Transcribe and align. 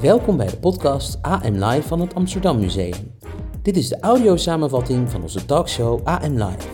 Welkom 0.00 0.36
bij 0.36 0.46
de 0.46 0.56
podcast 0.56 1.22
AM 1.22 1.64
Live 1.64 1.88
van 1.88 2.00
het 2.00 2.14
Amsterdam 2.14 2.58
Museum. 2.58 3.14
Dit 3.62 3.76
is 3.76 3.88
de 3.88 4.00
audiosamenvatting 4.00 5.10
van 5.10 5.22
onze 5.22 5.44
talkshow 5.44 6.00
AM 6.04 6.32
Live. 6.32 6.68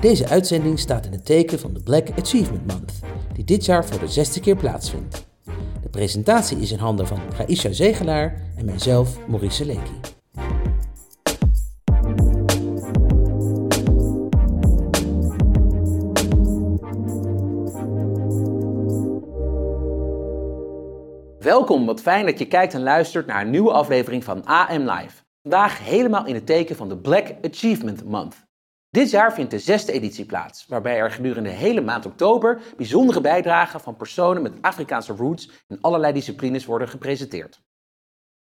Deze 0.00 0.28
uitzending 0.28 0.78
staat 0.78 1.06
in 1.06 1.12
het 1.12 1.24
teken 1.24 1.58
van 1.58 1.72
de 1.74 1.82
Black 1.82 2.08
Achievement 2.18 2.66
Month, 2.66 2.92
die 3.32 3.44
dit 3.44 3.64
jaar 3.64 3.84
voor 3.84 3.98
de 4.00 4.08
zesde 4.08 4.40
keer 4.40 4.56
plaatsvindt. 4.56 5.26
De 5.82 5.88
presentatie 5.88 6.58
is 6.58 6.72
in 6.72 6.78
handen 6.78 7.06
van 7.06 7.20
Raisha 7.36 7.72
Zegelaar 7.72 8.42
en 8.56 8.64
mijzelf, 8.64 9.18
Maurice 9.28 9.64
Leekie. 9.64 10.09
Welkom, 21.70 21.88
wat 21.88 22.00
fijn 22.00 22.26
dat 22.26 22.38
je 22.38 22.46
kijkt 22.46 22.74
en 22.74 22.82
luistert 22.82 23.26
naar 23.26 23.40
een 23.40 23.50
nieuwe 23.50 23.72
aflevering 23.72 24.24
van 24.24 24.44
AM 24.44 24.90
Live. 24.90 25.22
Vandaag 25.42 25.78
helemaal 25.78 26.26
in 26.26 26.34
het 26.34 26.46
teken 26.46 26.76
van 26.76 26.88
de 26.88 26.98
Black 26.98 27.26
Achievement 27.42 28.04
Month. 28.04 28.36
Dit 28.88 29.10
jaar 29.10 29.32
vindt 29.32 29.50
de 29.50 29.58
zesde 29.58 29.92
editie 29.92 30.24
plaats, 30.24 30.66
waarbij 30.66 30.96
er 30.96 31.10
gedurende 31.10 31.48
de 31.48 31.54
hele 31.54 31.80
maand 31.80 32.06
oktober 32.06 32.60
bijzondere 32.76 33.20
bijdragen 33.20 33.80
van 33.80 33.96
personen 33.96 34.42
met 34.42 34.52
Afrikaanse 34.60 35.12
roots 35.12 35.50
in 35.68 35.80
allerlei 35.80 36.12
disciplines 36.12 36.64
worden 36.64 36.88
gepresenteerd. 36.88 37.60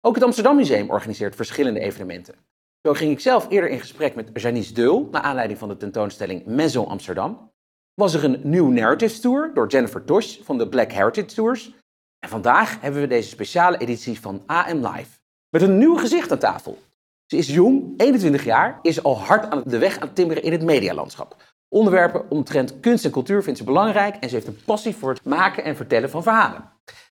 Ook 0.01 0.15
het 0.15 0.23
Amsterdam 0.23 0.55
Museum 0.55 0.89
organiseert 0.89 1.35
verschillende 1.35 1.79
evenementen. 1.79 2.35
Zo 2.81 2.93
ging 2.93 3.11
ik 3.11 3.19
zelf 3.19 3.49
eerder 3.49 3.69
in 3.69 3.79
gesprek 3.79 4.15
met 4.15 4.29
Janice 4.33 4.73
Deul, 4.73 5.07
naar 5.11 5.21
aanleiding 5.21 5.59
van 5.59 5.69
de 5.69 5.77
tentoonstelling 5.77 6.45
Maison 6.45 6.87
Amsterdam. 6.87 7.51
Was 7.93 8.13
er 8.13 8.23
een 8.23 8.39
nieuw 8.43 8.69
Narratives 8.69 9.19
Tour 9.19 9.51
door 9.53 9.67
Jennifer 9.67 10.03
Tosh 10.03 10.37
van 10.41 10.57
de 10.57 10.69
Black 10.69 10.91
Heritage 10.91 11.33
Tours. 11.35 11.82
En 12.23 12.29
vandaag 12.29 12.81
hebben 12.81 13.01
we 13.01 13.07
deze 13.07 13.29
speciale 13.29 13.77
editie 13.77 14.19
van 14.19 14.43
AM 14.45 14.87
Live. 14.87 15.09
Met 15.49 15.61
een 15.61 15.77
nieuw 15.77 15.95
gezicht 15.95 16.31
aan 16.31 16.37
tafel. 16.37 16.81
Ze 17.25 17.37
is 17.37 17.47
jong, 17.47 17.93
21 17.97 18.43
jaar, 18.43 18.79
is 18.81 19.03
al 19.03 19.19
hard 19.19 19.49
aan 19.49 19.63
de 19.65 19.77
weg 19.77 19.95
aan 19.95 20.07
het 20.07 20.15
timmeren 20.15 20.43
in 20.43 20.51
het 20.51 20.61
medialandschap. 20.61 21.35
Onderwerpen 21.69 22.29
omtrent 22.29 22.79
kunst 22.79 23.05
en 23.05 23.11
cultuur 23.11 23.43
vindt 23.43 23.59
ze 23.59 23.65
belangrijk 23.65 24.15
en 24.15 24.29
ze 24.29 24.35
heeft 24.35 24.47
een 24.47 24.63
passie 24.65 24.95
voor 24.95 25.09
het 25.09 25.23
maken 25.23 25.63
en 25.63 25.75
vertellen 25.75 26.09
van 26.09 26.23
verhalen. 26.23 26.71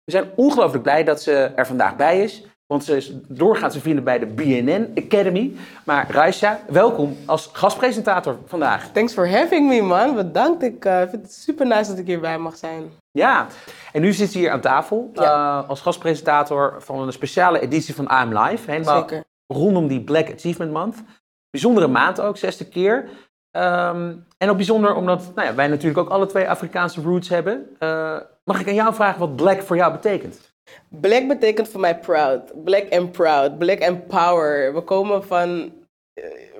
We 0.05 0.11
zijn 0.11 0.31
ongelooflijk 0.37 0.83
blij 0.83 1.05
dat 1.05 1.23
ze 1.23 1.33
er 1.33 1.67
vandaag 1.67 1.97
bij 1.97 2.23
is, 2.23 2.45
want 2.75 2.87
ze 2.87 2.97
is 2.97 3.13
doorgaans 3.29 3.73
te 3.73 3.81
vinden 3.81 4.05
bij 4.05 4.19
de 4.19 4.27
BNN 4.27 4.93
Academy. 5.05 5.57
Maar 5.85 6.11
Raisha, 6.11 6.61
welkom 6.69 7.17
als 7.27 7.51
gastpresentator 7.53 8.39
vandaag. 8.47 8.91
Thanks 8.93 9.13
for 9.13 9.31
having 9.31 9.69
me, 9.69 9.83
man. 9.83 10.15
Bedankt. 10.15 10.63
Ik 10.63 10.85
uh, 10.85 10.99
vind 10.99 11.23
het 11.23 11.33
super 11.33 11.67
nice 11.67 11.91
dat 11.91 11.99
ik 11.99 12.07
hierbij 12.07 12.39
mag 12.39 12.57
zijn. 12.57 12.91
Ja, 13.11 13.47
en 13.93 14.01
nu 14.01 14.13
zit 14.13 14.33
ze 14.33 14.39
hier 14.39 14.51
aan 14.51 14.61
tafel 14.61 15.11
uh, 15.15 15.69
als 15.69 15.81
gastpresentator 15.81 16.75
van 16.79 17.01
een 17.01 17.13
speciale 17.13 17.61
editie 17.61 17.95
van 17.95 18.07
AM 18.07 18.39
Live. 18.39 18.71
Helemaal 18.71 18.99
Zeker. 18.99 19.25
rondom 19.47 19.89
die 19.89 20.05
Black 20.05 20.33
Achievement 20.33 20.73
Month. 20.73 21.03
Bijzondere 21.51 21.87
maand 21.87 22.21
ook, 22.21 22.37
zesde 22.37 22.69
keer. 22.69 23.09
Um, 23.57 24.27
en 24.39 24.51
ook 24.51 24.57
bijzonder 24.57 24.95
omdat 24.95 25.33
nou 25.35 25.49
ja, 25.49 25.55
wij 25.55 25.69
natuurlijk 25.69 25.99
ook 25.99 26.09
alle 26.09 26.27
twee 26.27 26.49
Afrikaanse 26.49 27.03
roots 27.03 27.29
hebben. 27.29 27.77
Uh, 27.81 28.17
mag 28.45 28.61
ik 28.61 28.69
aan 28.69 28.75
jou 28.75 28.95
vragen 28.95 29.21
wat 29.21 29.37
Black 29.37 29.63
voor 29.63 29.77
jou 29.77 29.93
betekent? 29.93 30.54
Black 30.89 31.29
betekent 31.29 31.69
voor 31.69 31.81
mij 31.81 31.99
proud. 31.99 32.65
Black 32.65 32.93
and 32.93 33.13
proud. 33.13 33.59
Black 33.59 33.83
and 33.83 34.07
power. 34.07 34.75
We 34.75 34.81
komen 34.81 35.25
van. 35.25 35.73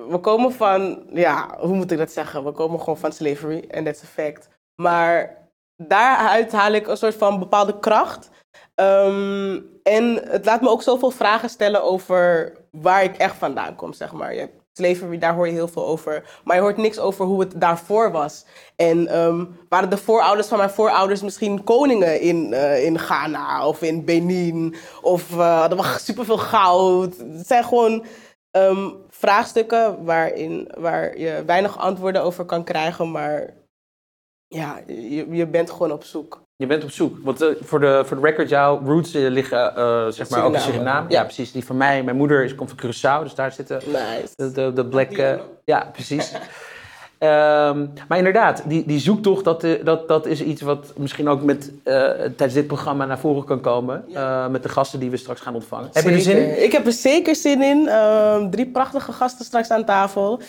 We 0.09 0.19
komen 0.21 0.53
van. 0.53 1.07
Ja, 1.13 1.59
hoe 1.59 1.75
moet 1.75 1.91
ik 1.91 1.99
dat 1.99 2.13
zeggen? 2.13 2.45
We 2.45 2.53
komen 2.53 2.79
gewoon 2.79 2.99
van 2.99 3.13
slavery. 3.13 3.65
En 3.69 3.85
that's 3.85 4.03
a 4.03 4.07
fact. 4.07 4.49
Maar 4.83 5.43
daaruit 5.77 6.53
haal 6.53 6.73
ik 6.73 6.87
een 6.87 6.97
soort 6.97 7.15
van 7.15 7.39
bepaalde 7.39 7.79
kracht. 7.79 8.31
Um, 8.75 9.73
en 9.83 10.15
het 10.29 10.45
laat 10.45 10.61
me 10.61 10.69
ook 10.69 10.83
zoveel 10.83 11.11
vragen 11.11 11.49
stellen 11.49 11.83
over 11.83 12.53
waar 12.71 13.03
ik 13.03 13.17
echt 13.17 13.37
vandaan 13.37 13.77
kom, 13.77 13.93
zeg 13.93 14.13
maar. 14.13 14.35
Je 14.35 14.51
slavery, 14.77 15.19
daar 15.19 15.35
hoor 15.35 15.47
je 15.47 15.53
heel 15.53 15.69
veel 15.69 15.87
over. 15.87 16.41
Maar 16.45 16.57
je 16.57 16.63
hoort 16.63 16.77
niks 16.77 16.99
over 16.99 17.25
hoe 17.25 17.41
het 17.41 17.61
daarvoor 17.61 18.11
was. 18.11 18.45
En 18.77 19.19
um, 19.19 19.57
waren 19.69 19.91
de 19.91 19.97
voorouders 19.97 20.49
van 20.49 20.59
mijn 20.59 20.71
voorouders 20.71 21.23
misschien 21.23 21.65
koningen 21.65 22.21
in, 22.21 22.53
uh, 22.53 22.85
in 22.85 22.99
Ghana 22.99 23.67
of 23.67 23.83
in 23.83 24.05
Benin? 24.05 24.75
Of 25.03 25.31
uh, 25.31 25.59
hadden 25.61 25.79
we 25.79 25.97
superveel 25.99 26.39
goud? 26.39 27.17
Het 27.17 27.47
zijn 27.47 27.65
gewoon 27.65 28.05
um, 28.51 28.97
vraagstukken 29.09 30.05
waarin, 30.05 30.69
waar 30.79 31.19
je 31.19 31.43
weinig 31.47 31.79
antwoorden 31.79 32.23
over 32.23 32.45
kan 32.45 32.65
krijgen, 32.65 33.11
maar 33.11 33.55
ja, 34.47 34.83
je, 34.87 35.27
je 35.31 35.47
bent 35.47 35.71
gewoon 35.71 35.93
op 35.93 36.05
zoek. 36.05 36.44
Je 36.57 36.67
bent 36.67 36.85
op 36.85 36.91
zoek. 36.91 37.19
Want 37.23 37.43
uh, 37.43 37.49
voor, 37.61 37.81
de, 37.81 38.03
voor 38.05 38.21
de 38.21 38.23
record, 38.23 38.49
jouw 38.49 38.81
roots 38.85 39.15
uh, 39.15 39.31
liggen 39.31 39.73
uh, 39.77 40.07
zeg 40.09 40.31
maar 40.31 40.45
ook 40.45 40.55
in 40.55 40.61
Suriname. 40.61 41.11
Ja. 41.11 41.19
ja, 41.19 41.25
precies. 41.25 41.53
Die 41.53 41.65
van 41.65 41.77
mij, 41.77 42.03
mijn 42.03 42.17
moeder 42.17 42.45
is, 42.45 42.55
komt 42.55 42.73
van 42.77 42.79
Curaçao, 42.79 43.23
dus 43.23 43.35
daar 43.35 43.53
zitten 43.53 43.81
nice. 43.87 44.33
de, 44.37 44.53
de, 44.53 44.73
de 44.73 44.87
black... 44.87 45.41
ja, 45.65 45.91
precies. 45.93 46.33
um, 47.19 47.93
maar 48.09 48.19
inderdaad, 48.19 48.63
die, 48.67 48.87
die 48.87 48.99
zoektocht, 48.99 49.45
dat, 49.45 49.67
dat, 49.85 50.09
dat 50.09 50.27
is 50.27 50.43
iets 50.43 50.63
wat 50.63 50.93
misschien 50.97 51.29
ook 51.29 51.43
met, 51.43 51.73
tijdens 51.85 52.53
dit 52.53 52.67
programma 52.67 53.07
naar 53.07 53.19
voren 53.19 53.45
kan 53.45 53.61
komen. 53.61 54.05
Ja. 54.09 54.49
met 54.49 54.63
de 54.63 54.69
gasten 54.69 55.01
die 55.01 55.11
we 55.11 55.17
straks 55.17 55.41
gaan 55.41 55.55
ontvangen. 55.55 55.89
Zeker. 55.93 56.11
Heb 56.11 56.19
je 56.19 56.31
er 56.31 56.37
zin 56.37 56.49
in? 56.49 56.65
Ik 56.65 56.73
heb 56.73 56.87
er 56.87 56.93
zeker 56.93 57.37
zin 57.37 57.63
in. 57.63 57.89
Um, 57.89 58.51
drie 58.51 58.67
prachtige 58.67 59.13
gasten 59.13 59.45
straks 59.45 59.71
aan 59.71 59.85
tafel. 59.85 60.41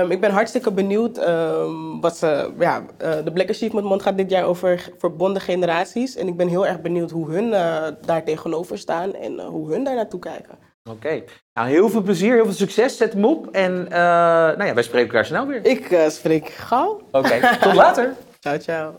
Um, 0.00 0.10
ik 0.10 0.20
ben 0.20 0.30
hartstikke 0.30 0.72
benieuwd. 0.72 1.18
Um, 1.18 2.00
wat 2.00 2.16
ze, 2.16 2.50
ja, 2.58 2.82
uh, 3.02 3.10
de 3.24 3.32
Black 3.32 3.50
Achievement 3.50 3.86
Month 3.86 4.02
gaat 4.02 4.16
dit 4.16 4.30
jaar 4.30 4.44
over 4.44 4.90
verbonden 4.98 5.42
generaties. 5.42 6.16
En 6.16 6.28
ik 6.28 6.36
ben 6.36 6.48
heel 6.48 6.66
erg 6.66 6.80
benieuwd 6.80 7.10
hoe 7.10 7.30
hun 7.30 7.46
uh, 7.46 7.82
daar 8.06 8.24
tegenover 8.24 8.78
staan 8.78 9.14
en 9.14 9.32
uh, 9.32 9.46
hoe 9.46 9.72
hun 9.72 9.84
daar 9.84 9.94
naartoe 9.94 10.20
kijken. 10.20 10.66
Oké. 10.90 11.06
Okay. 11.06 11.24
Nou, 11.54 11.68
heel 11.68 11.88
veel 11.88 12.02
plezier, 12.02 12.34
heel 12.34 12.44
veel 12.44 12.52
succes. 12.52 12.96
Zet 12.96 13.12
hem 13.12 13.24
op. 13.24 13.48
En 13.52 13.86
nou 13.88 14.64
ja, 14.64 14.74
wij 14.74 14.82
spreken 14.82 15.08
elkaar 15.08 15.24
snel 15.24 15.46
weer. 15.46 15.64
Ik 15.66 15.98
spreek 16.08 16.48
gauw. 16.48 17.00
Oké, 17.10 17.18
okay. 17.18 17.58
tot 17.58 17.74
later. 17.84 18.14
ciao, 18.40 18.58
ciao. 18.58 18.94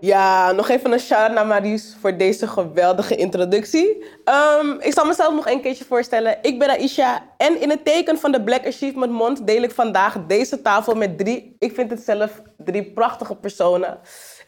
Ja, 0.00 0.52
nog 0.52 0.68
even 0.68 0.92
een 0.92 1.00
shout-out 1.00 1.34
naar 1.34 1.46
Marius 1.46 1.96
voor 2.00 2.16
deze 2.16 2.46
geweldige 2.46 3.16
introductie. 3.16 4.04
Um, 4.60 4.80
ik 4.80 4.92
zal 4.92 5.04
mezelf 5.04 5.34
nog 5.34 5.48
een 5.48 5.60
keertje 5.60 5.84
voorstellen. 5.84 6.38
Ik 6.42 6.58
ben 6.58 6.68
Aisha 6.68 7.22
en 7.36 7.60
in 7.60 7.70
het 7.70 7.84
teken 7.84 8.18
van 8.18 8.32
de 8.32 8.42
Black 8.42 8.66
Achievement 8.66 9.12
Month 9.12 9.46
deel 9.46 9.62
ik 9.62 9.70
vandaag 9.70 10.26
deze 10.26 10.62
tafel 10.62 10.94
met 10.94 11.18
drie, 11.18 11.56
ik 11.58 11.74
vind 11.74 11.90
het 11.90 12.00
zelf, 12.00 12.42
drie 12.56 12.92
prachtige 12.92 13.36
personen. 13.36 13.98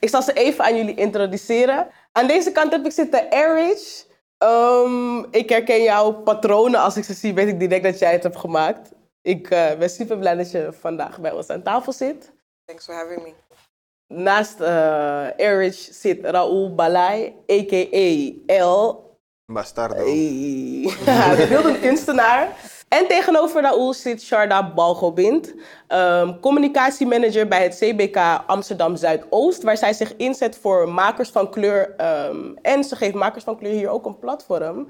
Ik 0.01 0.09
zal 0.09 0.23
ze 0.23 0.33
even 0.33 0.65
aan 0.65 0.77
jullie 0.77 0.95
introduceren. 0.95 1.87
Aan 2.13 2.27
deze 2.27 2.53
kant 2.53 2.73
heb 2.73 2.85
ik 2.85 2.93
zitten 2.93 3.31
Erich. 3.31 4.07
Um, 4.39 5.27
ik 5.31 5.49
herken 5.49 5.83
jouw 5.83 6.13
patronen. 6.13 6.81
Als 6.81 6.97
ik 6.97 7.05
ze 7.05 7.15
zie, 7.15 7.35
weet 7.35 7.49
ik 7.49 7.59
direct 7.59 7.83
dat 7.83 7.99
jij 7.99 8.13
het 8.13 8.23
hebt 8.23 8.37
gemaakt. 8.37 8.91
Ik 9.23 9.51
uh, 9.51 9.75
ben 9.75 9.91
super 9.91 10.19
blij 10.19 10.35
dat 10.35 10.51
je 10.51 10.73
vandaag 10.81 11.21
bij 11.21 11.33
ons 11.33 11.49
aan 11.49 11.63
tafel 11.63 11.93
zit. 11.93 12.33
Thanks 12.65 12.85
for 12.85 12.95
having 12.95 13.23
me. 13.23 13.33
Naast 14.07 14.61
uh, 14.61 15.27
Erich 15.37 15.89
zit 15.91 16.25
Raoul 16.25 16.75
Balai, 16.75 17.35
a.k.a. 17.51 18.65
L. 18.65 19.09
Bastardo. 19.53 20.05
de 20.05 21.47
beeldend 21.49 21.81
kunstenaar. 21.81 22.57
En 22.91 23.07
tegenover 23.09 23.63
Raoul 23.63 23.95
zit 23.95 24.23
Sharda 24.23 24.73
Balgobind, 24.73 25.55
um, 25.89 26.41
communicatiemanager 26.41 27.49
bij 27.49 27.63
het 27.63 27.77
CBK 27.77 28.17
Amsterdam 28.47 28.97
Zuidoost, 28.97 29.63
waar 29.63 29.77
zij 29.77 29.93
zich 29.93 30.17
inzet 30.17 30.59
voor 30.59 30.89
makers 30.89 31.31
van 31.31 31.51
kleur. 31.51 31.95
Um, 32.29 32.57
en 32.63 32.85
ze 32.85 32.97
geeft 32.97 33.15
makers 33.15 33.45
van 33.45 33.57
kleur 33.57 33.73
hier 33.73 33.89
ook 33.89 34.07
een 34.07 34.19
platform. 34.19 34.89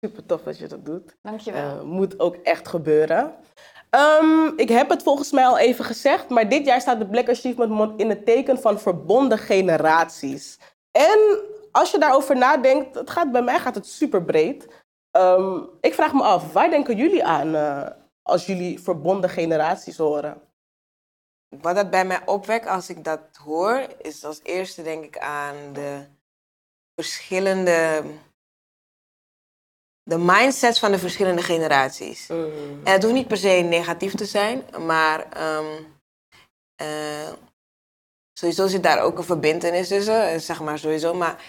Super 0.00 0.26
tof 0.26 0.42
dat 0.42 0.58
je 0.58 0.66
dat 0.66 0.86
doet. 0.86 1.16
Dankjewel. 1.22 1.76
Uh, 1.76 1.82
moet 1.82 2.20
ook 2.20 2.36
echt 2.36 2.68
gebeuren. 2.68 3.34
Um, 4.20 4.52
ik 4.56 4.68
heb 4.68 4.90
het 4.90 5.02
volgens 5.02 5.32
mij 5.32 5.46
al 5.46 5.58
even 5.58 5.84
gezegd, 5.84 6.28
maar 6.28 6.48
dit 6.48 6.66
jaar 6.66 6.80
staat 6.80 6.98
de 6.98 7.06
Black 7.06 7.28
Achievement 7.28 7.70
Month 7.70 8.00
in 8.00 8.08
het 8.08 8.26
teken 8.26 8.58
van 8.58 8.80
verbonden 8.80 9.38
generaties. 9.38 10.58
En 10.90 11.38
als 11.72 11.90
je 11.90 11.98
daarover 11.98 12.36
nadenkt, 12.36 12.94
het 12.94 13.10
gaat, 13.10 13.32
bij 13.32 13.42
mij 13.42 13.58
gaat 13.58 13.74
het 13.74 13.86
super 13.86 14.24
breed. 14.24 14.66
Um, 15.16 15.68
ik 15.80 15.94
vraag 15.94 16.12
me 16.12 16.22
af, 16.22 16.52
waar 16.52 16.70
denken 16.70 16.96
jullie 16.96 17.24
aan 17.24 17.54
uh, 17.54 17.88
als 18.22 18.46
jullie 18.46 18.80
verbonden 18.80 19.30
generaties 19.30 19.96
horen? 19.96 20.40
Wat 21.60 21.74
dat 21.74 21.90
bij 21.90 22.04
mij 22.04 22.26
opwekt 22.26 22.66
als 22.66 22.88
ik 22.88 23.04
dat 23.04 23.20
hoor, 23.44 23.86
is 23.98 24.24
als 24.24 24.40
eerste 24.42 24.82
denk 24.82 25.04
ik 25.04 25.18
aan 25.18 25.72
de 25.72 26.04
verschillende 26.94 28.02
de 30.10 30.18
mindsets 30.18 30.78
van 30.78 30.90
de 30.90 30.98
verschillende 30.98 31.42
generaties. 31.42 32.26
Mm. 32.28 32.80
En 32.84 32.92
het 32.92 33.02
hoeft 33.02 33.14
niet 33.14 33.28
per 33.28 33.36
se 33.36 33.48
negatief 33.48 34.14
te 34.14 34.24
zijn, 34.24 34.64
maar 34.86 35.26
um, 35.56 35.98
uh, 36.82 37.32
sowieso 38.38 38.66
zit 38.66 38.82
daar 38.82 39.02
ook 39.02 39.18
een 39.18 39.24
verbindenis 39.24 39.88
tussen, 39.88 40.40
zeg 40.40 40.60
maar 40.60 40.78
sowieso. 40.78 41.14
Maar 41.14 41.44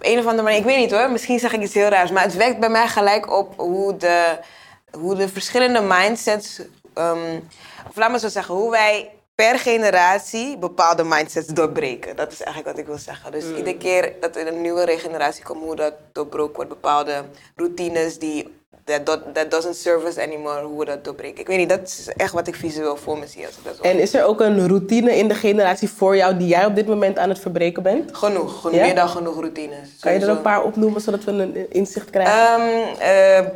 op 0.00 0.06
een 0.06 0.18
of 0.18 0.26
andere 0.26 0.42
manier, 0.42 0.58
ik 0.58 0.64
weet 0.64 0.78
niet 0.78 0.90
hoor, 0.90 1.10
misschien 1.10 1.38
zeg 1.38 1.52
ik 1.52 1.62
iets 1.62 1.74
heel 1.74 1.88
raars, 1.88 2.10
maar 2.10 2.22
het 2.22 2.36
wekt 2.36 2.58
bij 2.58 2.68
mij 2.68 2.88
gelijk 2.88 3.30
op 3.32 3.54
hoe 3.56 3.96
de, 3.96 4.38
hoe 4.90 5.14
de 5.14 5.28
verschillende 5.28 5.80
mindsets 5.80 6.60
ehm, 6.94 7.38
of 7.88 8.10
me 8.10 8.18
zo 8.18 8.28
zeggen, 8.28 8.54
hoe 8.54 8.70
wij 8.70 9.10
per 9.40 9.58
generatie 9.58 10.58
bepaalde 10.58 11.04
mindsets 11.04 11.46
doorbreken. 11.46 12.16
Dat 12.16 12.32
is 12.32 12.40
eigenlijk 12.42 12.76
wat 12.76 12.78
ik 12.78 12.86
wil 12.90 12.98
zeggen. 12.98 13.32
Dus 13.32 13.44
iedere 13.56 13.76
keer 13.76 14.12
dat 14.20 14.36
er 14.36 14.46
een 14.46 14.60
nieuwe 14.60 14.98
generatie 14.98 15.44
komt, 15.44 15.62
hoe 15.64 15.76
dat 15.76 15.92
doorbroken 16.12 16.54
wordt, 16.54 16.70
bepaalde 16.70 17.14
routines 17.56 18.18
die 18.18 18.58
that, 18.84 19.06
do- 19.06 19.32
that 19.32 19.50
doesn't 19.50 19.76
serve 19.76 20.06
us 20.06 20.18
anymore, 20.18 20.62
hoe 20.64 20.78
we 20.78 20.84
dat 20.84 21.04
doorbreken. 21.04 21.40
Ik 21.40 21.46
weet 21.46 21.58
niet, 21.58 21.68
dat 21.68 21.80
is 21.82 22.08
echt 22.16 22.32
wat 22.32 22.46
ik 22.46 22.54
visueel 22.54 22.96
voor 22.96 23.18
me 23.18 23.26
zie 23.26 23.46
als 23.46 23.56
ik 23.56 23.64
dat 23.64 23.76
zo 23.76 23.82
En 23.82 23.98
is 23.98 24.14
er 24.14 24.24
ook 24.24 24.40
een 24.40 24.68
routine 24.68 25.16
in 25.16 25.28
de 25.28 25.34
generatie 25.34 25.88
voor 25.90 26.16
jou 26.16 26.36
die 26.36 26.48
jij 26.48 26.64
op 26.66 26.74
dit 26.74 26.86
moment 26.86 27.18
aan 27.18 27.28
het 27.28 27.38
verbreken 27.38 27.82
bent? 27.82 28.16
Genoeg, 28.16 28.60
genoeg 28.60 28.76
Ja? 28.76 28.84
meer 28.84 28.94
dan 28.94 29.08
genoeg 29.08 29.34
routines. 29.34 29.88
Kan 30.00 30.12
je 30.12 30.18
er 30.20 30.28
een 30.28 30.42
paar 30.42 30.62
opnoemen 30.62 31.00
zodat 31.00 31.24
we 31.24 31.30
een 31.30 31.70
inzicht 31.70 32.10
krijgen? 32.10 32.34
Ehm, 32.34 33.00
eh, 33.00 33.46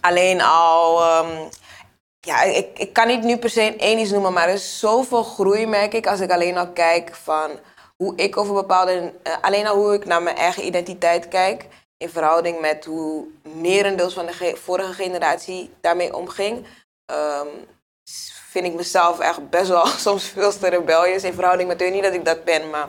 alleen 0.00 0.40
al. 0.42 1.00
ehm, 1.02 1.26
ja, 2.26 2.42
ik, 2.42 2.78
ik 2.78 2.92
kan 2.92 3.06
niet 3.06 3.22
nu 3.22 3.36
per 3.36 3.50
se 3.50 3.76
één 3.76 3.98
iets 3.98 4.10
noemen, 4.10 4.32
maar 4.32 4.48
er 4.48 4.54
is 4.54 4.78
zoveel 4.78 5.22
groei, 5.22 5.66
merk 5.66 5.94
ik, 5.94 6.06
als 6.06 6.20
ik 6.20 6.30
alleen 6.30 6.56
al 6.56 6.68
kijk 6.68 7.14
van 7.14 7.50
hoe 7.96 8.12
ik 8.16 8.36
over 8.36 8.54
bepaalde. 8.54 9.12
eh, 9.22 9.32
alleen 9.40 9.66
al 9.66 9.76
hoe 9.76 9.94
ik 9.94 10.04
naar 10.04 10.22
mijn 10.22 10.36
eigen 10.36 10.66
identiteit 10.66 11.28
kijk. 11.28 11.66
In 11.98 12.08
verhouding 12.08 12.60
met 12.60 12.84
hoe 12.84 13.24
merendeels 13.42 14.14
van 14.14 14.26
de 14.26 14.32
ge- 14.32 14.56
vorige 14.62 14.92
generatie 14.92 15.70
daarmee 15.80 16.14
omging. 16.16 16.66
ehm, 17.06 17.46
vind 18.50 18.66
ik 18.66 18.74
mezelf 18.74 19.18
echt 19.20 19.50
best 19.50 19.68
wel 19.68 19.86
soms 20.06 20.24
veel 20.24 20.58
te 20.58 20.68
rebellious 20.68 21.22
in 21.24 21.32
verhouding 21.34 21.68
met 21.68 21.80
hun. 21.80 21.92
Niet 21.92 22.02
dat 22.02 22.14
ik 22.14 22.24
dat 22.24 22.44
ben, 22.44 22.70
maar. 22.70 22.88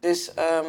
Dus 0.00 0.34
ehm, 0.34 0.66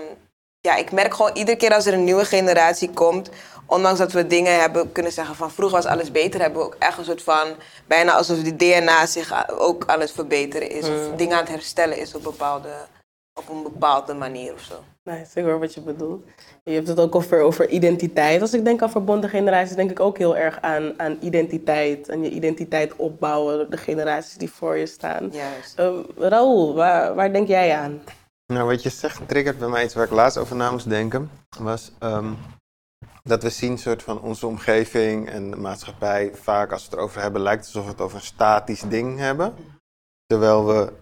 ja, 0.59 0.75
ik 0.75 0.91
merk 0.91 1.13
gewoon 1.13 1.35
iedere 1.35 1.57
keer 1.57 1.73
als 1.73 1.85
er 1.85 1.93
een 1.93 2.03
nieuwe 2.03 2.25
generatie 2.25 2.89
komt, 2.89 3.29
ondanks 3.67 3.99
dat 3.99 4.11
we 4.11 4.27
dingen 4.27 4.59
hebben 4.59 4.91
kunnen 4.91 5.11
zeggen 5.11 5.35
van 5.35 5.51
vroeger 5.51 5.77
was 5.77 5.85
alles 5.85 6.11
beter, 6.11 6.41
hebben 6.41 6.59
we 6.59 6.65
ook 6.65 6.75
echt 6.79 6.97
een 6.97 7.05
soort 7.05 7.23
van, 7.23 7.47
bijna 7.85 8.13
alsof 8.13 8.37
die 8.37 8.55
DNA 8.55 9.05
zich 9.05 9.49
ook 9.59 9.83
aan 9.85 9.99
het 9.99 10.11
verbeteren 10.11 10.69
is. 10.69 10.89
Of 10.89 11.15
dingen 11.15 11.33
aan 11.33 11.43
het 11.43 11.53
herstellen 11.53 11.97
is 11.97 12.15
op, 12.15 12.23
bepaalde, 12.23 12.69
op 13.33 13.49
een 13.49 13.63
bepaalde 13.63 14.13
manier 14.13 14.53
of 14.53 14.61
zo. 14.61 14.83
Nice, 15.03 15.39
ik 15.39 15.45
hoor 15.45 15.59
wat 15.59 15.73
je 15.73 15.81
bedoelt. 15.81 16.25
Je 16.63 16.73
hebt 16.73 16.87
het 16.87 16.99
ook 16.99 17.15
over, 17.15 17.41
over 17.41 17.69
identiteit. 17.69 18.41
Als 18.41 18.53
ik 18.53 18.65
denk 18.65 18.81
aan 18.81 18.91
verbonden 18.91 19.29
generaties, 19.29 19.75
denk 19.75 19.91
ik 19.91 19.99
ook 19.99 20.17
heel 20.17 20.37
erg 20.37 20.61
aan, 20.61 20.93
aan 20.97 21.17
identiteit. 21.21 22.09
En 22.09 22.23
je 22.23 22.29
identiteit 22.29 22.95
opbouwen 22.95 23.57
door 23.57 23.69
de 23.69 23.77
generaties 23.77 24.37
die 24.37 24.51
voor 24.51 24.77
je 24.77 24.85
staan. 24.85 25.29
Juist. 25.31 25.79
Um, 25.79 26.05
Raoul, 26.17 26.75
waar, 26.75 27.15
waar 27.15 27.33
denk 27.33 27.47
jij 27.47 27.75
aan? 27.75 28.01
Nou, 28.53 28.67
wat 28.67 28.83
je 28.83 28.89
zegt 28.89 29.27
triggert 29.27 29.59
bij 29.59 29.67
mij 29.67 29.83
iets 29.83 29.93
waar 29.93 30.05
ik 30.05 30.11
laatst 30.11 30.37
over 30.37 30.55
na 30.55 30.71
moest 30.71 30.89
denken. 30.89 31.29
Was 31.59 31.91
ehm, 31.99 32.33
dat 33.27 33.43
we 33.43 33.49
zien 33.49 33.77
soort 33.77 34.03
van 34.03 34.21
onze 34.21 34.47
omgeving 34.47 35.29
en 35.29 35.51
de 35.51 35.57
maatschappij 35.57 36.31
vaak 36.35 36.71
als 36.71 36.81
we 36.81 36.89
het 36.89 36.97
erover 36.97 37.21
hebben, 37.21 37.41
lijkt 37.41 37.65
alsof 37.65 37.83
we 37.83 37.91
het 37.91 38.01
over 38.01 38.17
een 38.17 38.23
statisch 38.23 38.81
ding 38.81 39.19
hebben. 39.19 39.53
Terwijl 40.25 40.65
we 40.65 40.93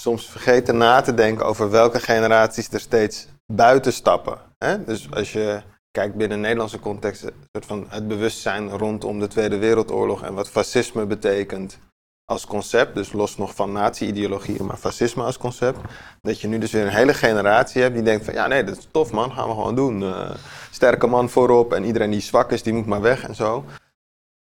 soms 0.00 0.30
vergeten 0.30 0.76
na 0.76 1.00
te 1.00 1.14
denken 1.14 1.46
over 1.46 1.70
welke 1.70 2.00
generaties 2.00 2.68
er 2.68 2.80
steeds 2.80 3.28
buiten 3.52 3.92
stappen. 3.92 4.38
Hè? 4.58 4.84
Dus 4.84 5.10
als 5.10 5.32
je 5.32 5.62
kijkt 5.90 6.14
binnen 6.14 6.40
Nederlandse 6.40 6.80
context, 6.80 7.20
soort 7.52 7.66
van 7.66 7.86
het 7.88 8.08
bewustzijn 8.08 8.70
rondom 8.70 9.20
de 9.20 9.28
Tweede 9.28 9.58
Wereldoorlog 9.58 10.22
en 10.22 10.34
wat 10.34 10.48
fascisme 10.48 11.06
betekent 11.06 11.78
als 12.24 12.46
concept, 12.46 12.94
dus 12.94 13.12
los 13.12 13.36
nog 13.36 13.54
van 13.54 13.72
nazi-ideologieën, 13.72 14.66
maar 14.66 14.76
fascisme 14.76 15.22
als 15.22 15.38
concept, 15.38 15.78
dat 16.22 16.40
je 16.40 16.48
nu 16.48 16.58
dus 16.58 16.72
weer 16.72 16.82
een 16.82 16.92
hele 16.92 17.14
generatie 17.14 17.82
hebt 17.82 17.94
die 17.94 18.02
denkt 18.02 18.24
van 18.24 18.34
ja 18.34 18.46
nee, 18.46 18.64
dat 18.64 18.76
is 18.78 18.88
tof 18.90 19.12
man, 19.12 19.32
gaan 19.32 19.48
we 19.48 19.54
gewoon 19.54 19.74
doen. 19.74 20.02
Eh, 20.02 20.30
sterke 20.70 21.06
man 21.06 21.28
voorop 21.28 21.72
en 21.72 21.84
iedereen 21.84 22.10
die 22.10 22.20
zwak 22.20 22.52
is, 22.52 22.62
die 22.62 22.72
moet 22.72 22.86
maar 22.86 23.00
weg 23.00 23.24
en 23.24 23.34
zo. 23.34 23.64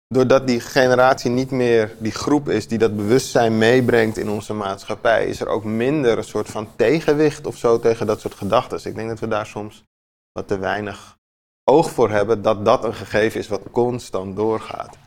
Doordat 0.08 0.48
die 0.48 0.60
generatie 0.60 1.32
niet 1.32 1.52
meer 1.52 1.96
die 1.98 2.12
groep 2.12 2.50
is 2.50 2.68
die 2.68 2.78
dat 2.78 2.96
bewustzijn 2.96 3.58
meebrengt 3.58 4.18
in 4.18 4.30
onze 4.30 4.54
maatschappij, 4.54 5.26
is 5.26 5.40
er 5.40 5.48
ook 5.48 5.64
minder 5.64 6.18
een 6.18 6.24
soort 6.24 6.50
van 6.50 6.68
tegenwicht 6.76 7.46
of 7.46 7.58
zo 7.58 7.80
tegen 7.80 8.08
dat 8.08 8.20
soort 8.20 8.34
gedachten. 8.34 8.80
Ik 8.84 8.96
denk 8.96 9.10
dat 9.10 9.20
we 9.20 9.28
daar 9.28 9.46
soms 9.46 9.84
wat 10.32 10.48
te 10.48 10.58
weinig 10.58 11.18
oog 11.64 11.92
voor 11.92 12.10
hebben 12.10 12.42
dat 12.42 12.66
dat 12.66 12.84
een 12.84 12.94
gegeven 12.94 13.40
is 13.40 13.48
wat 13.48 13.62
constant 13.72 14.36
doorgaat. 14.36 14.98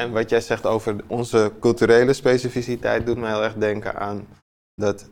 En 0.00 0.12
wat 0.12 0.30
jij 0.30 0.40
zegt 0.40 0.66
over 0.66 0.96
onze 1.06 1.52
culturele 1.60 2.12
specificiteit 2.12 3.06
doet 3.06 3.16
me 3.16 3.26
heel 3.26 3.42
erg 3.42 3.54
denken 3.54 3.94
aan 3.94 4.28
dat 4.74 5.10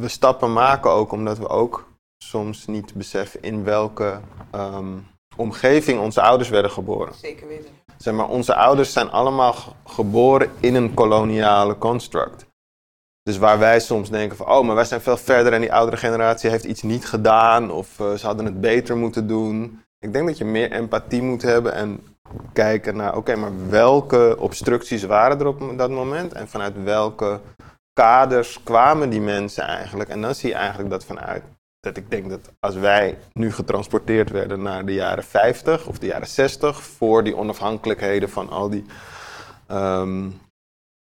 we 0.00 0.08
stappen 0.08 0.52
maken 0.52 0.90
ook 0.90 1.12
omdat 1.12 1.38
we 1.38 1.48
ook 1.48 1.88
soms 2.24 2.66
niet 2.66 2.94
beseffen 2.94 3.42
in 3.42 3.64
welke 3.64 4.20
ehm, 4.50 4.98
omgeving 5.36 6.00
onze 6.00 6.22
ouders 6.22 6.48
werden 6.48 6.70
geboren. 6.70 7.14
Zeker 7.14 7.46
weten. 7.48 7.70
Zeg 7.96 8.14
maar, 8.14 8.28
onze 8.28 8.54
ouders 8.54 8.92
zijn 8.92 9.10
allemaal 9.10 9.52
ge- 9.52 9.70
geboren 9.86 10.50
in 10.60 10.74
een 10.74 10.94
koloniale 10.94 11.78
construct. 11.78 12.46
Dus 13.22 13.38
waar 13.38 13.58
wij 13.58 13.80
soms 13.80 14.10
denken 14.10 14.36
van, 14.36 14.46
oh, 14.48 14.64
maar 14.66 14.74
wij 14.74 14.84
zijn 14.84 15.00
veel 15.00 15.16
verder 15.16 15.52
en 15.52 15.60
die 15.60 15.72
oudere 15.72 15.96
generatie 15.96 16.50
heeft 16.50 16.64
iets 16.64 16.82
niet 16.82 17.06
gedaan 17.06 17.70
of 17.70 18.00
eh, 18.00 18.14
ze 18.14 18.26
hadden 18.26 18.44
het 18.44 18.60
beter 18.60 18.96
moeten 18.96 19.26
doen. 19.26 19.82
Ik 19.98 20.12
denk 20.12 20.26
dat 20.26 20.38
je 20.38 20.44
meer 20.44 20.72
empathie 20.72 21.22
moet 21.22 21.42
hebben 21.42 21.72
en 21.72 22.11
kijken 22.52 22.96
naar, 22.96 23.16
oké, 23.16 23.36
maar 23.36 23.68
welke 23.68 24.36
obstructies 24.38 25.02
waren 25.02 25.40
er 25.40 25.46
op 25.46 25.78
dat 25.78 25.90
moment 25.90 26.32
en 26.32 26.48
vanuit 26.48 26.82
welke 26.82 27.40
kaders 27.92 28.62
kwamen 28.62 29.10
die 29.10 29.20
mensen 29.20 29.64
eigenlijk. 29.64 30.10
En 30.10 30.20
dan 30.20 30.34
zie 30.34 30.48
je 30.48 30.54
eigenlijk 30.54 30.90
dat 30.90 31.04
vanuit, 31.04 31.42
dat 31.80 31.96
ik 31.96 32.10
denk 32.10 32.30
dat 32.30 32.50
als 32.60 32.74
wij 32.74 33.18
nu 33.32 33.52
getransporteerd 33.52 34.30
werden 34.30 34.62
naar 34.62 34.86
de 34.86 34.94
jaren 34.94 35.24
50 35.24 35.86
of 35.86 35.98
de 35.98 36.06
jaren 36.06 36.26
60, 36.28 36.82
voor 36.82 37.24
die 37.24 37.36
onafhankelijkheden 37.36 38.30
van 38.30 38.48
al 38.48 38.70
die 38.70 38.84
ehm, 39.66 40.28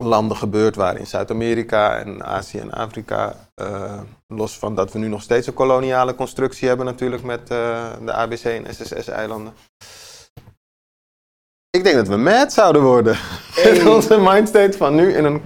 landen 0.05 0.37
gebeurd 0.37 0.77
waren 0.77 1.01
in 1.01 1.07
Zuid-Amerika 1.07 1.99
en 1.99 2.25
Azië 2.25 2.59
en 2.59 2.71
Afrika. 2.71 3.35
eh, 3.55 4.01
los 4.27 4.59
van 4.59 4.75
dat 4.75 4.93
we 4.93 4.99
nu 4.99 5.09
nog 5.09 5.23
steeds 5.23 5.47
een 5.47 5.55
koloniale 5.55 6.15
constructie 6.15 6.69
hebben 6.69 6.87
natuurlijk 6.87 7.23
met 7.23 7.51
eh, 7.51 7.93
de 8.05 8.13
ABC 8.13 8.45
en 8.45 8.75
SSS-eilanden. 8.75 9.53
Ik 11.77 11.85
denk 11.85 11.97
dat 11.97 12.09
we 12.09 12.17
mad 12.17 12.53
zouden 12.53 12.83
worden. 12.83 13.19
Met 13.65 13.87
onze 13.97 14.21
mindstate 14.21 14.77
van 14.77 14.95
nu 14.95 15.13
in 15.15 15.25
een, 15.25 15.43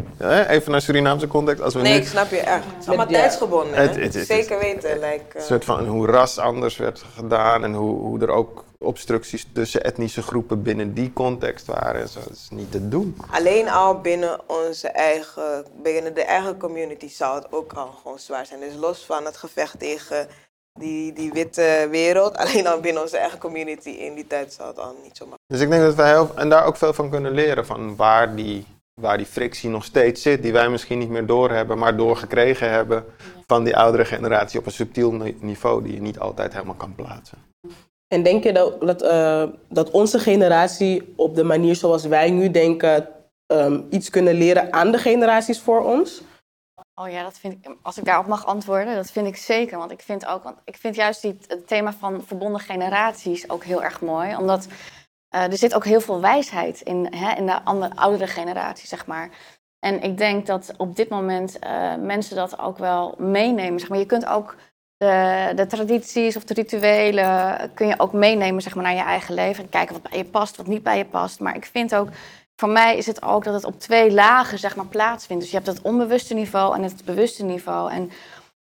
even 0.48 0.70
naar 0.72 0.80
Surinaamse 0.80 1.26
context, 1.26 1.62
als 1.62 1.74
we 1.74 1.80
Nee, 1.80 1.92
nu 1.92 1.98
ik 1.98 2.06
snap 2.06 2.30
je 2.30 2.36
echt. 2.38 2.64
Het 2.64 2.74
is 2.80 2.86
allemaal 2.88 3.06
tijdsgebonden. 3.06 3.74
hè? 3.74 3.82
Het- 3.82 3.96
het- 3.96 4.14
het- 4.14 4.26
Zeker 4.26 4.58
weten. 4.58 4.90
Like, 4.94 5.24
een 5.32 5.40
eh, 5.40 5.42
soort 5.42 5.64
van 5.64 5.86
hoe 5.86 6.06
ras 6.06 6.38
anders 6.38 6.76
werd 6.76 7.04
gedaan 7.16 7.64
en 7.64 7.74
hoe, 7.74 7.98
hoe 7.98 8.20
er 8.20 8.28
ook 8.28 8.64
obstructies 8.78 9.46
tussen 9.52 9.84
etnische 9.84 10.22
groepen 10.22 10.62
binnen 10.62 10.94
die 10.94 11.12
context 11.12 11.66
waren 11.66 12.00
en 12.00 12.08
zo. 12.08 12.20
Dat 12.20 12.30
is 12.32 12.48
niet 12.50 12.72
te 12.72 12.88
doen. 12.88 13.16
Alleen 13.30 13.68
al 13.70 14.00
binnen 14.00 14.40
onze 14.46 14.88
eigen, 14.88 15.64
binnen 15.82 16.14
de 16.14 16.22
eigen 16.24 16.56
community 16.58 17.08
zou 17.08 17.34
het 17.34 17.46
ook 17.52 17.72
al 17.72 17.94
gewoon 18.02 18.18
zwaar 18.18 18.46
zijn. 18.46 18.60
Dus 18.60 18.74
los 18.80 19.04
van 19.06 19.24
het 19.24 19.36
gevecht 19.36 19.78
tegen 19.78 20.28
die, 20.80 21.12
die 21.12 21.32
witte 21.32 21.88
wereld, 21.90 22.36
alleen 22.42 22.66
al 22.66 22.80
binnen 22.80 23.02
onze 23.02 23.16
eigen 23.18 23.38
community 23.38 23.88
in 23.88 24.14
die 24.14 24.26
tijd 24.26 24.52
zou 24.52 24.68
het 24.68 24.78
al 24.78 24.96
niet 25.02 25.16
zo 25.16 25.26
makkelijk 25.26 25.42
Dus 25.46 25.60
ik 25.60 25.70
denk 25.70 25.82
dat 25.82 25.94
wij 25.94 26.10
heel, 26.10 26.30
en 26.34 26.48
daar 26.48 26.66
ook 26.66 26.76
veel 26.76 26.92
van 26.92 27.10
kunnen 27.10 27.32
leren 27.32 27.66
van 27.66 27.96
waar 27.96 28.36
die, 28.36 28.66
waar 29.00 29.16
die 29.16 29.26
frictie 29.26 29.70
nog 29.70 29.84
steeds 29.84 30.22
zit, 30.22 30.42
die 30.42 30.52
wij 30.52 30.68
misschien 30.68 30.98
niet 30.98 31.08
meer 31.08 31.26
doorhebben, 31.26 31.78
maar 31.78 31.96
doorgekregen 31.96 32.70
hebben 32.70 33.04
van 33.46 33.64
die 33.64 33.76
oudere 33.76 34.04
generatie 34.04 34.58
op 34.58 34.66
een 34.66 34.72
subtiel 34.72 35.12
ni- 35.12 35.36
niveau 35.40 35.82
die 35.82 35.94
je 35.94 36.00
niet 36.00 36.18
altijd 36.18 36.52
helemaal 36.52 36.74
kan 36.74 36.94
plaatsen. 36.94 37.38
En 38.14 38.22
denk 38.22 38.42
je 38.44 38.52
dat, 38.52 38.80
dat, 38.80 39.02
eh, 39.02 39.44
dat 39.68 39.90
onze 39.90 40.18
generatie 40.18 41.12
op 41.16 41.34
de 41.34 41.44
manier 41.44 41.76
zoals 41.76 42.04
wij 42.04 42.30
nu 42.30 42.50
denken 42.50 43.08
ehm, 43.46 43.80
iets 43.90 44.10
kunnen 44.10 44.34
leren 44.34 44.72
aan 44.72 44.92
de 44.92 44.98
generaties 44.98 45.60
voor 45.60 45.84
ons? 45.84 46.22
Oh 46.94 47.10
ja, 47.10 47.22
dat 47.22 47.38
vind 47.38 47.52
ik, 47.54 47.76
als 47.82 47.98
ik 47.98 48.04
daarop 48.04 48.26
mag 48.26 48.46
antwoorden, 48.46 48.94
dat 48.94 49.10
vind 49.10 49.26
ik 49.26 49.36
zeker. 49.36 49.78
Want 49.78 49.90
ik 49.90 50.02
vind 50.02 50.26
ook, 50.26 50.42
want 50.42 50.56
ik 50.64 50.76
vind 50.76 50.94
juist 50.94 51.22
die, 51.22 51.38
het 51.46 51.66
thema 51.66 51.92
van 51.92 52.22
verbonden 52.22 52.60
generaties 52.60 53.50
ook 53.50 53.64
heel 53.64 53.82
erg 53.82 54.00
mooi. 54.00 54.36
Omdat 54.36 54.66
eh, 55.28 55.42
er 55.42 55.56
zit 55.56 55.74
ook 55.74 55.84
heel 55.84 56.00
veel 56.00 56.20
wijsheid 56.20 56.80
in, 56.80 57.14
hè, 57.14 57.34
in 57.36 57.46
de 57.46 57.62
andere, 57.62 57.96
oudere 57.96 58.26
generatie, 58.26 58.86
zeg 58.88 59.06
maar. 59.06 59.30
En 59.78 60.02
ik 60.02 60.18
denk 60.18 60.46
dat 60.46 60.74
op 60.76 60.96
dit 60.96 61.08
moment 61.08 61.58
eh, 61.58 61.94
mensen 61.96 62.36
dat 62.36 62.58
ook 62.58 62.78
wel 62.78 63.14
meenemen. 63.18 63.80
Zeg 63.80 63.88
maar. 63.88 63.98
Je 63.98 64.06
kunt 64.06 64.26
ook 64.26 64.56
de, 64.96 65.52
de 65.54 65.66
tradities 65.66 66.36
of 66.36 66.44
de 66.44 66.54
rituelen 66.54 67.70
kun 67.74 67.86
je 67.86 67.98
ook 67.98 68.12
meenemen 68.12 68.62
zeg 68.62 68.74
maar, 68.74 68.84
naar 68.84 68.94
je 68.94 69.00
eigen 69.00 69.34
leven. 69.34 69.64
En 69.64 69.70
kijken 69.70 69.94
wat 69.94 70.10
bij 70.10 70.18
je 70.18 70.24
past, 70.24 70.56
wat 70.56 70.66
niet 70.66 70.82
bij 70.82 70.98
je 70.98 71.04
past. 71.04 71.40
Maar 71.40 71.56
ik 71.56 71.64
vind 71.64 71.94
ook, 71.94 72.08
voor 72.56 72.68
mij 72.68 72.96
is 72.96 73.06
het 73.06 73.22
ook 73.22 73.44
dat 73.44 73.54
het 73.54 73.64
op 73.64 73.80
twee 73.80 74.12
lagen 74.12 74.58
zeg 74.58 74.76
maar, 74.76 74.86
plaatsvindt. 74.86 75.42
Dus 75.42 75.50
je 75.50 75.56
hebt 75.56 75.68
het 75.68 75.82
onbewuste 75.82 76.34
niveau 76.34 76.74
en 76.74 76.82
het 76.82 77.04
bewuste 77.04 77.44
niveau. 77.44 77.90
En 77.90 78.10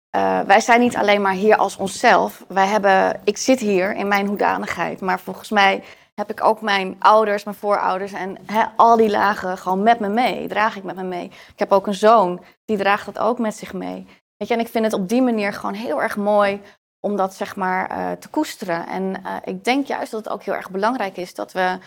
eh, 0.09 0.39
wij 0.39 0.59
zijn 0.59 0.79
niet 0.79 0.95
alleen 0.95 1.21
maar 1.21 1.33
hier 1.33 1.55
als 1.55 1.77
onszelf. 1.77 2.45
Wij 2.47 2.67
hebben, 2.67 3.21
ik 3.23 3.37
zit 3.37 3.59
hier 3.59 3.95
in 3.95 4.07
mijn 4.07 4.27
hoedanigheid. 4.27 5.01
Maar 5.01 5.19
volgens 5.19 5.49
mij 5.49 5.83
heb 6.15 6.29
ik 6.29 6.43
ook 6.43 6.61
mijn 6.61 6.95
ouders, 6.99 7.43
mijn 7.43 7.55
voorouders 7.55 8.11
en 8.11 8.37
al 8.75 8.97
die 8.97 9.09
lagen 9.09 9.57
gewoon 9.57 9.83
met 9.83 9.99
me 9.99 10.07
mee. 10.07 10.47
Draag 10.47 10.75
ik 10.75 10.83
met 10.83 10.95
me 10.95 11.03
mee. 11.03 11.25
Ik 11.25 11.59
heb 11.59 11.71
ook 11.71 11.87
een 11.87 11.93
zoon, 11.93 12.43
die 12.65 12.77
draagt 12.77 13.05
dat 13.05 13.19
ook 13.19 13.39
met 13.39 13.55
zich 13.55 13.73
mee. 13.73 14.07
Weet 14.37 14.47
je, 14.47 14.53
en 14.53 14.59
ik 14.59 14.67
vind 14.67 14.85
het 14.85 14.93
op 14.93 15.09
die 15.09 15.21
manier 15.21 15.53
gewoon 15.53 15.75
heel 15.75 16.01
erg 16.01 16.17
mooi 16.17 16.61
om 16.99 17.15
dat 17.15 17.33
zeg 17.33 17.55
maar 17.55 17.89
eh, 17.89 18.11
te 18.11 18.29
koesteren. 18.29 18.87
En 18.87 19.23
eh, 19.23 19.35
ik 19.43 19.63
denk 19.63 19.87
juist 19.87 20.11
dat 20.11 20.23
het 20.23 20.33
ook 20.33 20.43
heel 20.43 20.55
erg 20.55 20.71
belangrijk 20.71 21.17
is 21.17 21.33
dat 21.33 21.51
we 21.51 21.77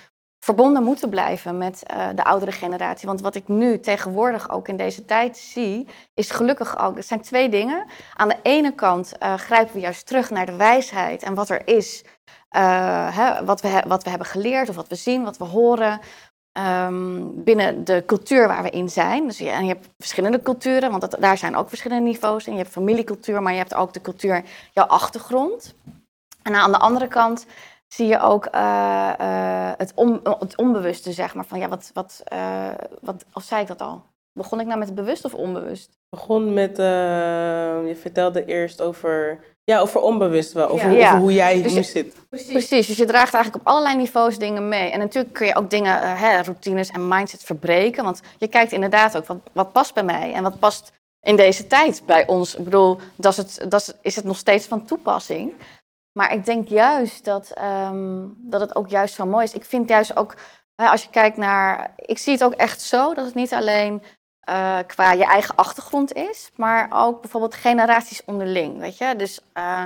verbonden 0.44 0.82
moeten 0.82 1.08
blijven 1.08 1.58
met 1.58 1.82
eh, 1.82 2.08
de 2.14 2.24
oudere 2.24 2.52
generatie. 2.52 3.08
Want 3.08 3.20
wat 3.20 3.34
ik 3.34 3.48
nu 3.48 3.80
tegenwoordig 3.80 4.50
ook 4.50 4.68
in 4.68 4.76
deze 4.76 5.04
tijd 5.04 5.36
zie, 5.36 5.88
is 6.14 6.30
gelukkig 6.30 6.78
ook. 6.78 6.96
Er 6.96 7.02
zijn 7.02 7.20
twee 7.20 7.48
dingen. 7.48 7.86
Aan 8.14 8.28
de 8.28 8.38
ene 8.42 8.72
kant 8.74 9.12
uh, 9.22 9.34
grijpen 9.34 9.74
we 9.74 9.80
juist 9.80 10.06
terug 10.06 10.30
naar 10.30 10.46
de 10.46 10.56
wijsheid 10.56 11.22
en 11.22 11.34
wat 11.34 11.48
er 11.48 11.68
is, 11.68 12.04
uh, 12.56 13.16
hè, 13.16 13.44
wat, 13.44 13.60
we 13.60 13.82
wat 13.86 14.04
we 14.04 14.10
hebben 14.10 14.28
geleerd 14.28 14.68
of 14.68 14.76
wat 14.76 14.88
we 14.88 14.94
zien, 14.94 15.24
wat 15.24 15.36
we 15.36 15.44
horen. 15.44 16.00
Um, 16.86 17.44
binnen 17.44 17.84
de 17.84 18.02
cultuur 18.06 18.48
waar 18.48 18.62
we 18.62 18.70
in 18.70 18.88
zijn. 18.88 19.26
Dus 19.26 19.38
je, 19.38 19.50
en 19.50 19.64
je 19.64 19.72
hebt 19.72 19.88
verschillende 19.98 20.42
culturen, 20.42 20.90
want 20.90 21.20
daar 21.20 21.38
zijn 21.38 21.56
ook 21.56 21.68
verschillende 21.68 22.04
niveaus 22.04 22.46
in. 22.46 22.52
Je 22.52 22.58
hebt 22.58 22.72
familiecultuur, 22.72 23.42
maar 23.42 23.52
je 23.52 23.58
hebt 23.58 23.74
ook 23.74 23.92
de 23.92 24.00
cultuur, 24.00 24.42
jouw 24.72 24.86
achtergrond. 24.86 25.74
En 26.42 26.54
aan 26.54 26.72
de 26.72 26.78
andere 26.78 27.08
kant 27.08 27.46
zie 27.92 28.06
je 28.06 28.20
ook 28.20 28.48
uh, 28.54 29.12
uh, 29.20 29.70
het, 29.76 29.92
on, 29.94 30.20
het, 30.38 30.56
onbewuste, 30.56 31.12
zeg 31.12 31.34
maar. 31.34 31.44
Van 31.44 31.58
ja, 31.58 31.68
wat, 31.68 31.90
wat, 31.94 32.22
uh, 32.32 32.68
wat, 33.00 33.24
of 33.32 33.42
zei 33.42 33.60
ik 33.60 33.66
dat 33.66 33.80
al? 33.80 34.02
Begon 34.32 34.60
ik 34.60 34.66
nou 34.66 34.78
met 34.78 34.94
bewust 34.94 35.24
of 35.24 35.34
onbewust? 35.34 36.00
begon 36.16 36.52
met, 36.52 36.76
je 37.86 37.96
vertelde 38.00 38.44
eerst 38.44 38.80
over, 38.80 39.38
ja, 39.64 39.80
over 39.80 40.00
onbewust 40.00 40.52
wel, 40.52 40.68
over, 40.68 40.90
ja. 40.90 41.06
over 41.06 41.18
hoe 41.18 41.32
jij 41.32 41.62
dus 41.62 41.74
nu 41.74 41.82
zit. 41.82 42.14
Precies. 42.28 42.52
precies, 42.52 42.86
dus 42.86 42.96
je 42.96 43.04
draagt 43.04 43.34
eigenlijk 43.34 43.64
op 43.64 43.72
allerlei 43.72 43.96
niveaus 43.96 44.38
dingen 44.38 44.68
mee. 44.68 44.90
En 44.90 44.98
natuurlijk 44.98 45.34
kun 45.34 45.46
je 45.46 45.54
ook 45.54 45.70
dingen, 45.70 46.16
hè, 46.16 46.40
routines 46.40 46.88
en 46.88 47.08
mindset 47.08 47.44
verbreken. 47.44 48.04
Want 48.04 48.20
je 48.38 48.48
kijkt 48.48 48.72
inderdaad 48.72 49.16
ook, 49.16 49.26
wat, 49.26 49.38
wat 49.52 49.72
past 49.72 49.94
bij 49.94 50.04
mij 50.04 50.32
en 50.32 50.42
wat 50.42 50.58
past 50.58 50.92
in 51.20 51.36
deze 51.36 51.66
tijd 51.66 52.02
bij 52.06 52.26
ons? 52.26 52.56
Ik 52.56 52.64
bedoel, 52.64 52.98
dat 53.16 53.32
is, 53.32 53.36
het, 53.38 53.70
dat 53.70 53.96
is 54.02 54.16
het 54.16 54.24
nog 54.24 54.36
steeds 54.36 54.66
van 54.66 54.84
toepassing. 54.84 55.52
Maar 56.12 56.32
ik 56.32 56.44
denk 56.44 56.68
juist 56.68 57.24
dat, 57.24 57.52
um, 57.88 58.34
dat 58.38 58.60
het 58.60 58.74
ook 58.74 58.88
juist 58.88 59.14
zo 59.14 59.26
mooi 59.26 59.44
is. 59.44 59.54
Ik 59.54 59.64
vind 59.64 59.88
juist 59.88 60.16
ook, 60.16 60.34
hè, 60.74 60.88
als 60.88 61.02
je 61.02 61.10
kijkt 61.10 61.36
naar. 61.36 61.92
Ik 61.96 62.18
zie 62.18 62.32
het 62.32 62.44
ook 62.44 62.52
echt 62.54 62.80
zo 62.80 63.14
dat 63.14 63.24
het 63.24 63.34
niet 63.34 63.52
alleen 63.52 64.02
uh, 64.48 64.78
qua 64.86 65.12
je 65.12 65.24
eigen 65.24 65.54
achtergrond 65.54 66.12
is, 66.12 66.50
maar 66.56 66.88
ook 66.92 67.20
bijvoorbeeld 67.20 67.54
generaties 67.54 68.24
onderling. 68.24 68.78
Weet 68.78 68.98
je? 68.98 69.16
Dus 69.16 69.40
uh, 69.54 69.84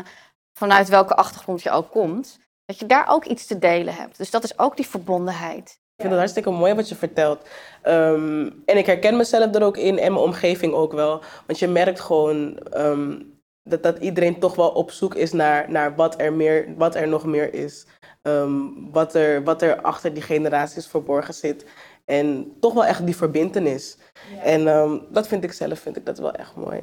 vanuit 0.59 0.89
welke 0.89 1.15
achtergrond 1.15 1.63
je 1.63 1.71
ook 1.71 1.91
komt, 1.91 2.39
dat 2.65 2.79
je 2.79 2.87
daar 2.87 3.09
ook 3.09 3.25
iets 3.25 3.47
te 3.47 3.59
delen 3.59 3.95
hebt. 3.95 4.17
Dus 4.17 4.31
dat 4.31 4.45
is 4.45 4.59
ook 4.59 4.77
die 4.77 4.87
verbondenheid. 4.87 5.69
Ik 5.69 6.03
vind 6.03 6.11
het 6.11 6.19
hartstikke 6.19 6.51
mooi 6.51 6.75
wat 6.75 6.89
je 6.89 6.95
vertelt. 6.95 7.49
Um, 7.85 8.63
en 8.67 8.77
ik 8.77 8.87
herken 8.87 9.17
mezelf 9.17 9.55
er 9.55 9.63
ook 9.63 9.77
in 9.77 9.99
en 9.99 10.13
mijn 10.13 10.25
omgeving 10.25 10.75
ook 10.75 10.93
wel. 10.93 11.23
Want 11.47 11.59
je 11.59 11.69
merkt 11.69 12.01
gewoon. 12.01 12.59
Um, 12.75 13.36
dat, 13.69 13.83
dat 13.83 13.99
iedereen 13.99 14.39
toch 14.39 14.55
wel 14.55 14.69
op 14.69 14.91
zoek 14.91 15.15
is 15.15 15.33
naar, 15.33 15.71
naar 15.71 15.95
wat, 15.95 16.21
er 16.21 16.33
meer, 16.33 16.75
wat 16.77 16.95
er 16.95 17.09
nog 17.09 17.25
meer 17.25 17.55
is. 17.55 17.87
Um, 18.23 18.89
wat, 18.93 19.15
er, 19.15 19.45
wat 19.45 19.63
er 19.63 19.81
achter 19.81 20.15
die 20.15 20.23
generaties 20.23 20.87
verborgen 20.87 21.35
zit. 21.35 21.67
En 22.05 22.57
toch 22.61 22.75
wel 22.75 22.85
echt 22.85 23.07
die 23.07 23.17
verbindenis. 23.17 23.99
Ja. 24.35 24.43
En 24.43 24.67
um, 24.67 25.07
dat 25.11 25.29
vind 25.29 25.45
ik 25.45 25.53
zelf 25.53 25.79
vind 25.79 25.97
ik 25.97 26.07
dat 26.07 26.19
wel 26.19 26.33
echt 26.33 26.57
mooi. 26.57 26.81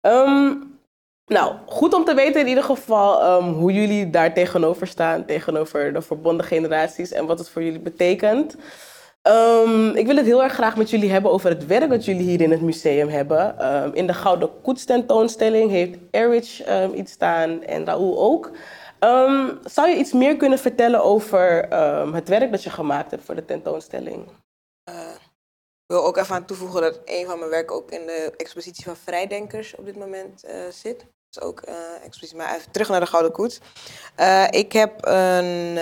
Um, 0.00 0.78
nou, 1.26 1.54
goed 1.66 1.94
om 1.94 2.04
te 2.04 2.14
weten 2.14 2.40
in 2.40 2.46
ieder 2.46 2.64
geval 2.64 3.42
hoe 3.42 3.72
jullie 3.72 4.10
daar 4.10 4.34
tegenover 4.34 4.86
staan. 4.86 5.24
Tegenover 5.24 5.92
de 5.92 6.02
verbonden 6.02 6.46
generaties 6.46 7.12
en 7.12 7.26
wat 7.26 7.38
het 7.38 7.48
voor 7.48 7.62
jullie 7.62 7.80
betekent. 7.80 8.56
Um, 9.28 9.96
ik 9.96 10.06
wil 10.06 10.16
het 10.16 10.26
heel 10.26 10.42
erg 10.42 10.52
graag 10.52 10.76
met 10.76 10.90
jullie 10.90 11.10
hebben 11.10 11.30
over 11.30 11.50
het 11.50 11.66
werk 11.66 11.90
dat 11.90 12.04
jullie 12.04 12.22
hier 12.22 12.40
in 12.40 12.50
het 12.50 12.60
museum 12.60 13.08
hebben. 13.08 13.74
Um, 13.74 13.94
in 13.94 14.06
de 14.06 14.14
Gouden 14.14 14.60
Koets 14.62 14.84
tentoonstelling 14.84 15.70
heeft 15.70 15.98
Erich 16.10 16.68
um, 16.68 16.94
iets 16.94 17.12
staan 17.12 17.62
en 17.62 17.84
Raoul 17.84 18.18
ook. 18.18 18.50
zou 19.64 19.88
je 19.88 19.96
iets 19.96 20.12
meer 20.12 20.36
kunnen 20.36 20.58
vertellen 20.58 21.02
over 21.02 21.68
het 22.14 22.28
werk 22.28 22.50
dat 22.50 22.62
je 22.62 22.70
gemaakt 22.70 23.10
hebt 23.10 23.24
voor 23.24 23.34
de 23.34 23.44
tentoonstelling? 23.44 24.26
Uh, 24.90 25.10
ik 25.86 25.94
wil 25.94 26.04
ook 26.04 26.16
even 26.16 26.34
aan 26.34 26.44
toevoegen 26.44 26.80
dat 26.80 27.00
een 27.04 27.26
van 27.26 27.38
mijn 27.38 27.50
werken 27.50 27.76
ook 27.76 27.90
in 27.90 28.06
de 28.06 28.32
expositie 28.36 28.84
van 28.84 28.96
Vrijdenkers 28.96 29.76
op 29.76 29.84
dit 29.84 29.96
moment 29.96 30.44
uh, 30.44 30.50
zit. 30.70 31.06
Is 31.30 31.40
ook 31.40 31.62
uh, 31.68 31.74
expositie, 32.04 32.36
maar 32.36 32.54
even 32.54 32.70
terug 32.70 32.88
naar 32.88 33.00
de 33.00 33.06
Gouden 33.06 33.32
Koets. 33.32 33.60
Ik 34.50 34.72
heb 34.72 35.06
een, 35.06 35.76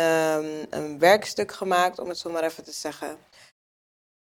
een 0.70 0.98
werkstuk 0.98 1.52
gemaakt, 1.52 1.98
om 1.98 2.08
het 2.08 2.18
zo 2.18 2.30
maar 2.30 2.44
even 2.44 2.64
te 2.64 2.72
zeggen. 2.72 3.16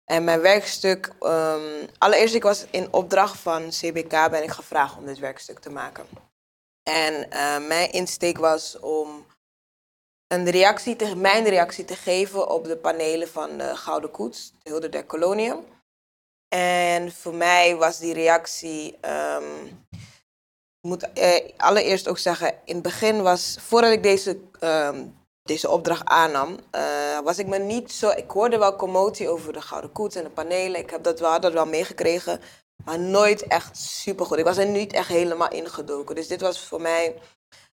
En 0.06 0.24
mijn 0.24 0.42
werkstuk, 0.42 1.12
um, 1.22 1.88
allereerst 1.98 2.36
ik 2.36 2.44
was 2.44 2.66
in 2.70 2.94
opdracht 2.94 3.40
van 3.40 3.70
CBK 3.70 4.30
ben 4.30 4.44
ik 4.44 4.52
gevraagd 4.52 4.98
om 4.98 5.06
dit 5.06 5.20
werkstuk 5.20 5.60
te 5.60 5.70
maken. 5.70 6.06
En 6.84 7.14
uh, 7.14 7.68
mijn 7.68 7.92
insteek 7.92 8.38
was 8.38 8.80
om 8.80 9.26
een 10.28 10.50
reactie 10.50 10.96
te, 10.96 11.16
mijn 11.16 11.44
reactie 11.44 11.86
te 11.86 11.96
geven 11.96 12.50
op 12.50 12.66
de 12.66 12.78
panelen 12.78 13.28
van 13.28 13.58
de 13.58 13.76
Gouden 13.76 14.12
Koets, 14.12 14.54
de 14.64 14.70
Hulde 14.70 14.90
der 14.90 15.06
Koloniën. 15.06 15.66
En 16.56 17.12
voor 17.12 17.34
mij 17.34 17.76
was 17.76 18.00
die 18.00 18.14
reactie, 18.14 18.98
um, 19.02 19.86
ik 20.82 20.90
moet 20.90 21.14
eh, 21.14 21.50
allereerst 21.58 22.08
ook 22.08 22.18
zeggen, 22.18 22.48
in 22.66 22.74
het 22.74 22.84
begin 22.84 23.22
was, 23.22 23.58
voordat 23.60 23.92
ik 23.92 24.04
deze 24.04 24.40
um, 24.60 25.23
deze 25.44 25.70
opdracht 25.70 26.06
aannam, 26.06 26.60
uh, 26.76 27.20
was 27.20 27.38
ik 27.38 27.48
me 27.48 27.58
niet 27.58 27.92
zo. 27.92 28.10
Ik 28.10 28.32
hoorde 28.32 28.58
wel 28.58 28.76
commotie 28.76 29.30
over 29.30 29.54
de 29.54 29.62
Gouden 29.62 29.92
Koets 29.92 30.16
en 30.16 30.24
de 30.24 30.30
panelen. 30.30 30.82
Ik 30.82 30.90
heb 30.90 31.04
dat 31.04 31.20
wel, 31.20 31.40
dat 31.40 31.54
wel 31.54 31.66
meegekregen, 31.66 32.42
maar 32.86 33.00
nooit 33.00 33.48
echt 33.48 33.78
supergoed. 33.78 34.38
Ik 34.38 34.44
was 34.44 34.58
er 34.58 34.68
niet 34.68 34.94
echt 34.94 35.08
helemaal 35.08 35.52
ingedoken. 35.52 36.16
Dus 36.16 36.28
dit 36.28 36.42
was 36.42 36.68
voor 36.68 36.82
mij 36.82 37.16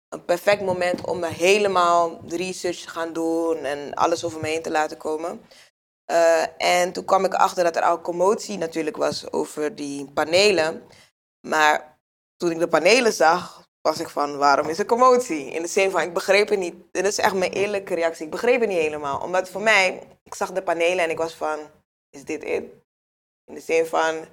een 0.09 0.25
perfect 0.25 0.61
moment 0.61 1.05
om 1.07 1.19
me 1.19 1.27
helemaal 1.27 2.21
de 2.25 2.37
research 2.37 2.77
te 2.77 2.89
gaan 2.89 3.13
doen 3.13 3.57
en 3.57 3.93
alles 3.93 4.23
over 4.23 4.41
me 4.41 4.47
heen 4.47 4.61
te 4.61 4.71
laten 4.71 4.97
komen. 4.97 5.41
Uh, 6.11 6.43
en 6.57 6.91
toen 6.93 7.05
kwam 7.05 7.25
ik 7.25 7.33
achter 7.33 7.63
dat 7.63 7.75
er 7.75 7.81
al 7.81 8.01
commotie 8.01 8.57
natuurlijk 8.57 8.97
was 8.97 9.31
over 9.31 9.75
die 9.75 10.11
panelen. 10.11 10.83
Maar 11.47 11.99
toen 12.37 12.51
ik 12.51 12.59
de 12.59 12.67
panelen 12.67 13.13
zag, 13.13 13.66
was 13.81 13.99
ik 13.99 14.09
van, 14.09 14.37
waarom 14.37 14.69
is 14.69 14.79
er 14.79 14.85
commotie? 14.85 15.51
In 15.51 15.61
de 15.61 15.67
zin 15.67 15.91
van, 15.91 16.01
ik 16.01 16.13
begreep 16.13 16.49
het 16.49 16.59
niet. 16.59 16.75
Dit 16.91 17.05
is 17.05 17.17
echt 17.17 17.33
mijn 17.33 17.51
eerlijke 17.51 17.95
reactie. 17.95 18.25
Ik 18.25 18.31
begreep 18.31 18.59
het 18.59 18.69
niet 18.69 18.77
helemaal. 18.77 19.19
Omdat 19.19 19.49
voor 19.49 19.61
mij, 19.61 20.01
ik 20.23 20.35
zag 20.35 20.51
de 20.51 20.63
panelen 20.63 21.03
en 21.03 21.09
ik 21.09 21.17
was 21.17 21.33
van, 21.33 21.59
is 22.09 22.23
dit 22.23 22.43
het? 22.43 22.63
In 23.45 23.53
de 23.53 23.59
zin 23.59 23.85
van, 23.85 24.25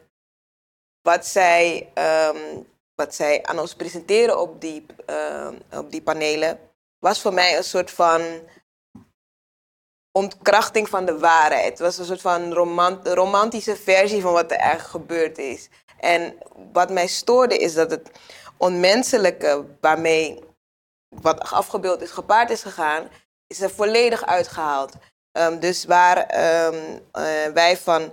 wat 1.03 1.27
zij, 1.27 1.93
um, 1.95 2.67
wat 2.95 3.15
zij 3.15 3.43
aan 3.43 3.59
ons 3.59 3.75
presenteren 3.75 4.41
op 4.41 4.61
die, 4.61 4.87
uh, 5.11 5.49
op 5.71 5.91
die 5.91 6.03
panelen, 6.03 6.59
was 6.99 7.21
voor 7.21 7.35
mij 7.35 7.57
een 7.57 7.65
soort 7.65 7.91
van 7.91 8.23
ontkrachting 10.13 10.89
van 10.89 11.05
de 11.05 11.19
waarheid. 11.19 11.69
Het 11.69 11.79
was 11.79 11.99
een 11.99 12.05
soort 12.05 12.21
van 12.21 12.53
romant 12.53 13.09
romantische 13.09 13.77
versie 13.77 14.23
van 14.23 14.33
wat 14.33 14.51
er 14.51 14.57
eigenlijk 14.57 14.91
gebeurd 14.91 15.39
is. 15.39 15.69
En 15.99 16.39
wat 16.73 16.91
mij 16.91 17.07
stoorde 17.07 17.57
is 17.57 17.75
dat 17.75 17.91
het 17.91 18.11
onmenselijke 18.57 19.65
waarmee 19.81 20.39
wat 21.09 21.41
afgebeeld 21.41 22.03
is 22.03 22.11
gepaard 22.11 22.51
is 22.51 22.63
gegaan, 22.63 23.09
is 23.47 23.61
er 23.61 23.71
volledig 23.71 24.27
uitgehaald. 24.27 24.93
Um, 25.39 25.59
dus 25.59 25.85
waar 25.85 26.19
um, 26.67 26.75
uh, 27.19 27.47
wij 27.55 27.77
van, 27.77 28.13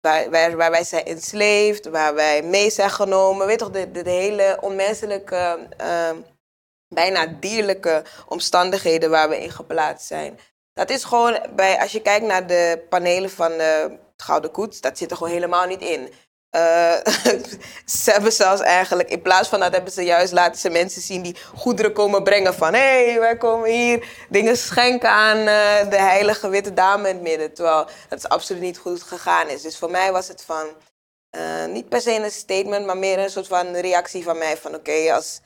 waar, 0.00 0.30
waar, 0.30 0.56
waar, 0.56 0.70
wij 0.70 0.84
zijn 0.84 1.04
enslaved, 1.04 1.86
waar 1.86 2.14
wij 2.14 2.42
mee 2.42 2.70
zijn 2.70 2.90
genomen, 2.90 3.46
weet 3.46 3.58
toch, 3.58 3.70
de, 3.70 3.90
de, 3.90 4.10
hele 4.10 4.58
onmenselijke, 4.60 5.68
uh, 5.80 6.10
bijna 6.88 7.26
dierlijke 7.26 8.04
omstandigheden 8.28 9.10
waar 9.10 9.28
we 9.28 9.42
in 9.42 9.50
geplaatst 9.50 10.06
zijn. 10.06 10.38
Dat 10.72 10.90
is 10.90 11.04
gewoon, 11.04 11.38
bij, 11.54 11.80
als 11.80 11.92
je 11.92 12.02
kijkt 12.02 12.26
naar 12.26 12.46
de 12.46 12.86
panelen 12.88 13.30
van 13.30 13.50
de 13.50 13.98
Gouden 14.16 14.50
Koets, 14.50 14.80
dat 14.80 14.98
zit 14.98 15.10
er 15.10 15.16
gewoon 15.16 15.32
helemaal 15.32 15.66
niet 15.66 15.82
in. 15.82 16.12
Uh, 16.56 16.96
ze 18.02 18.10
hebben 18.10 18.32
zelfs 18.32 18.60
eigenlijk, 18.60 19.08
in 19.08 19.22
plaats 19.22 19.48
van 19.48 19.60
dat 19.60 19.72
hebben 19.72 19.92
ze 19.92 20.02
juist 20.02 20.32
laten 20.32 20.60
ze 20.60 20.70
mensen 20.70 21.02
zien 21.02 21.22
die 21.22 21.36
goederen 21.54 21.92
komen 21.92 22.22
brengen 22.22 22.54
van 22.54 22.74
hé, 22.74 23.04
hey, 23.10 23.20
wij 23.20 23.36
komen 23.36 23.70
hier 23.70 24.06
dingen 24.28 24.56
schenken 24.56 25.08
aan 25.08 25.38
uh, 25.38 25.90
de 25.90 26.00
heilige 26.00 26.48
witte 26.48 26.74
dame 26.74 27.08
in 27.08 27.14
het 27.14 27.22
midden. 27.22 27.54
Terwijl 27.54 27.86
dat 28.08 28.28
absoluut 28.28 28.62
niet 28.62 28.78
goed 28.78 29.02
gegaan 29.02 29.48
is. 29.48 29.62
Dus 29.62 29.78
voor 29.78 29.90
mij 29.90 30.12
was 30.12 30.28
het 30.28 30.42
van, 30.44 30.66
uh, 31.36 31.66
niet 31.66 31.88
per 31.88 32.00
se 32.00 32.14
een 32.14 32.30
statement, 32.30 32.86
maar 32.86 32.98
meer 32.98 33.18
een 33.18 33.30
soort 33.30 33.46
van 33.46 33.74
reactie 33.74 34.22
van 34.22 34.38
mij 34.38 34.56
van 34.56 34.74
oké, 34.74 35.12
als 35.14 35.40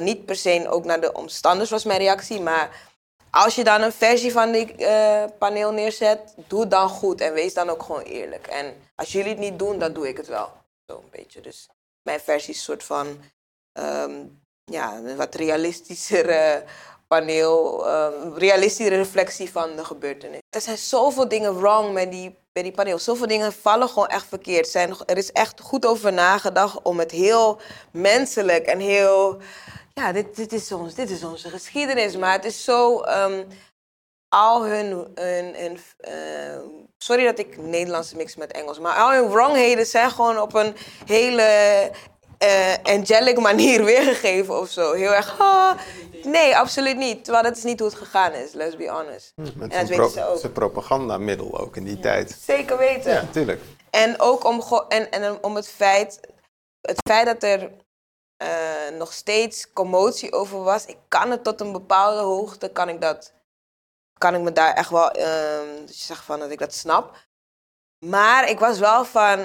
niet 0.00 0.24
per 0.26 0.36
se 0.36 0.66
ook 0.68 0.84
naar 0.84 1.00
de 1.00 1.12
omstanders 1.12 1.70
was 1.70 1.84
mijn 1.84 1.98
reactie, 1.98 2.40
maar 2.40 2.91
als 3.34 3.54
je 3.54 3.64
dan 3.64 3.82
een 3.82 3.92
versie 3.92 4.32
van 4.32 4.52
die 4.52 4.74
uh, 4.78 5.24
paneel 5.38 5.72
neerzet, 5.72 6.34
doe 6.48 6.60
het 6.60 6.70
dan 6.70 6.88
goed 6.88 7.20
en 7.20 7.32
wees 7.32 7.54
dan 7.54 7.68
ook 7.68 7.82
gewoon 7.82 8.02
eerlijk. 8.02 8.46
En 8.46 8.74
als 8.94 9.12
jullie 9.12 9.30
het 9.30 9.38
niet 9.38 9.58
doen, 9.58 9.78
dan 9.78 9.92
doe 9.92 10.08
ik 10.08 10.16
het 10.16 10.26
wel. 10.26 10.52
Zo 10.86 10.96
een 10.96 11.10
beetje. 11.10 11.40
Dus 11.40 11.68
mijn 12.02 12.20
versie 12.20 12.50
is 12.50 12.56
een 12.56 12.62
soort 12.62 12.84
van 12.84 13.06
um, 13.72 14.42
ja, 14.64 14.96
een 14.96 15.16
wat 15.16 15.34
realistischer 15.34 16.62
paneel, 17.06 17.88
um, 17.90 18.34
realistische 18.34 18.94
reflectie 18.94 19.50
van 19.50 19.76
de 19.76 19.84
gebeurtenis. 19.84 20.40
Er 20.50 20.60
zijn 20.60 20.78
zoveel 20.78 21.28
dingen 21.28 21.60
wrong 21.60 21.92
met 21.92 22.10
die, 22.10 22.38
met 22.52 22.62
die 22.62 22.72
paneel. 22.72 22.98
Zoveel 22.98 23.26
dingen 23.26 23.52
vallen 23.52 23.88
gewoon 23.88 24.08
echt 24.08 24.26
verkeerd. 24.26 24.68
Zijn, 24.68 24.94
er 25.06 25.16
is 25.16 25.32
echt 25.32 25.60
goed 25.60 25.86
over 25.86 26.12
nagedacht 26.12 26.82
om 26.82 26.98
het 26.98 27.10
heel 27.10 27.60
menselijk 27.92 28.66
en 28.66 28.78
heel 28.78 29.40
ja, 29.94 30.12
dit, 30.12 30.36
dit, 30.36 30.52
is 30.52 30.72
ons, 30.72 30.94
dit 30.94 31.10
is 31.10 31.24
onze 31.24 31.48
geschiedenis. 31.48 32.16
Maar 32.16 32.32
het 32.32 32.44
is 32.44 32.64
zo. 32.64 33.04
Um, 33.04 33.46
al 34.28 34.64
hun, 34.66 35.08
hun, 35.14 35.54
hun 35.54 35.78
eh, 35.96 36.58
sorry 36.98 37.24
dat 37.24 37.38
ik 37.38 37.56
Nederlands 37.56 38.14
mix 38.14 38.36
met 38.36 38.52
Engels, 38.52 38.78
maar 38.78 38.96
al 38.96 39.12
hun 39.12 39.28
wrongheden 39.30 39.86
zijn 39.86 40.10
gewoon 40.10 40.40
op 40.40 40.54
een 40.54 40.76
hele 41.06 41.42
eh, 42.38 42.74
angelic 42.82 43.38
manier 43.40 43.84
weergegeven 43.94 44.58
of 44.58 44.70
zo. 44.70 44.92
Heel 44.92 45.14
erg, 45.14 45.40
ah, 45.40 45.78
nee, 46.22 46.56
absoluut 46.56 46.96
niet. 46.96 47.24
Terwijl 47.24 47.44
dat 47.44 47.56
is 47.56 47.62
niet 47.62 47.78
hoe 47.80 47.88
het 47.88 47.98
gegaan 47.98 48.32
is, 48.32 48.52
let's 48.52 48.76
be 48.76 48.88
honest. 48.88 49.32
Met 49.36 49.48
En 49.56 49.68
dat 49.68 49.88
weten 49.88 49.94
pro- 49.96 50.08
ze 50.08 50.26
ook. 50.26 50.38
zijn 50.38 50.52
propagandamiddel 50.52 51.58
ook 51.58 51.76
in 51.76 51.84
die 51.84 52.00
tijd. 52.00 52.38
Zeker 52.44 52.78
weten. 52.78 53.12
Ja, 53.12 53.24
tuurlijk. 53.32 53.60
En 53.90 54.20
ook 54.20 54.44
om, 54.44 54.62
en, 54.88 55.10
en 55.10 55.42
om 55.44 55.56
het 55.56 55.68
feit, 55.68 56.20
het 56.80 56.98
feit 57.08 57.26
dat 57.26 57.42
er 57.42 57.70
eh, 58.42 58.96
nog 58.98 59.12
steeds 59.12 59.72
commotie 59.72 60.32
over 60.32 60.62
was. 60.62 60.86
Ik 60.86 60.98
kan 61.08 61.30
het 61.30 61.44
tot 61.44 61.60
een 61.60 61.72
bepaalde 61.72 62.20
hoogte, 62.22 62.68
kan 62.68 62.88
ik 62.88 63.00
dat, 63.00 63.32
kan 64.18 64.34
ik 64.34 64.40
me 64.40 64.52
daar 64.52 64.74
echt 64.74 64.90
wel, 64.90 65.10
ehm 65.10 65.86
zeggen 65.86 66.26
van 66.26 66.38
dat 66.38 66.50
ik 66.50 66.58
dat 66.58 66.74
snap. 66.74 67.16
Maar 67.98 68.48
ik 68.48 68.58
was 68.58 68.78
wel 68.78 69.04
van, 69.04 69.38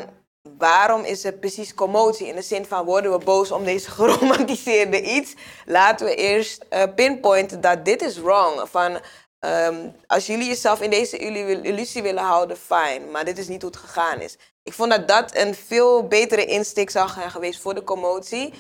waarom 0.58 1.04
is 1.04 1.24
er 1.24 1.34
precies 1.34 1.74
commotie? 1.74 2.28
In 2.28 2.36
de 2.36 2.42
zin 2.42 2.66
van, 2.66 2.86
worden 2.86 3.12
we 3.12 3.18
boos 3.26 3.52
om 3.52 3.64
deze 3.64 3.90
geromantiseerde 3.98 5.02
iets? 5.02 5.34
Laten 5.66 6.06
we 6.06 6.16
eerst 6.16 6.66
eh, 6.70 6.84
pinpointen 6.96 7.62
dat 7.62 7.86
dit 7.86 8.02
is 8.02 8.18
wrong. 8.18 8.70
Van, 8.70 9.00
ehm, 9.40 9.90
als 10.08 10.26
jullie 10.26 10.48
jezelf 10.48 10.82
in 10.82 10.90
deze 10.90 11.18
illu- 11.18 11.62
illusie 11.62 12.02
willen 12.02 12.24
houden, 12.24 12.58
fijn. 12.58 13.12
Maar 13.12 13.26
dit 13.26 13.38
is 13.38 13.48
niet 13.48 13.62
hoe 13.62 13.72
het 13.72 13.80
gegaan 13.80 14.22
is. 14.22 14.38
Ik 14.64 14.74
vond 14.74 14.92
dat 14.92 15.08
dat 15.08 15.36
een 15.36 15.56
veel 15.56 16.08
betere 16.08 16.46
insteek 16.46 16.90
zou 16.90 17.10
zijn 17.10 17.32
geweest 17.32 17.62
voor 17.62 17.74
de 17.74 17.84
commotie. 17.84 18.54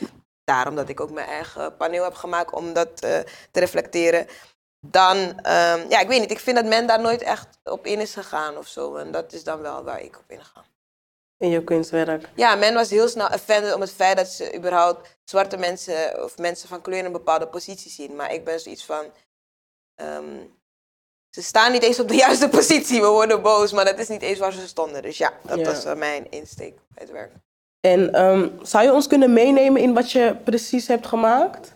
Daarom 0.47 0.75
dat 0.75 0.89
ik 0.89 0.99
ook 0.99 1.11
mijn 1.11 1.27
eigen 1.27 1.75
paneel 1.77 2.03
heb 2.03 2.13
gemaakt 2.13 2.51
om 2.53 2.73
dat 2.73 2.89
eh, 3.01 3.19
te 3.51 3.59
reflecteren. 3.59 4.27
Dan, 4.79 5.17
ehm, 5.41 5.89
ja, 5.89 5.99
ik 5.99 6.07
weet 6.07 6.19
niet. 6.19 6.31
Ik 6.31 6.39
vind 6.39 6.55
dat 6.55 6.65
men 6.65 6.87
daar 6.87 6.99
nooit 7.01 7.21
echt 7.21 7.47
op 7.63 7.85
in 7.85 7.99
is 7.99 8.13
gegaan 8.13 8.57
of 8.57 8.67
zo. 8.67 8.95
En 8.95 9.11
dat 9.11 9.33
is 9.33 9.43
dan 9.43 9.61
wel 9.61 9.83
waar 9.83 10.01
ik 10.01 10.17
op 10.17 10.23
inga. 10.27 10.65
In 11.37 11.49
je 11.49 11.63
kunstwerk. 11.63 12.29
Ja, 12.35 12.55
men 12.55 12.73
was 12.73 12.89
heel 12.89 13.07
snel 13.07 13.27
offended 13.27 13.73
om 13.73 13.81
het 13.81 13.91
feit 13.91 14.17
dat 14.17 14.27
ze 14.27 14.55
überhaupt 14.55 15.17
zwarte 15.23 15.57
mensen 15.57 16.23
of 16.23 16.37
mensen 16.37 16.67
van 16.69 16.81
kleur 16.81 16.97
in 16.97 17.05
een 17.05 17.11
bepaalde 17.11 17.47
positie 17.47 17.91
zien. 17.91 18.15
Maar 18.15 18.33
ik 18.33 18.43
ben 18.45 18.59
zoiets 18.59 18.85
van. 18.85 19.05
ehm, 19.95 20.37
ze 21.29 21.41
staan 21.43 21.71
niet 21.71 21.83
eens 21.83 21.99
op 21.99 22.07
de 22.07 22.15
juiste 22.25 22.49
positie. 22.49 23.01
We 23.01 23.07
worden 23.07 23.41
boos, 23.41 23.71
maar 23.71 23.85
dat 23.85 23.99
is 23.99 24.07
niet 24.07 24.21
eens 24.21 24.39
waar 24.39 24.51
ze 24.51 24.67
stonden. 24.67 25.01
Dus 25.01 25.17
ja, 25.17 25.33
dat 25.43 25.57
Ja. 25.59 25.65
was 25.65 25.85
eh, 25.85 25.95
mijn 25.95 26.31
insteek 26.31 26.75
bij 26.75 27.03
het 27.03 27.11
werk. 27.11 27.31
En 27.91 28.13
ehm, 28.13 28.49
zou 28.61 28.83
je 28.85 28.93
ons 28.93 29.07
kunnen 29.07 29.33
meenemen 29.33 29.81
in 29.81 29.93
wat 29.93 30.11
je 30.11 30.35
precies 30.43 30.87
hebt 30.87 31.07
gemaakt? 31.07 31.75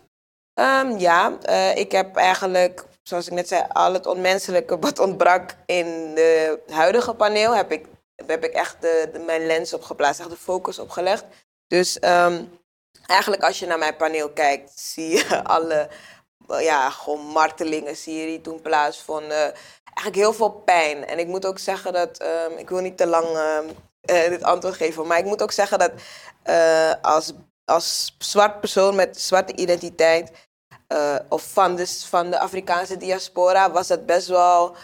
Ehm, 0.53 0.98
ja, 0.98 1.38
eh, 1.41 1.75
ik 1.75 1.91
heb 1.91 2.15
eigenlijk, 2.15 2.86
zoals 3.03 3.27
ik 3.27 3.34
net 3.34 3.48
zei, 3.48 3.63
al 3.70 3.94
het 3.94 4.06
onmenselijke 4.06 4.80
wat 4.80 5.00
ontbrak 5.00 5.56
in 5.65 6.15
de 6.15 6.60
huidige 6.68 7.13
paneel, 7.13 7.56
heb 7.56 7.72
ik, 7.72 7.86
heb 8.25 8.44
ik 8.44 8.53
echt 8.53 8.82
de, 8.82 9.22
mijn 9.25 9.46
lens 9.46 9.74
op 9.74 9.82
geplaatst, 9.82 10.20
echt 10.20 10.30
de 10.30 10.36
focus 10.36 10.80
op 10.80 10.89
gelegd. 10.89 11.25
Dus 11.68 12.00
ehm, 12.00 12.44
eigenlijk 13.06 13.44
als 13.44 13.60
je 13.60 13.65
naar 13.65 13.77
mijn 13.77 13.96
paneel 13.96 14.30
kijkt, 14.30 14.72
zie 14.80 15.10
je 15.10 15.44
alle, 15.56 15.89
ja, 16.48 16.89
gewoon 16.89 17.25
martelingen 17.25 17.96
zie 17.96 18.15
je 18.15 18.25
die 18.25 18.41
toen 18.41 18.62
plaatsvonden. 18.62 19.53
Eigenlijk 19.94 20.15
heel 20.15 20.34
veel 20.34 20.51
pijn. 20.51 21.06
En 21.06 21.20
ik 21.20 21.27
moet 21.27 21.46
ook 21.46 21.60
zeggen 21.60 21.94
dat, 21.94 22.24
ik 22.58 22.70
wil 22.70 22.80
niet 22.80 22.98
te 22.98 23.08
lang 23.08 23.27
eh, 24.12 24.30
dit 24.30 24.44
antwoord 24.44 24.75
geven, 24.75 25.08
maar 25.08 25.18
ik 25.18 25.25
moet 25.25 25.41
ook 25.41 25.51
zeggen 25.51 25.80
dat 25.80 25.91
eh, 26.44 26.94
als, 27.01 27.34
als 27.65 28.15
zwart 28.20 28.60
persoon 28.60 28.96
met 28.96 29.22
zwarte 29.22 29.56
identiteit, 29.56 30.32
eh, 30.88 31.15
of 31.30 31.51
van 31.53 31.75
de, 31.75 31.88
van 31.88 32.30
de 32.30 32.39
Afrikaanse 32.39 32.98
diaspora, 32.98 33.72
was 33.72 33.89
het 33.89 34.06
best 34.06 34.27
wel 34.27 34.75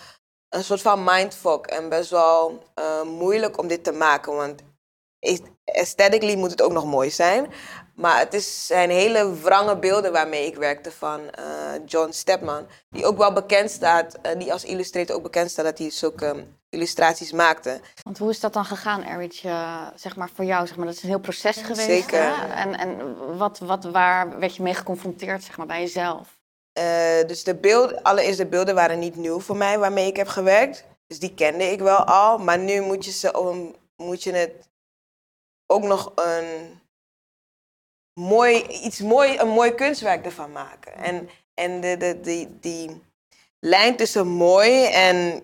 een 0.50 0.64
soort 0.64 0.82
van 0.82 1.04
mindfuck. 1.04 1.66
En 1.66 1.90
best 1.90 2.10
wel 2.10 2.64
moeilijk 3.06 3.58
om 3.58 3.68
dit 3.68 3.84
te 3.84 3.92
maken. 3.92 4.36
Want 4.36 4.62
aesthetically 5.66 6.36
moet 6.36 6.52
het 6.52 6.62
ook 6.62 6.72
nog 6.72 6.86
mooi 6.86 7.12
zijn. 7.12 7.52
Maar 7.98 8.20
het 8.20 8.34
is, 8.34 8.66
zijn 8.68 8.90
hele 8.90 9.36
wrange 9.36 9.78
beelden 9.78 10.12
waarmee 10.12 10.46
ik 10.46 10.56
werkte 10.56 10.92
van 10.92 11.30
eh, 11.30 11.46
John 11.86 12.12
Stepman. 12.12 12.68
Die 12.90 13.06
ook 13.06 13.18
wel 13.18 13.34
bekend 13.34 13.72
staat, 13.72 14.18
eh, 14.22 14.40
die 14.40 14.52
als 14.52 14.64
illustrator 14.64 15.16
ook 15.16 15.24
bekend 15.24 15.52
staat 15.52 15.66
dat 15.66 15.78
hij 15.78 15.90
zulke 15.90 16.46
illustraties 16.70 17.32
maakte. 17.32 17.80
Want 18.04 18.18
hoe 18.18 18.30
is 18.30 18.40
dat 18.40 18.54
dan 18.54 18.66
gegaan, 18.66 19.04
Erwin? 19.04 19.32
eh, 19.44 19.88
zeg 19.96 20.16
maar 20.16 20.30
voor 20.34 20.46
jou, 20.46 20.68
zeg 20.68 20.78
maar, 20.78 20.86
dat 20.86 20.96
is 20.96 21.04
een 21.04 21.10
heel 21.10 21.20
proces 21.20 21.58
geweest. 21.58 21.82
Zeker. 21.82 22.22
Hè? 22.24 22.54
En, 22.54 22.78
en 22.78 23.16
wat, 23.38 23.60
wat, 23.60 23.84
waar 23.84 24.40
werd 24.40 24.56
je 24.56 24.64
mee 24.64 24.74
geconfronteerd, 24.74 25.44
zeg 25.44 25.58
maar, 25.58 25.68
bij 25.68 25.80
jezelf? 25.82 26.28
Eh, 26.74 27.28
dus 27.28 27.44
de 27.44 27.56
beelden, 27.56 28.02
allereerst 28.02 28.38
de 28.38 28.46
beelden 28.48 28.76
waren 28.76 29.00
niet 29.00 29.16
nieuw 29.16 29.40
voor 29.40 29.58
mij 29.58 29.80
waarmee 29.80 30.08
ik 30.08 30.16
heb 30.16 30.28
gewerkt. 30.28 30.84
Dus 31.08 31.20
die 31.20 31.34
kende 31.34 31.64
ik 31.72 31.80
wel 31.80 32.04
al. 32.06 32.38
Maar 32.38 32.60
nu 32.60 32.82
moet 32.82 33.06
je, 33.06 33.12
ze, 33.12 33.40
om- 33.40 33.76
moet 33.96 34.24
je 34.24 34.32
het 34.34 34.70
ook 35.66 35.84
nog 35.84 36.12
een 36.16 36.80
mooi, 38.18 38.66
iets 38.84 39.00
mooi, 39.00 39.40
een 39.40 39.48
mooi 39.48 39.72
kunstwerk 39.72 40.26
ervan 40.26 40.52
maken. 40.52 40.94
En, 40.94 41.30
en 41.54 41.82
de, 41.82 41.98
de, 41.98 42.20
die, 42.20 42.58
die 42.60 43.02
lijn 43.60 43.96
tussen 43.96 44.28
mooi 44.28 44.86
en 44.86 45.42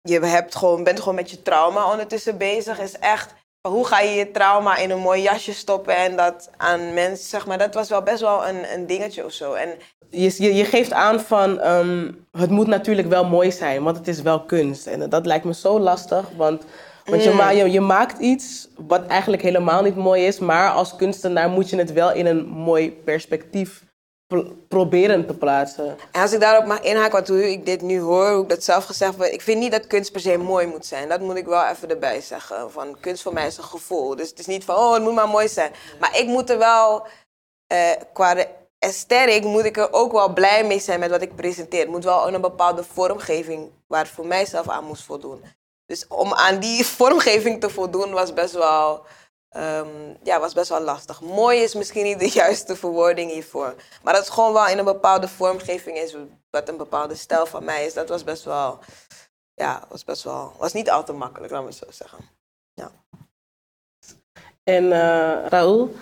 je 0.00 0.20
hebt 0.20 0.54
gewoon, 0.54 0.84
bent 0.84 0.98
gewoon 0.98 1.14
met 1.14 1.30
je 1.30 1.42
trauma 1.42 1.90
ondertussen 1.90 2.38
bezig, 2.38 2.80
is 2.80 2.98
echt 2.98 3.34
hoe 3.68 3.86
ga 3.86 4.00
je 4.00 4.10
je 4.10 4.30
trauma 4.30 4.76
in 4.76 4.90
een 4.90 4.98
mooi 4.98 5.22
jasje 5.22 5.52
stoppen 5.52 5.96
en 5.96 6.16
dat 6.16 6.50
aan 6.56 6.94
mensen, 6.94 7.28
zeg 7.28 7.46
maar, 7.46 7.58
dat 7.58 7.74
was 7.74 7.88
wel 7.88 8.02
best 8.02 8.20
wel 8.20 8.48
een, 8.48 8.72
een 8.72 8.86
dingetje 8.86 9.24
of 9.24 9.32
zo. 9.32 9.52
En 9.52 9.68
Je, 10.10 10.34
je, 10.42 10.54
je 10.54 10.64
geeft 10.64 10.92
aan 10.92 11.20
van 11.20 11.60
ehm, 11.60 12.12
het 12.30 12.50
moet 12.50 12.66
natuurlijk 12.66 13.08
wel 13.08 13.24
mooi 13.24 13.52
zijn, 13.52 13.82
want 13.82 13.96
het 13.96 14.08
is 14.08 14.22
wel 14.22 14.44
kunst. 14.44 14.86
En 14.86 15.08
dat 15.08 15.26
lijkt 15.26 15.44
me 15.44 15.54
zo 15.54 15.80
lastig, 15.80 16.30
want, 16.36 16.64
want 17.04 17.22
je, 17.24 17.30
ma 17.30 17.50
je, 17.50 17.70
je 17.70 17.80
maakt 17.80 18.18
iets 18.18 18.68
wat 18.76 19.06
eigenlijk 19.06 19.42
helemaal 19.42 19.82
niet 19.82 19.96
mooi 19.96 20.26
is, 20.26 20.38
maar 20.38 20.70
als 20.70 20.96
kunstenaar 20.96 21.48
moet 21.48 21.70
je 21.70 21.76
het 21.76 21.92
wel 21.92 22.12
in 22.12 22.26
een 22.26 22.46
mooi 22.46 22.90
perspectief 22.92 23.82
pro- 24.26 24.52
proberen 24.68 25.26
te 25.26 25.34
plaatsen. 25.34 25.96
En 26.12 26.22
als 26.22 26.32
ik 26.32 26.40
daarop 26.40 26.64
mag 26.64 26.80
inhaken, 26.80 27.12
want 27.12 27.28
hoe 27.28 27.50
ik 27.50 27.66
dit 27.66 27.82
nu 27.82 28.00
hoor, 28.00 28.30
hoe 28.30 28.42
ik 28.42 28.48
dat 28.48 28.64
zelf 28.64 28.84
gezegd 28.84 29.18
heb, 29.18 29.26
ik 29.32 29.42
vind 29.42 29.60
niet 29.60 29.72
dat 29.72 29.86
kunst 29.86 30.12
per 30.12 30.20
se 30.20 30.36
mooi 30.36 30.66
moet 30.66 30.86
zijn. 30.86 31.08
Dat 31.08 31.20
moet 31.20 31.36
ik 31.36 31.46
wel 31.46 31.66
even 31.66 31.90
erbij 31.90 32.20
zeggen. 32.20 32.70
Van, 32.70 32.96
kunst 33.00 33.22
voor 33.22 33.32
mij 33.32 33.46
is 33.46 33.56
een 33.56 33.64
gevoel. 33.64 34.16
Dus 34.16 34.28
het 34.28 34.38
is 34.38 34.46
niet 34.46 34.64
van, 34.64 34.76
oh, 34.76 34.92
het 34.92 35.02
moet 35.02 35.14
maar 35.14 35.28
mooi 35.28 35.48
zijn. 35.48 35.72
Maar 36.00 36.18
ik 36.18 36.26
moet 36.26 36.50
er 36.50 36.58
wel, 36.58 37.06
eh, 37.66 37.90
qua 38.12 38.34
de 38.34 38.48
aesthetic, 38.78 39.44
moet 39.44 39.64
ik 39.64 39.76
er 39.76 39.92
ook 39.92 40.12
wel 40.12 40.32
blij 40.32 40.64
mee 40.64 40.80
zijn 40.80 41.00
met 41.00 41.10
wat 41.10 41.22
ik 41.22 41.36
presenteer. 41.36 41.80
Het 41.80 41.88
moet 41.88 42.04
wel 42.04 42.28
een 42.34 42.40
bepaalde 42.40 42.84
vormgeving, 42.84 43.70
waar 43.86 44.02
het 44.02 44.12
voor 44.12 44.26
mijzelf 44.26 44.68
aan 44.68 44.84
moest 44.84 45.02
voldoen. 45.04 45.42
Dus 45.92 46.06
om 46.08 46.32
aan 46.32 46.58
die 46.60 46.86
vormgeving 46.86 47.60
te 47.60 47.70
voldoen 47.70 48.12
was 48.12 48.32
best 48.32 48.54
wel, 48.54 49.04
ehm, 49.48 50.14
ja, 50.22 50.40
was 50.40 50.52
best 50.52 50.68
wel 50.68 50.80
lastig. 50.80 51.20
Mooi 51.20 51.62
is 51.62 51.74
misschien 51.74 52.04
niet 52.04 52.18
de 52.18 52.30
juiste 52.42 52.76
verwoording 52.76 53.30
hiervoor. 53.30 53.74
Maar 54.02 54.14
dat 54.14 54.22
het 54.22 54.32
gewoon 54.32 54.52
wel 54.52 54.66
in 54.66 54.78
een 54.78 54.84
bepaalde 54.84 55.28
vormgeving 55.28 55.96
is, 55.96 56.16
wat 56.50 56.68
een 56.68 56.76
bepaalde 56.76 57.14
stijl 57.14 57.46
van 57.46 57.64
mij 57.64 57.84
is, 57.84 57.94
dat 57.94 58.08
was 58.08 58.24
best 58.24 58.44
wel, 58.44 58.78
ja, 59.54 59.84
was 59.88 60.04
best 60.04 60.22
wel, 60.22 60.52
was 60.58 60.72
niet 60.72 60.90
al 60.90 61.04
te 61.04 61.12
makkelijk, 61.12 61.52
laten 61.52 61.66
we 61.66 61.72
zo 61.72 61.86
zeggen. 61.90 62.18
En 64.64 64.92
eh 64.92 65.46
Raoul, 65.48 65.94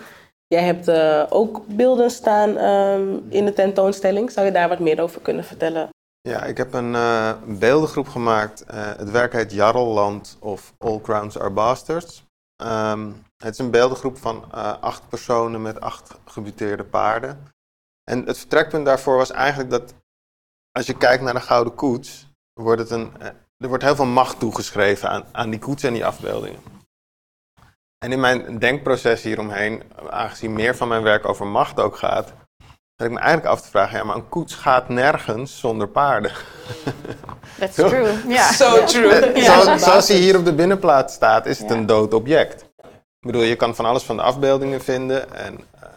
jij 0.47 0.63
hebt 0.63 0.87
eh, 0.87 1.25
ook 1.29 1.65
beelden 1.67 2.11
staan 2.11 2.57
ehm, 2.57 3.17
in 3.29 3.45
de 3.45 3.53
tentoonstelling. 3.53 4.31
Zou 4.31 4.45
je 4.45 4.51
daar 4.51 4.69
wat 4.69 4.79
meer 4.79 5.01
over 5.01 5.21
kunnen 5.21 5.43
vertellen? 5.43 5.89
Ja, 6.21 6.43
ik 6.43 6.57
heb 6.57 6.73
een 6.73 6.95
eh, 6.95 7.33
beeldengroep 7.45 8.07
gemaakt. 8.07 8.63
Eh, 8.63 8.95
het 8.95 9.11
werk 9.11 9.33
heet 9.33 9.51
Jarrelland 9.51 10.37
of 10.39 10.73
All 10.77 11.01
Crowns 11.01 11.39
Are 11.39 11.49
Bastards. 11.49 12.23
Ehm, 12.55 13.11
het 13.37 13.53
is 13.53 13.57
een 13.57 13.71
beeldengroep 13.71 14.17
van 14.17 14.51
eh, 14.51 14.81
acht 14.81 15.09
personen 15.09 15.61
met 15.61 15.81
acht 15.81 16.19
gebuteerde 16.25 16.83
paarden. 16.83 17.47
En 18.03 18.25
het 18.25 18.37
vertrekpunt 18.37 18.85
daarvoor 18.85 19.17
was 19.17 19.31
eigenlijk 19.31 19.69
dat 19.69 19.93
als 20.71 20.85
je 20.85 20.97
kijkt 20.97 21.23
naar 21.23 21.33
de 21.33 21.39
Gouden 21.39 21.75
Koets, 21.75 22.27
wordt 22.53 22.81
het 22.81 22.89
een, 22.89 23.11
er 23.57 23.67
wordt 23.67 23.83
heel 23.83 23.95
veel 23.95 24.05
macht 24.05 24.39
toegeschreven 24.39 25.09
aan, 25.09 25.23
aan 25.31 25.49
die 25.49 25.59
koets 25.59 25.83
en 25.83 25.93
die 25.93 26.05
afbeeldingen. 26.05 26.61
En 27.97 28.11
in 28.11 28.19
mijn 28.19 28.59
denkproces 28.59 29.23
hieromheen, 29.23 29.83
aangezien 30.09 30.53
meer 30.53 30.75
van 30.75 30.87
mijn 30.87 31.03
werk 31.03 31.25
over 31.25 31.47
macht 31.47 31.79
ook 31.79 31.97
gaat, 31.97 32.33
zat 33.01 33.09
ik 33.09 33.15
me 33.15 33.21
eigenlijk 33.25 33.53
af 33.55 33.61
te 33.61 33.69
vragen, 33.69 33.97
ja, 33.97 34.03
maar 34.03 34.15
een 34.15 34.29
koets 34.29 34.55
gaat 34.55 34.89
nergens 34.89 35.59
zonder 35.59 35.87
paarden. 35.87 36.31
That's 37.59 37.75
true. 37.75 38.27
Ja. 38.27 38.51
So 38.61 38.83
true. 38.83 39.11
Eh, 39.11 39.77
zoals, 39.77 40.07
hij 40.07 40.17
hier 40.17 40.37
op 40.37 40.45
de 40.45 40.53
binnenplaat 40.53 41.11
staat, 41.11 41.45
is 41.45 41.59
het 41.59 41.69
een 41.69 41.85
dood 41.85 42.13
object. 42.13 42.61
Ik 43.19 43.27
bedoel, 43.27 43.41
je 43.41 43.55
kan 43.55 43.75
van 43.75 43.85
alles 43.85 44.03
van 44.03 44.15
de 44.15 44.21
afbeeldingen 44.21 44.81
vinden 44.81 45.33
en 45.35 45.59
eh, 45.79 45.89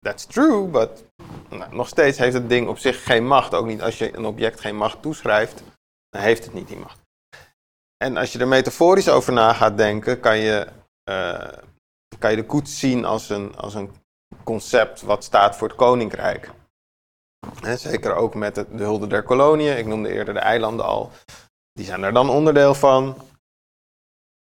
that's 0.00 0.26
true, 0.26 0.66
but 0.66 1.04
nou, 1.48 1.74
nog 1.74 1.88
steeds 1.88 2.18
heeft 2.18 2.34
het 2.34 2.48
ding 2.48 2.68
op 2.68 2.78
zich 2.78 3.04
geen 3.04 3.26
macht. 3.26 3.54
Ook 3.54 3.66
niet 3.66 3.82
als 3.82 3.98
je 3.98 4.16
een 4.16 4.26
object 4.26 4.60
geen 4.60 4.76
macht 4.76 5.02
toeschrijft, 5.02 5.62
dan 6.08 6.22
heeft 6.22 6.44
het 6.44 6.54
niet 6.54 6.68
die 6.68 6.78
macht. 6.78 6.98
En 7.96 8.16
als 8.16 8.32
je 8.32 8.38
er 8.38 8.48
metaforisch 8.48 9.08
over 9.08 9.32
na 9.32 9.52
gaat 9.52 9.76
denken, 9.76 10.20
kan 10.20 10.38
je, 10.38 10.66
eh, 11.04 11.48
kan 12.18 12.30
je 12.30 12.36
de 12.36 12.46
koets 12.46 12.78
zien 12.78 13.04
als 13.04 13.28
een, 13.28 13.56
als 13.56 13.74
een 13.74 13.90
concept 14.44 15.02
wat 15.02 15.24
staat 15.24 15.56
voor 15.56 15.68
het 15.68 15.76
koninkrijk. 15.76 16.50
Hè, 17.60 17.76
zeker 17.76 18.14
ook 18.14 18.34
met 18.34 18.54
de 18.54 18.66
hulde 18.70 19.06
der 19.06 19.22
koloniën. 19.22 19.78
Ik 19.78 19.86
noemde 19.86 20.12
eerder 20.12 20.34
de 20.34 20.40
eilanden 20.40 20.86
al. 20.86 21.10
Die 21.72 21.84
zijn 21.84 22.02
er 22.02 22.12
dan 22.12 22.30
onderdeel 22.30 22.74
van. 22.74 23.16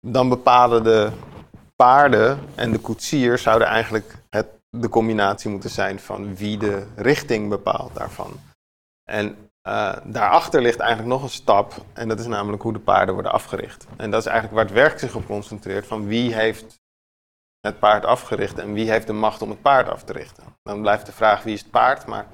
Dan 0.07 0.29
bepalen 0.29 0.83
de 0.83 1.11
paarden 1.75 2.39
en 2.55 2.71
de 2.71 2.79
koetsiers 2.79 3.41
zouden 3.41 3.67
eigenlijk 3.67 4.15
het, 4.29 4.47
de 4.69 4.89
combinatie 4.89 5.49
moeten 5.49 5.69
zijn 5.69 5.99
van 5.99 6.35
wie 6.35 6.57
de 6.57 6.87
richting 6.95 7.49
bepaalt 7.49 7.95
daarvan. 7.95 8.39
En 9.03 9.49
uh, 9.67 9.95
daarachter 10.03 10.61
ligt 10.61 10.79
eigenlijk 10.79 11.09
nog 11.09 11.23
een 11.23 11.29
stap, 11.29 11.73
en 11.93 12.07
dat 12.07 12.19
is 12.19 12.25
namelijk 12.25 12.63
hoe 12.63 12.73
de 12.73 12.79
paarden 12.79 13.13
worden 13.13 13.31
afgericht. 13.31 13.87
En 13.97 14.11
dat 14.11 14.19
is 14.19 14.25
eigenlijk 14.25 14.55
waar 14.55 14.65
het 14.65 14.73
werk 14.73 14.99
zich 14.99 15.15
op 15.15 15.25
concentreert, 15.25 15.87
van 15.87 16.07
wie 16.07 16.33
heeft 16.33 16.79
het 17.61 17.79
paard 17.79 18.05
afgericht 18.05 18.59
en 18.59 18.73
wie 18.73 18.91
heeft 18.91 19.07
de 19.07 19.13
macht 19.13 19.41
om 19.41 19.49
het 19.49 19.61
paard 19.61 19.89
af 19.89 20.03
te 20.03 20.13
richten. 20.13 20.43
Dan 20.63 20.81
blijft 20.81 21.05
de 21.05 21.11
vraag 21.11 21.43
wie 21.43 21.53
is 21.53 21.59
het 21.59 21.71
paard, 21.71 22.05
maar 22.05 22.25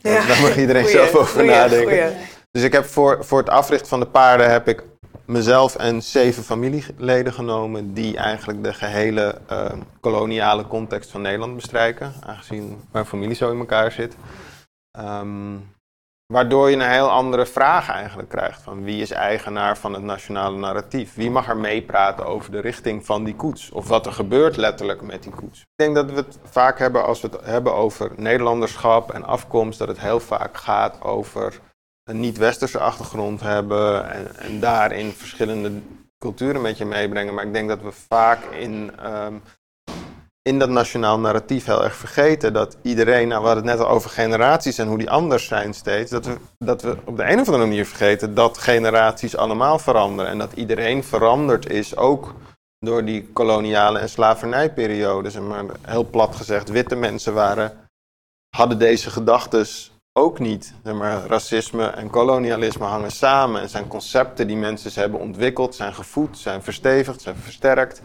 ja. 0.00 0.26
daar 0.26 0.40
mag 0.40 0.56
iedereen 0.56 0.82
Goeie, 0.82 0.96
zelf 0.96 1.14
over 1.14 1.34
goeie, 1.34 1.50
nadenken. 1.50 1.88
goeie. 1.88 2.16
Dus 2.50 2.62
ik 2.62 2.72
heb 2.72 2.84
voor, 2.84 3.24
voor 3.24 3.38
het 3.38 3.48
africhten 3.48 3.88
van 3.88 4.00
de 4.00 4.06
paarden 4.06 4.50
heb 4.50 4.68
ik 4.68 4.82
mezelf 5.24 5.76
en 5.76 6.02
zeven 6.02 6.42
familieleden 6.42 7.32
genomen 7.32 7.94
die 7.94 8.16
eigenlijk 8.16 8.64
de 8.64 8.72
gehele 8.74 9.40
eh, 9.46 9.72
koloniale 10.00 10.66
context 10.66 11.10
van 11.10 11.20
Nederland 11.22 11.54
bestrijken, 11.54 12.12
aangezien 12.20 12.88
mijn 12.92 13.06
familie 13.06 13.36
zo 13.36 13.50
in 13.50 13.58
elkaar 13.58 13.92
zit. 13.92 14.16
Ehm, 14.90 15.56
waardoor 16.32 16.70
je 16.70 16.76
een 16.76 16.90
heel 16.90 17.10
andere 17.10 17.46
vraag 17.46 17.88
eigenlijk 17.88 18.28
krijgt 18.28 18.62
van 18.62 18.84
wie 18.84 19.00
is 19.02 19.10
eigenaar 19.10 19.78
van 19.78 19.92
het 19.92 20.02
nationale 20.02 20.56
narratief? 20.56 21.14
Wie 21.14 21.30
mag 21.30 21.48
er 21.48 21.56
meepraten 21.56 22.26
over 22.26 22.50
de 22.50 22.60
richting 22.60 23.06
van 23.06 23.24
die 23.24 23.34
koets? 23.34 23.70
Of 23.70 23.88
wat 23.88 24.06
er 24.06 24.12
gebeurt 24.12 24.56
letterlijk 24.56 25.02
met 25.02 25.22
die 25.22 25.32
koets? 25.32 25.60
Ik 25.60 25.66
denk 25.76 25.94
dat 25.94 26.10
we 26.10 26.16
het 26.16 26.38
vaak 26.44 26.78
hebben 26.78 27.04
als 27.04 27.20
we 27.20 27.28
het 27.28 27.44
hebben 27.44 27.74
over 27.74 28.12
Nederlanderschap 28.16 29.12
en 29.12 29.24
afkomst, 29.24 29.78
dat 29.78 29.88
het 29.88 30.00
heel 30.00 30.20
vaak 30.20 30.56
gaat 30.56 31.02
over 31.02 31.60
een 32.04 32.20
niet-westerse 32.20 32.78
achtergrond 32.78 33.40
hebben 33.40 34.10
en, 34.10 34.36
en 34.36 34.60
daarin 34.60 35.12
verschillende 35.12 35.72
culturen 36.18 36.60
met 36.60 36.78
je 36.78 36.84
meebrengen. 36.84 37.34
Maar 37.34 37.46
ik 37.46 37.52
denk 37.52 37.68
dat 37.68 37.82
we 37.82 37.92
vaak 37.92 38.44
in, 38.44 38.92
ehm, 38.98 39.34
in 40.48 40.58
dat 40.58 40.68
nationaal 40.68 41.18
narratief 41.18 41.64
heel 41.64 41.84
erg 41.84 41.94
vergeten 41.94 42.52
dat 42.52 42.76
iedereen, 42.82 43.28
nou 43.28 43.40
we 43.40 43.46
hadden 43.46 43.66
het 43.66 43.76
net 43.76 43.86
al 43.86 43.92
over 43.92 44.10
generaties 44.10 44.78
en 44.78 44.88
hoe 44.88 44.98
die 44.98 45.10
anders 45.10 45.46
zijn 45.46 45.74
steeds, 45.74 46.10
dat 46.10 46.26
we, 46.26 46.36
dat 46.58 46.82
we 46.82 46.96
op 47.04 47.16
de 47.16 47.30
een 47.30 47.40
of 47.40 47.46
andere 47.46 47.66
manier 47.66 47.86
vergeten 47.86 48.34
dat 48.34 48.58
generaties 48.58 49.36
allemaal 49.36 49.78
veranderen 49.78 50.30
en 50.30 50.38
dat 50.38 50.52
iedereen 50.52 51.04
veranderd 51.04 51.70
is, 51.70 51.96
ook 51.96 52.34
door 52.78 53.04
die 53.04 53.28
koloniale 53.32 53.98
en 53.98 54.08
slavernijperiodes. 54.08 55.34
En 55.34 55.46
maar 55.46 55.64
heel 55.82 56.04
plat 56.04 56.36
gezegd, 56.36 56.68
witte 56.68 56.96
mensen 56.96 57.34
waren, 57.34 57.88
hadden 58.56 58.78
deze 58.78 59.10
gedachtes 59.10 59.92
ook 60.18 60.38
niet. 60.38 60.74
Maar, 60.82 61.26
racisme 61.26 61.86
en 61.86 62.10
kolonialisme 62.10 62.84
hangen 62.84 63.10
samen 63.10 63.60
en 63.60 63.68
zijn 63.68 63.88
concepten 63.88 64.46
die 64.46 64.56
mensen 64.56 65.00
hebben 65.00 65.20
ontwikkeld, 65.20 65.74
zijn 65.74 65.94
gevoed, 65.94 66.38
zijn 66.38 66.62
verstevigd, 66.62 67.20
zijn 67.20 67.36
versterkt. 67.36 68.00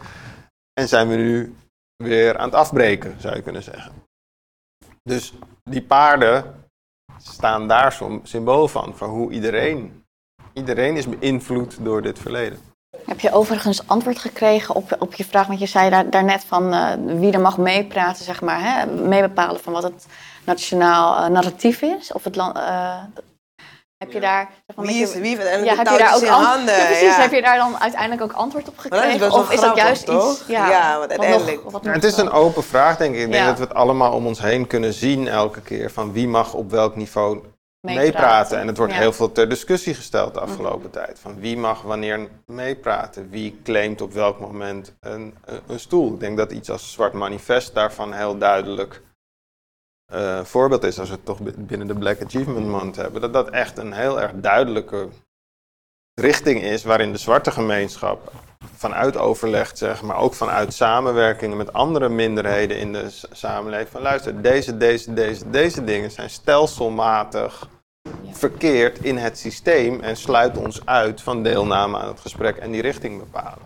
En 0.80 0.88
zijn 0.88 1.08
we 1.08 1.14
nu 1.14 1.54
weer 1.96 2.38
aan 2.38 2.48
het 2.48 2.54
afbreken, 2.54 3.20
zou 3.20 3.36
je 3.36 3.42
kunnen 3.42 3.62
zeggen. 3.62 3.92
Dus 5.02 5.32
die 5.62 5.82
paarden 5.82 6.64
staan 7.18 7.68
daar 7.68 7.98
symbool 8.22 8.68
van, 8.68 8.96
van 8.96 9.08
hoe 9.08 9.32
iedereen, 9.32 10.04
iedereen 10.52 10.96
is 10.96 11.08
beïnvloed 11.08 11.84
door 11.84 12.02
dit 12.02 12.18
verleden. 12.18 12.58
Heb 13.06 13.20
je 13.20 13.32
overigens 13.32 13.88
antwoord 13.88 14.18
gekregen 14.18 14.74
op, 14.74 14.96
op 14.98 15.14
je 15.14 15.24
vraag? 15.24 15.46
Want 15.46 15.58
je 15.58 15.66
zei 15.66 15.90
daar, 15.90 16.10
daarnet 16.10 16.44
van 16.44 16.74
uh, 16.74 16.92
wie 17.18 17.32
er 17.32 17.40
mag 17.40 17.58
meepraten, 17.58 18.24
zeg 18.24 18.40
maar, 18.40 18.60
hè? 18.62 18.86
meebepalen 18.86 19.60
van 19.60 19.72
wat 19.72 19.82
het 19.82 20.06
nationaal 20.44 21.24
uh, 21.24 21.28
narratief 21.30 21.82
is. 21.82 22.12
Of 22.12 22.24
het 22.24 22.36
land. 22.36 22.56
Uh, 22.56 23.02
heb 23.98 24.12
je 24.12 24.20
daar. 24.20 24.50
Zeg 24.66 24.76
maar, 24.76 24.86
Wie 24.86 25.02
is 25.02 25.12
je, 25.12 25.20
wie 25.20 25.38
en 25.42 25.64
ja, 25.64 25.74
heb 25.76 25.86
je 25.88 25.98
daar 25.98 26.14
ook 26.14 26.22
in 26.22 26.28
handen. 26.28 26.76
Ja, 26.76 26.84
precies. 26.84 27.02
ja. 27.02 27.20
Heb 27.20 27.32
je 27.32 27.42
daar 27.42 27.56
dan 27.56 27.78
uiteindelijk 27.80 28.22
ook 28.22 28.32
antwoord 28.32 28.68
op 28.68 28.74
is 28.76 28.80
gekregen? 28.80 29.30
of 29.32 29.50
is 29.52 29.60
dat 29.60 29.76
juist 29.76 30.06
toch? 30.06 30.32
iets. 30.32 30.44
Ja, 30.46 30.68
Ja, 30.70 30.88
want 30.98 31.00
wat 31.00 31.10
uiteindelijk- 31.20 31.62
nog- 31.64 31.72
wat 31.72 31.82
Ja, 31.84 31.86
nog 31.92 32.02
het 32.02 32.12
is 32.12 32.16
een 32.16 32.30
open 32.30 32.62
vraag, 32.64 32.96
denk 32.96 33.14
ik. 33.14 33.20
Ik 33.20 33.32
denk 33.32 33.46
dat 33.46 33.58
we 33.58 33.64
het 33.64 33.74
allemaal 33.74 34.12
om 34.12 34.26
ons 34.26 34.40
heen 34.42 34.66
kunnen 34.66 34.92
zien 34.92 35.28
elke 35.28 35.60
keer. 35.60 35.90
Van 35.90 36.12
wie 36.12 36.28
mag 36.28 36.54
op 36.54 36.70
welk 36.70 36.96
niveau 36.96 37.42
meepraten. 37.80 38.58
En 38.58 38.66
het 38.66 38.76
wordt 38.76 38.92
Ja. 38.92 38.98
heel 38.98 39.12
veel 39.12 39.32
ter 39.32 39.48
discussie 39.48 39.94
gesteld 39.94 40.34
de 40.34 40.40
afgelopen 40.40 40.90
tijd. 40.90 41.18
Van 41.20 41.40
wie 41.40 41.56
mag 41.56 41.82
wanneer 41.82 42.28
meepraten? 42.46 43.30
Wie 43.30 43.60
claimt 43.64 44.00
op 44.00 44.12
welk 44.12 44.40
moment 44.40 44.94
een, 45.00 45.34
een, 45.44 45.60
een 45.66 45.80
stoel? 45.80 46.12
Ik 46.14 46.20
denk 46.20 46.36
dat 46.36 46.52
iets 46.52 46.70
als 46.70 46.92
Zwart 46.92 47.12
Manifest 47.12 47.74
daarvan 47.74 48.12
heel 48.12 48.38
duidelijk 48.38 49.02
eh, 50.14 50.44
voorbeeld 50.44 50.84
is. 50.84 50.98
Als 50.98 51.08
we 51.08 51.14
het 51.14 51.24
toch 51.24 51.40
bi- 51.40 51.54
binnen 51.56 51.86
de 51.86 51.94
Black 51.94 52.22
Achievement 52.22 52.66
Month 52.66 52.96
hebben. 52.96 53.20
Dat 53.20 53.32
dat 53.32 53.50
echt 53.50 53.78
een 53.78 53.92
heel 53.92 54.20
erg 54.20 54.32
duidelijke 54.34 55.08
richting 56.20 56.62
is 56.62 56.84
waarin 56.84 57.12
de 57.12 57.18
zwarte 57.18 57.50
gemeenschap 57.50 58.32
vanuit 58.74 59.16
overleg, 59.16 59.70
zeg 59.74 60.02
maar, 60.02 60.16
ook 60.16 60.34
vanuit 60.34 60.72
samenwerkingen 60.74 61.56
met 61.56 61.72
andere 61.72 62.08
minderheden 62.08 62.78
in 62.78 62.92
de 62.92 63.06
samenleving. 63.32 63.88
Van 63.88 64.02
luister, 64.02 64.42
deze, 64.42 64.76
deze, 64.76 65.12
deze, 65.14 65.50
deze 65.50 65.84
dingen 65.84 66.10
zijn 66.10 66.30
stelselmatig 66.30 67.68
verkeerd 68.30 68.98
in 68.98 69.16
het 69.16 69.38
systeem 69.38 70.00
en 70.00 70.16
sluiten 70.16 70.62
ons 70.62 70.86
uit 70.86 71.20
van 71.20 71.42
deelname 71.42 71.98
aan 71.98 72.08
het 72.08 72.20
gesprek 72.20 72.56
en 72.56 72.70
die 72.70 72.82
richting 72.82 73.18
bepalen. 73.18 73.58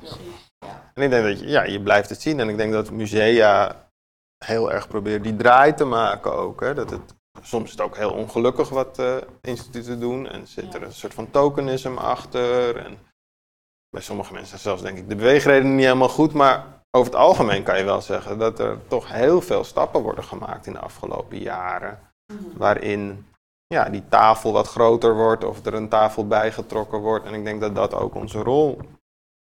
En 0.94 1.02
ik 1.02 1.10
denk 1.10 1.24
dat 1.24 1.40
je, 1.40 1.46
ja, 1.46 1.62
je 1.64 1.82
blijft 1.82 2.08
het 2.08 2.20
zien 2.22 2.40
en 2.40 2.48
ik 2.48 2.56
denk 2.56 2.72
dat 2.72 2.90
musea 2.90 3.76
heel 4.44 4.72
erg 4.72 4.88
proberen 4.88 5.22
die 5.22 5.36
draai 5.36 5.74
te 5.74 5.84
maken 5.84 6.32
ook. 6.32 6.60
Hè? 6.60 6.74
Dat 6.74 6.90
het, 6.90 7.14
soms 7.42 7.64
is 7.64 7.70
het 7.70 7.80
ook 7.80 7.96
heel 7.96 8.12
ongelukkig 8.12 8.68
wat 8.68 8.98
eh, 8.98 9.16
instituten 9.42 10.00
doen 10.00 10.28
en 10.28 10.46
zit 10.46 10.74
er 10.74 10.82
een 10.82 10.92
soort 10.92 11.14
van 11.14 11.30
tokenisme 11.30 12.00
achter. 12.00 12.76
En 12.76 12.98
bij 13.90 14.02
sommige 14.02 14.32
mensen 14.32 14.58
zelfs 14.58 14.82
denk 14.82 14.98
ik 14.98 15.08
de 15.08 15.16
beweegredenen 15.16 15.74
niet 15.74 15.84
helemaal 15.84 16.08
goed, 16.08 16.32
maar 16.32 16.64
over 16.90 17.12
het 17.12 17.20
algemeen 17.20 17.62
kan 17.62 17.78
je 17.78 17.84
wel 17.84 18.00
zeggen 18.00 18.38
dat 18.38 18.58
er 18.58 18.86
toch 18.86 19.12
heel 19.12 19.40
veel 19.40 19.64
stappen 19.64 20.02
worden 20.02 20.24
gemaakt 20.24 20.66
in 20.66 20.72
de 20.72 20.78
afgelopen 20.78 21.38
jaren. 21.38 21.98
Waarin 22.56 23.26
ja, 23.66 23.88
die 23.88 24.08
tafel 24.08 24.52
wat 24.52 24.68
groter 24.68 25.14
wordt 25.14 25.44
of 25.44 25.64
er 25.64 25.74
een 25.74 25.88
tafel 25.88 26.26
bijgetrokken 26.26 27.00
wordt. 27.00 27.26
En 27.26 27.34
ik 27.34 27.44
denk 27.44 27.60
dat 27.60 27.74
dat 27.74 27.94
ook 27.94 28.14
onze 28.14 28.38
rol 28.38 28.78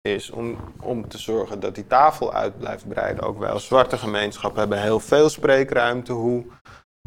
is 0.08 0.30
om, 0.30 0.56
om 0.80 1.08
te 1.08 1.18
zorgen 1.18 1.60
dat 1.60 1.74
die 1.74 1.86
tafel 1.86 2.32
uit 2.32 2.58
blijft 2.58 2.88
breiden. 2.88 3.24
Ook 3.24 3.38
wij 3.38 3.50
als 3.50 3.66
zwarte 3.66 3.98
gemeenschap 3.98 4.56
hebben 4.56 4.82
heel 4.82 5.00
veel 5.00 5.28
spreekruimte. 5.28 6.12
Hoe 6.12 6.44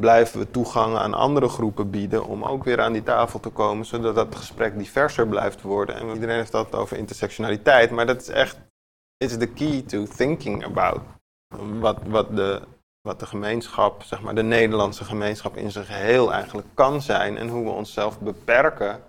blijven 0.01 0.39
we 0.39 0.51
toegang 0.51 0.95
aan 0.95 1.13
andere 1.13 1.49
groepen 1.49 1.89
bieden 1.89 2.25
om 2.25 2.43
ook 2.43 2.63
weer 2.63 2.81
aan 2.81 2.93
die 2.93 3.03
tafel 3.03 3.39
te 3.39 3.49
komen, 3.49 3.85
zodat 3.85 4.15
dat 4.15 4.35
gesprek 4.35 4.77
diverser 4.77 5.27
blijft 5.27 5.61
worden. 5.61 5.95
En 5.95 6.13
iedereen 6.13 6.35
heeft 6.35 6.53
het 6.53 6.75
over 6.75 6.97
intersectionaliteit, 6.97 7.91
maar 7.91 8.05
dat 8.05 8.21
is 8.21 8.27
echt 8.27 8.57
is 9.17 9.37
the 9.37 9.47
key 9.47 9.81
to 9.81 10.05
thinking 10.05 10.65
about 10.65 11.01
wat, 11.79 11.97
wat, 12.05 12.35
de, 12.35 12.61
wat 13.01 13.19
de 13.19 13.25
gemeenschap, 13.25 14.03
zeg 14.03 14.21
maar 14.21 14.35
de 14.35 14.43
Nederlandse 14.43 15.03
gemeenschap 15.03 15.57
in 15.57 15.71
zijn 15.71 15.85
geheel 15.85 16.33
eigenlijk 16.33 16.67
kan 16.73 17.01
zijn 17.01 17.37
en 17.37 17.47
hoe 17.47 17.63
we 17.63 17.69
onszelf 17.69 18.19
beperken 18.19 19.01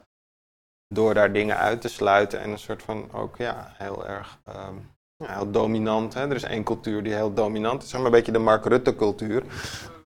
door 0.88 1.14
daar 1.14 1.32
dingen 1.32 1.56
uit 1.56 1.80
te 1.80 1.88
sluiten 1.88 2.40
en 2.40 2.50
een 2.50 2.58
soort 2.58 2.82
van 2.82 3.08
ook 3.12 3.36
ja, 3.36 3.72
heel 3.78 4.06
erg 4.06 4.38
ehm, 4.46 4.74
ja, 5.16 5.34
heel 5.34 5.50
dominant. 5.50 6.14
Hè? 6.14 6.20
Er 6.28 6.34
is 6.34 6.42
één 6.42 6.64
cultuur 6.64 7.02
die 7.02 7.14
heel 7.14 7.34
dominant 7.34 7.82
is, 7.82 7.88
zeg 7.88 7.96
maar 8.00 8.06
een 8.10 8.16
beetje 8.16 8.32
de 8.32 8.38
Mark 8.38 8.64
Rutte 8.66 8.96
cultuur. 8.96 9.42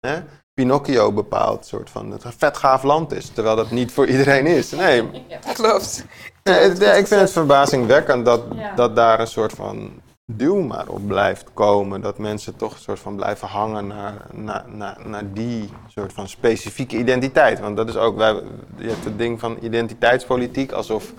Hè? 0.01 0.21
Pinocchio 0.55 1.12
bepaalt 1.12 1.66
soort 1.66 1.90
van 1.90 2.11
dat 2.11 2.23
het 2.23 2.33
een 2.33 2.38
vet 2.38 2.57
gaaf 2.57 2.83
land 2.83 3.12
is, 3.12 3.29
terwijl 3.29 3.57
dat 3.57 3.71
niet 3.71 3.92
voor 3.92 4.07
iedereen 4.07 4.47
is. 4.47 4.71
Nee, 4.71 5.27
Klopt. 5.55 6.05
Het- 6.42 6.79
nee, 6.79 6.99
ik 6.99 7.07
vind 7.07 7.21
het 7.21 7.33
verbazingwekkend 7.33 8.25
dat, 8.25 8.42
Ja. 8.55 8.75
dat 8.75 8.97
daar 8.97 9.21
een 9.21 9.27
soort 9.27 9.53
van 9.53 9.92
duw 10.26 10.61
maar 10.61 10.88
op 10.88 11.06
blijft 11.06 11.52
komen. 11.54 12.00
Dat 12.00 12.18
mensen 12.18 12.56
toch 12.56 12.72
een 12.72 12.80
soort 12.80 12.98
van 13.00 13.16
blijven 13.16 13.48
hangen 13.48 13.87
naar, 13.87 14.26
naar, 14.32 14.64
naar, 14.68 14.98
naar 15.08 15.32
die 15.32 15.70
soort 15.88 16.12
van 16.12 16.28
specifieke 16.28 16.96
identiteit. 16.96 17.61
Want 17.61 17.76
dat 17.76 17.88
is 17.88 17.96
ook, 17.96 18.16
wij, 18.16 18.42
je 18.76 18.88
hebt 18.88 19.04
het 19.04 19.18
ding 19.18 19.40
van 19.40 19.58
identiteitspolitiek, 19.61 20.72
alsof 20.72 21.12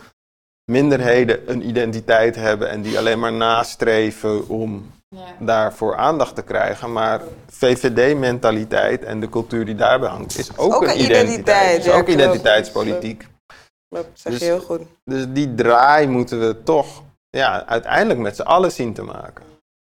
minderheden 0.71 1.51
een 1.51 1.67
identiteit 1.67 2.35
hebben 2.35 2.69
en 2.69 2.81
die 2.81 2.97
alleen 2.97 3.19
maar 3.19 3.33
nastreven 3.33 4.47
om 4.47 4.91
daarvoor 5.39 5.95
aandacht 5.95 6.35
te 6.35 6.41
krijgen. 6.41 6.91
Maar 6.91 7.21
VVD-mentaliteit 7.47 9.03
en 9.03 9.19
de 9.19 9.29
cultuur 9.29 9.65
die 9.65 9.75
daarbij 9.75 10.09
hangt, 10.09 10.37
is 10.37 10.57
ook, 10.57 10.73
ook 10.73 10.81
een 10.81 10.89
een 10.89 10.95
identiteit. 10.95 11.29
identiteit, 11.29 11.79
is 11.79 11.85
ja, 11.85 11.91
ook 11.91 12.05
klopt. 12.05 12.19
identiteitspolitiek. 12.19 13.27
Dat 13.89 14.05
zeg 14.13 14.31
Dus- 14.33 14.41
je 14.41 14.47
heel 14.47 14.59
goed. 14.61 14.81
Dus 15.05 15.25
die 15.29 15.55
draai 15.55 16.07
moeten 16.07 16.39
we 16.39 16.63
toch 16.63 17.03
ja, 17.37 17.65
uiteindelijk 17.65 18.19
met 18.19 18.35
z'n 18.35 18.41
allen 18.41 18.71
zien 18.71 18.93
te 18.93 19.01
maken. 19.03 19.45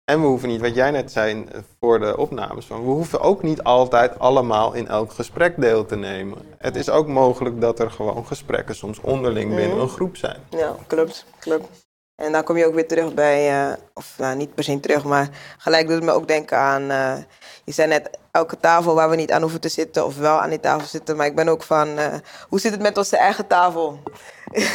En 0.05 0.21
we 0.21 0.27
hoeven 0.27 0.49
niet, 0.49 0.61
wat 0.61 0.75
jij 0.75 0.91
net 0.91 1.13
zei 1.13 1.45
voor 1.81 1.99
de 2.01 2.17
opnames, 2.17 2.67
van, 2.67 2.81
we 2.85 2.91
hoeven 2.91 3.21
ook 3.21 3.43
niet 3.43 3.63
altijd 3.63 4.19
allemaal 4.19 4.73
in 4.73 4.89
elk 4.89 5.13
gesprek 5.13 5.61
deel 5.61 5.87
te 5.87 5.97
nemen. 5.97 6.39
Het 6.59 6.77
is 6.77 6.91
ook 6.91 7.07
mogelijk 7.07 7.61
dat 7.61 7.79
er 7.79 7.91
gewoon 7.91 8.27
gesprekken 8.27 8.75
soms 8.75 9.01
onderling 9.01 9.49
binnen 9.55 9.71
Mhm. 9.77 9.81
een 9.81 9.89
groep 9.89 10.17
zijn. 10.17 10.41
Ja, 10.51 10.77
klopt. 10.87 11.27
klopt. 11.39 11.84
En 12.17 12.33
dan 12.33 12.45
kom 12.45 12.57
je 12.57 12.67
ook 12.67 12.75
weer 12.75 12.89
terug 12.89 13.15
bij, 13.15 13.51
eh, 13.51 13.73
of 13.95 14.15
nou, 14.19 14.37
niet 14.37 14.55
per 14.55 14.65
se 14.65 14.81
terug, 14.81 15.05
maar 15.05 15.29
gelijk 15.59 15.87
doet 15.87 15.95
het 15.95 16.05
me 16.05 16.11
ook 16.13 16.29
denken 16.29 16.59
aan, 16.59 16.91
eh, 16.91 17.17
je 17.65 17.73
zei 17.73 17.89
net, 17.89 18.11
elke 18.31 18.61
tafel 18.61 18.95
waar 18.95 19.11
we 19.11 19.17
niet 19.17 19.33
aan 19.33 19.41
hoeven 19.43 19.61
te 19.61 19.69
zitten 19.69 20.05
of 20.07 20.17
wel 20.19 20.41
aan 20.41 20.51
die 20.51 20.61
tafel 20.61 20.87
zitten. 20.87 21.17
Maar 21.17 21.27
ik 21.27 21.35
ben 21.35 21.49
ook 21.49 21.63
van, 21.63 21.99
eh, 21.99 22.15
hoe 22.49 22.61
zit 22.61 22.73
het 22.73 22.81
met 22.83 22.99
onze 22.99 23.17
eigen 23.17 23.47
tafel? 23.47 23.99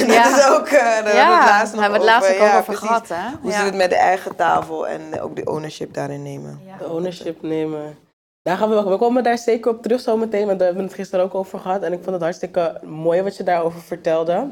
Ja. 0.07 0.23
dat 0.29 0.37
is 0.37 0.47
ook, 0.47 0.67
eh, 0.67 0.81
daar 0.81 0.93
hebben 0.93 1.13
we 1.13 1.19
het 1.19 1.49
laatst 1.49 1.73
nog 1.73 1.81
hebben 1.81 1.99
we 1.99 2.05
het 2.05 2.15
laatst 2.15 2.31
ook. 2.31 2.37
Ja, 2.37 2.51
over 2.51 2.63
precies. 2.63 2.87
gehad, 2.87 3.07
hè? 3.07 3.37
Hoe 3.41 3.51
Ja. 3.51 3.57
zit 3.57 3.65
het 3.65 3.75
met 3.75 3.89
de 3.89 3.95
eigen 3.95 4.35
tafel 4.35 4.87
en 4.87 5.21
ook 5.21 5.35
de 5.35 5.45
ownership 5.45 5.93
daarin 5.93 6.23
nemen? 6.23 6.61
Ja. 6.65 6.77
De 6.77 6.89
ownership 6.89 7.41
nemen. 7.41 7.97
Daar 8.41 8.57
gaan 8.57 8.69
we, 8.69 8.83
we 8.89 8.97
komen 8.97 9.23
daar 9.23 9.37
zeker 9.37 9.71
op 9.71 9.81
terug 9.81 9.99
zometeen, 10.01 10.45
want 10.45 10.57
daar 10.59 10.67
hebben 10.67 10.83
we 10.85 10.91
het 10.91 10.99
gisteren 10.99 11.25
ook 11.25 11.35
over 11.35 11.59
gehad. 11.59 11.81
En 11.83 11.93
ik 11.93 11.99
vond 11.99 12.11
het 12.13 12.21
hartstikke 12.23 12.79
mooi 12.83 13.21
wat 13.21 13.37
je 13.37 13.43
daarover 13.43 13.81
vertelde. 13.81 14.47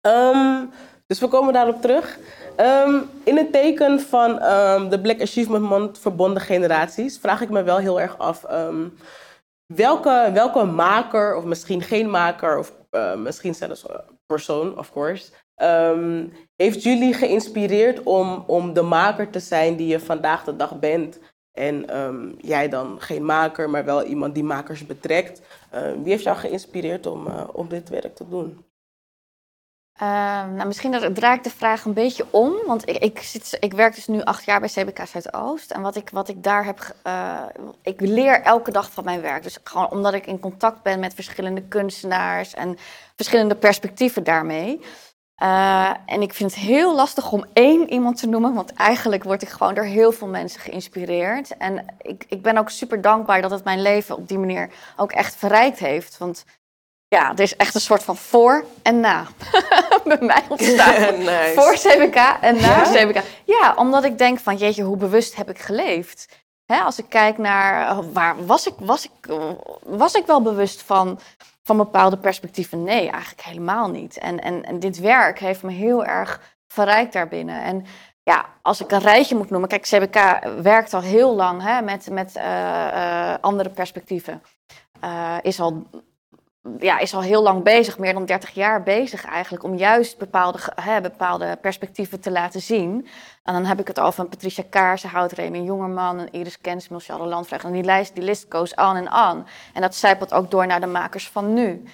Ehm, 0.00 0.64
dus 1.06 1.20
we 1.20 1.28
komen 1.28 1.52
daarop 1.52 1.80
terug. 1.80 2.18
Ehm, 2.56 3.00
in 3.24 3.36
het 3.36 3.52
teken 3.52 4.00
van 4.00 4.38
ehm, 4.38 4.88
de 4.88 5.00
Black 5.00 5.20
Achievement 5.20 5.64
Month 5.64 5.98
verbonden 5.98 6.42
generaties 6.42 7.18
vraag 7.18 7.40
ik 7.40 7.50
me 7.50 7.62
wel 7.62 7.78
heel 7.78 8.00
erg 8.00 8.18
af. 8.18 8.44
ehm, 8.44 8.88
welke, 9.74 10.30
welke 10.32 10.64
maker, 10.64 11.36
of 11.36 11.44
misschien 11.44 11.82
geen 11.82 12.10
maker, 12.10 12.58
of 12.58 12.72
eh, 12.90 13.14
misschien 13.14 13.54
zelfs 13.54 13.88
een 13.88 14.00
persoon, 14.26 14.78
of 14.78 14.92
course, 14.92 15.30
heeft 16.56 16.82
jullie 16.82 17.14
geïnspireerd 17.14 18.02
om, 18.02 18.44
om 18.46 18.72
de 18.72 18.82
maker 18.82 19.30
te 19.30 19.40
zijn 19.40 19.76
die 19.76 19.86
je 19.86 20.00
vandaag 20.00 20.44
de 20.44 20.56
dag 20.56 20.78
bent? 20.78 21.18
En 21.52 21.86
jij 22.38 22.68
dan 22.68 23.00
geen 23.00 23.24
maker, 23.24 23.70
maar 23.70 23.84
wel 23.84 24.02
iemand 24.02 24.34
die 24.34 24.44
makers 24.44 24.86
betrekt. 24.86 25.40
Wie 26.02 26.10
heeft 26.12 26.22
jou 26.22 26.36
geïnspireerd 26.36 27.06
om, 27.06 27.26
eh, 27.26 27.48
om 27.52 27.68
dit 27.68 27.88
werk 27.88 28.14
te 28.14 28.28
doen? 28.28 28.64
Ehm, 29.96 30.54
nou, 30.54 30.66
misschien 30.66 31.14
draai 31.14 31.36
ik 31.36 31.44
de 31.44 31.50
vraag 31.50 31.84
een 31.84 31.92
beetje 31.92 32.26
om. 32.30 32.52
Want 32.66 32.88
ik, 32.88 32.96
ik, 32.96 33.18
zit, 33.18 33.56
ik 33.60 33.72
werk 33.72 33.94
dus 33.94 34.06
nu 34.06 34.22
acht 34.22 34.44
jaar 34.44 34.60
bij 34.60 34.68
CBK 34.68 35.06
Zuidoost. 35.06 35.70
En 35.70 35.82
wat 35.82 35.96
ik, 35.96 36.10
wat 36.10 36.28
ik 36.28 36.42
daar 36.42 36.64
heb. 36.64 36.94
eh, 37.02 37.42
ik 37.82 38.00
leer 38.00 38.42
elke 38.42 38.70
dag 38.70 38.90
van 38.92 39.04
mijn 39.04 39.20
werk. 39.20 39.42
Dus 39.42 39.58
gewoon 39.64 39.90
omdat 39.90 40.14
ik 40.14 40.26
in 40.26 40.40
contact 40.40 40.82
ben 40.82 41.00
met 41.00 41.14
verschillende 41.14 41.62
kunstenaars 41.62 42.54
en 42.54 42.76
verschillende 43.16 43.54
perspectieven 43.56 44.24
daarmee. 44.24 44.80
Eh, 45.34 45.90
en 46.06 46.22
ik 46.22 46.34
vind 46.34 46.54
het 46.54 46.60
heel 46.60 46.94
lastig 46.94 47.32
om 47.32 47.44
één 47.52 47.90
iemand 47.92 48.16
te 48.18 48.26
noemen, 48.28 48.54
want 48.54 48.72
eigenlijk 48.72 49.24
word 49.24 49.42
ik 49.42 49.48
gewoon 49.48 49.74
door 49.74 49.84
heel 49.84 50.12
veel 50.12 50.28
mensen 50.28 50.60
geïnspireerd. 50.60 51.56
En 51.56 51.86
ik, 52.00 52.24
ik 52.28 52.42
ben 52.42 52.56
ook 52.58 52.70
super 52.70 53.00
dankbaar 53.00 53.42
dat 53.42 53.50
het 53.50 53.64
mijn 53.64 53.82
leven 53.82 54.16
op 54.16 54.28
die 54.28 54.38
manier 54.38 54.70
ook 54.96 55.12
echt 55.12 55.36
verrijkt 55.36 55.78
heeft. 55.78 56.18
Want 56.18 56.44
ja, 57.08 57.30
er 57.30 57.40
is 57.40 57.56
echt 57.56 57.74
een 57.74 57.80
soort 57.80 58.02
van 58.02 58.16
voor 58.16 58.64
en 58.82 59.00
na 59.00 59.26
bij 60.04 60.18
mij 60.20 60.42
ontstaan. 60.48 61.18
Nice. 61.18 61.52
Voor 61.54 61.72
CBK 61.72 62.16
en 62.40 62.56
na 62.60 62.60
Ja? 62.60 62.82
CBK. 62.82 63.22
Ja, 63.44 63.74
omdat 63.76 64.04
ik 64.04 64.18
denk 64.18 64.38
van, 64.38 64.56
jeetje, 64.56 64.82
hoe 64.82 64.96
bewust 64.96 65.36
heb 65.36 65.50
ik 65.50 65.58
geleefd? 65.58 66.44
Hè, 66.66 66.80
als 66.80 66.98
ik 66.98 67.08
kijk 67.08 67.38
naar, 67.38 67.88
eh, 67.88 67.98
waar 68.12 68.46
was 68.46 68.66
ik, 68.66 68.74
was 68.78 69.04
ik, 69.04 69.36
was 69.82 70.14
ik 70.14 70.26
wel 70.26 70.42
bewust 70.42 70.82
van, 70.82 71.18
van 71.62 71.76
bepaalde 71.76 72.18
perspectieven? 72.18 72.82
Nee, 72.82 73.10
eigenlijk 73.10 73.42
helemaal 73.42 73.90
niet. 73.90 74.18
En, 74.18 74.40
en, 74.40 74.62
en 74.62 74.78
dit 74.78 74.98
werk 74.98 75.38
heeft 75.38 75.62
me 75.62 75.72
heel 75.72 76.04
erg 76.04 76.40
verrijkt 76.68 77.12
daarbinnen. 77.12 77.62
En 77.62 77.84
ja, 78.22 78.46
als 78.62 78.80
ik 78.80 78.90
een 78.90 79.00
rijtje 79.00 79.36
moet 79.36 79.50
noemen, 79.50 79.68
kijk, 79.68 79.82
CBK 79.82 80.48
werkt 80.62 80.94
al 80.94 81.00
heel 81.00 81.34
lang 81.34 81.62
hè, 81.62 81.82
met, 81.82 82.10
met 82.10 82.36
eh, 82.36 83.32
eh, 83.32 83.38
andere 83.40 83.70
perspectieven. 83.70 84.42
Is 85.42 85.60
al 85.60 85.86
ja, 86.78 86.98
is 86.98 87.14
al 87.14 87.22
heel 87.22 87.42
lang 87.42 87.62
bezig, 87.62 87.98
meer 87.98 88.12
dan 88.12 88.24
30 88.24 88.50
jaar 88.50 88.82
bezig 88.82 89.24
eigenlijk, 89.24 89.64
om 89.64 89.74
juist 89.74 90.18
bepaalde, 90.18 90.58
hè, 90.80 91.00
bepaalde 91.00 91.58
perspectieven 91.60 92.20
te 92.20 92.30
laten 92.30 92.60
zien. 92.60 93.06
En 93.42 93.52
dan 93.52 93.64
heb 93.64 93.80
ik 93.80 93.86
het 93.86 94.00
over 94.00 94.20
een 94.20 94.28
Patricia 94.28 94.64
Kaarsenhout, 94.70 95.32
Remy 95.32 95.58
Jongerman, 95.58 96.18
een 96.18 96.32
Iris 96.32 96.60
Kensmil, 96.60 96.98
Charlotte 96.98 97.30
Landvraag. 97.30 97.64
En 97.64 97.72
die 97.72 97.84
lijst, 97.84 98.14
die 98.14 98.24
list 98.24 98.46
goes 98.48 98.74
on 98.74 98.96
en 98.96 99.12
on. 99.12 99.46
En 99.72 99.80
dat 99.80 99.94
zijpelt 99.94 100.34
ook 100.34 100.50
door 100.50 100.66
naar 100.66 100.80
de 100.80 100.86
makers 100.86 101.28
van 101.28 101.54
nu. 101.54 101.84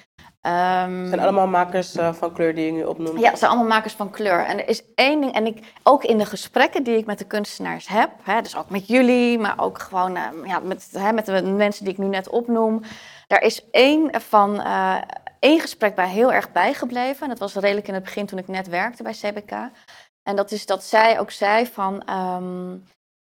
Het 0.43 1.09
zijn 1.09 1.21
allemaal 1.21 1.47
makers 1.47 1.97
eh, 1.97 2.13
van 2.13 2.33
kleur 2.33 2.55
die 2.55 2.67
je 2.67 2.73
nu 2.73 2.85
opnoemt. 2.85 3.21
ja, 3.21 3.31
het 3.31 3.39
zijn 3.39 3.51
allemaal 3.51 3.69
makers 3.69 3.95
van 3.95 4.11
kleur. 4.11 4.45
En 4.45 4.59
er 4.59 4.69
is 4.69 4.83
één 4.95 5.21
ding, 5.21 5.33
en 5.33 5.47
ik, 5.47 5.73
ook 5.83 6.05
in 6.05 6.19
de 6.19 6.27
gesprekken 6.27 6.83
die 6.83 6.97
ik 6.97 7.07
met 7.07 7.19
de 7.19 7.25
kunstenaars 7.25 7.89
heb, 7.89 8.11
hè, 8.23 8.41
dus 8.43 8.57
ook 8.57 8.71
met 8.71 8.87
jullie, 8.87 9.39
maar 9.39 9.55
ook 9.57 9.79
gewoon 9.79 10.17
eh, 10.17 10.23
ja, 10.45 10.59
met, 10.59 10.89
hè, 10.93 11.13
met 11.13 11.27
de 11.27 11.43
mensen 11.43 11.85
die 11.85 11.93
ik 11.93 11.99
nu 11.99 12.07
net 12.07 12.29
opnoem. 12.29 12.83
Daar 13.27 13.43
is 13.43 13.71
één 13.71 14.21
van 14.21 14.61
eh, 14.61 15.03
één 15.39 15.61
gesprek 15.61 15.95
bij 15.95 16.09
heel 16.09 16.33
erg 16.33 16.53
bijgebleven. 16.53 17.23
En 17.23 17.29
dat 17.29 17.39
was 17.39 17.55
redelijk 17.55 17.89
in 17.89 17.95
het 17.95 18.03
begin 18.03 18.27
toen 18.27 18.39
ik 18.39 18.49
net 18.49 18.69
werkte 18.69 19.03
bij 19.03 19.13
CBK. 19.13 19.51
En 20.23 20.37
dat 20.37 20.51
is 20.51 20.67
dat 20.67 20.85
zij 20.85 21.19
ook 21.21 21.31
zei 21.31 21.67
van. 21.67 22.03
ehm, 22.05 22.75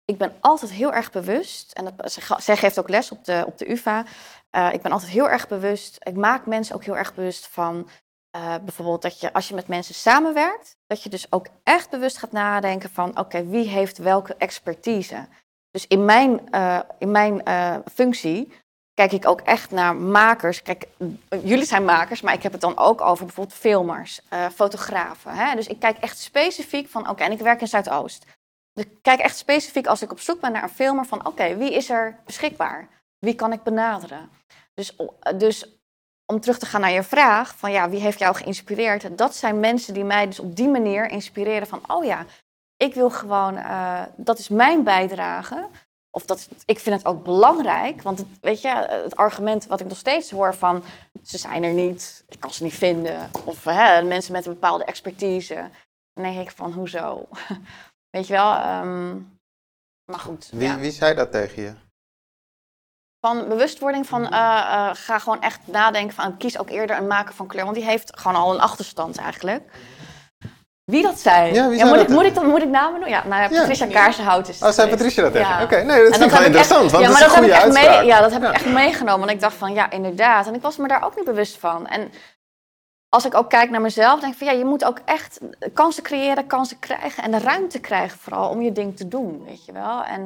ik 0.05 0.18
ben 0.18 0.37
altijd 0.40 0.70
heel 0.70 0.92
erg 0.92 1.11
bewust, 1.11 1.72
en 1.72 1.85
dat, 1.96 2.20
zij, 2.38 2.57
geeft 2.57 2.78
ook 2.78 2.88
les 2.88 3.11
op 3.11 3.24
de, 3.24 3.44
op 3.46 3.59
de 3.59 3.70
UVA. 3.70 4.05
eh, 4.50 4.72
ik 4.72 4.83
ben 4.83 4.92
altijd 4.92 5.11
heel 5.11 5.28
erg 5.28 5.48
bewust. 5.48 5.96
Ik 6.02 6.16
maak 6.16 6.46
mensen 6.46 6.74
ook 6.74 6.85
heel 6.85 6.96
erg 6.96 7.14
bewust 7.14 7.46
van 7.46 7.88
eh, 8.31 8.55
bijvoorbeeld 8.62 9.02
dat 9.02 9.20
je 9.20 9.33
als 9.33 9.48
je 9.48 9.55
met 9.55 9.68
mensen 9.68 9.94
samenwerkt, 9.94 10.76
dat 10.87 11.02
je 11.02 11.09
dus 11.09 11.33
ook 11.33 11.46
echt 11.62 11.90
bewust 11.90 12.18
gaat 12.18 12.33
nadenken 12.33 12.90
van 12.90 13.18
oké, 13.18 13.46
wie 13.46 13.68
heeft 13.68 13.98
welke 13.98 14.35
expertise. 14.37 15.28
Dus 15.70 15.87
in 15.87 16.05
mijn, 16.05 16.50
in 16.98 17.11
mijn 17.11 17.42
functie 17.94 18.52
kijk 18.94 19.12
ik 19.12 19.26
ook 19.26 19.40
echt 19.40 19.70
naar 19.70 19.96
makers. 19.96 20.62
Kijk, 20.62 20.87
jullie 21.28 21.64
zijn 21.64 21.85
makers, 21.85 22.20
maar 22.20 22.35
ik 22.35 22.42
heb 22.42 22.52
het 22.52 22.61
dan 22.61 22.78
ook 22.78 23.00
over 23.00 23.24
bijvoorbeeld 23.24 23.59
filmers, 23.59 24.20
eh, 24.28 24.48
fotografen. 24.48 25.35
Hè? 25.35 25.55
Dus 25.55 25.66
ik 25.66 25.78
kijk 25.78 25.98
echt 25.98 26.18
specifiek 26.18 26.88
van 26.88 27.09
oké, 27.09 27.22
en 27.22 27.33
ik 27.33 27.38
werk 27.38 27.61
in 27.61 27.68
Zuidoost. 27.68 28.26
Dus 28.72 28.85
ik 28.85 28.90
kijk 29.02 29.20
echt 29.20 29.37
specifiek 29.37 29.87
als 29.87 30.02
ik 30.02 30.11
op 30.11 30.20
zoek 30.20 30.40
ben 30.40 30.52
naar 30.52 30.62
een 30.62 30.68
filmer 30.68 31.05
van 31.05 31.26
oké, 31.26 31.57
wie 31.57 31.74
is 31.74 31.90
er 31.90 32.18
beschikbaar? 32.24 32.88
Wie 33.18 33.35
kan 33.35 33.52
ik 33.52 33.62
benaderen? 33.62 34.31
Dus, 34.74 34.96
dus 35.37 35.66
om 36.26 36.40
terug 36.40 36.59
te 36.59 36.66
gaan 36.66 36.81
naar 36.81 36.90
je 36.90 37.02
vraag 37.02 37.57
van 37.57 37.72
ja, 37.72 37.88
wie 37.88 38.00
heeft 38.00 38.18
jou 38.18 38.35
geïnspireerd? 38.35 39.18
Dat 39.18 39.37
zijn 39.37 39.61
mensen 39.61 39.94
die 39.94 40.05
mij 40.05 40.26
dus 40.26 40.40
op 40.40 40.57
die 40.57 40.68
manier 40.68 41.11
inspireren 41.11 41.66
van 41.66 41.81
oh 41.87 42.05
ja, 42.05 42.26
ik 42.76 42.94
wil 42.94 43.11
gewoon, 43.11 43.57
eh, 43.57 44.02
dat 44.16 44.38
is 44.38 44.48
mijn 44.48 44.85
bijdrage. 44.85 45.68
Of 46.14 46.25
dat, 46.25 46.48
ik 46.64 46.79
vind 46.79 46.96
het 46.96 47.07
ook 47.07 47.25
belangrijk, 47.25 48.03
want 48.03 48.18
het, 48.18 48.27
weet 48.40 48.61
je, 48.61 48.68
het 48.88 49.16
argument 49.16 49.66
wat 49.66 49.81
ik 49.81 49.87
nog 49.87 49.98
steeds 49.98 50.31
hoor 50.31 50.55
van 50.55 50.83
ze 51.22 51.38
zijn 51.38 51.62
er 51.62 51.72
niet, 51.72 52.25
ik 52.29 52.40
kan 52.40 52.53
ze 52.53 52.62
niet 52.62 52.75
vinden. 52.75 53.31
Of 53.44 53.64
hè, 53.64 54.03
mensen 54.03 54.33
met 54.33 54.46
een 54.46 54.53
bepaalde 54.53 54.85
expertise. 54.85 55.70
Dan 56.12 56.25
denk 56.25 56.40
ik 56.40 56.51
van 56.51 56.72
hoezo? 56.72 57.29
Weet 58.16 58.27
je 58.27 58.33
wel, 58.33 58.55
ehm, 58.55 59.16
maar 60.05 60.20
goed. 60.20 60.48
Wie, 60.51 60.68
ja. 60.68 60.79
wie 60.79 60.90
zei 60.90 61.14
dat 61.14 61.33
tegen 61.33 61.62
je? 61.62 61.72
Van 63.20 63.48
bewustwording 63.48 64.07
van 64.07 64.25
eh, 64.25 64.31
eh, 64.31 64.90
ga 64.94 65.18
gewoon 65.18 65.42
echt 65.42 65.66
nadenken 65.66 66.14
van 66.14 66.37
kies 66.37 66.59
ook 66.59 66.70
eerder 66.70 66.96
een 66.96 67.07
maker 67.07 67.35
van 67.35 67.46
kleur. 67.46 67.64
Want 67.64 67.77
die 67.77 67.85
heeft 67.85 68.18
gewoon 68.18 68.37
al 68.37 68.55
een 68.55 68.61
achterstand 68.61 69.16
eigenlijk. 69.16 69.70
Wie 70.84 71.02
dat 71.02 71.18
zei? 71.18 71.52
Ja, 71.52 71.68
wie 71.68 71.78
zei 71.78 71.88
moet, 71.88 71.98
dat 71.98 72.08
ik, 72.08 72.14
moet, 72.14 72.24
ik 72.24 72.34
dan, 72.34 72.46
moet 72.46 72.62
ik 72.62 72.68
namen 72.68 73.00
doen? 73.00 73.08
Ja, 73.08 73.22
nou 73.26 73.42
ja, 73.42 73.48
Ja. 73.50 73.58
Patricia 73.60 73.86
Kaarsenhout 73.86 74.48
is 74.48 74.54
het 74.60 74.68
Oh, 74.68 74.74
zei. 74.74 74.90
Patricia 74.90 75.22
dat? 75.22 75.32
Ja. 75.32 75.62
Oké, 75.62 75.82
nee, 75.82 76.04
dat 76.10 76.20
ik 76.20 76.30
wel 76.30 76.42
interessant, 76.42 76.82
echt- 76.82 76.92
want 76.92 77.04
ja, 77.04 77.10
dat 77.10 77.18
is 77.18 77.22
een 77.22 77.28
dat 77.28 77.34
heb 77.34 77.44
goede 77.44 77.46
ik 77.46 77.52
echt 77.52 77.62
uitspraak. 77.62 77.96
mee, 77.98 78.06
Ja, 78.06 78.20
dat 78.20 78.32
heb 78.32 78.42
ik 78.42 78.50
echt 78.52 78.66
meegenomen. 78.66 79.18
Want 79.20 79.30
ik 79.30 79.40
dacht 79.40 79.54
van, 79.54 79.72
ja, 79.74 79.90
inderdaad. 79.90 80.46
En 80.46 80.54
ik 80.54 80.62
was 80.62 80.76
me 80.76 80.88
daar 80.88 81.04
ook 81.04 81.16
niet 81.16 81.24
bewust 81.24 81.58
van. 81.58 81.86
En 81.86 82.10
als 83.08 83.24
ik 83.24 83.34
ook 83.34 83.48
kijk 83.50 83.70
naar 83.70 83.80
mezelf, 83.80 84.20
denk 84.20 84.32
ik 84.32 84.38
van, 84.38 84.46
ja, 84.46 84.52
je 84.52 84.64
moet 84.64 84.84
ook 84.84 84.98
echt 85.04 85.40
kansen 85.72 86.02
creëren, 86.02 86.46
kansen 86.46 86.78
krijgen. 86.78 87.22
En 87.22 87.30
de 87.30 87.38
ruimte 87.38 87.80
krijgen 87.80 88.18
vooral 88.18 88.48
om 88.48 88.62
je 88.62 88.72
ding 88.72 88.96
te 88.96 89.08
doen, 89.08 89.44
weet 89.44 89.64
je 89.64 89.72
wel. 89.72 90.04
En 90.04 90.24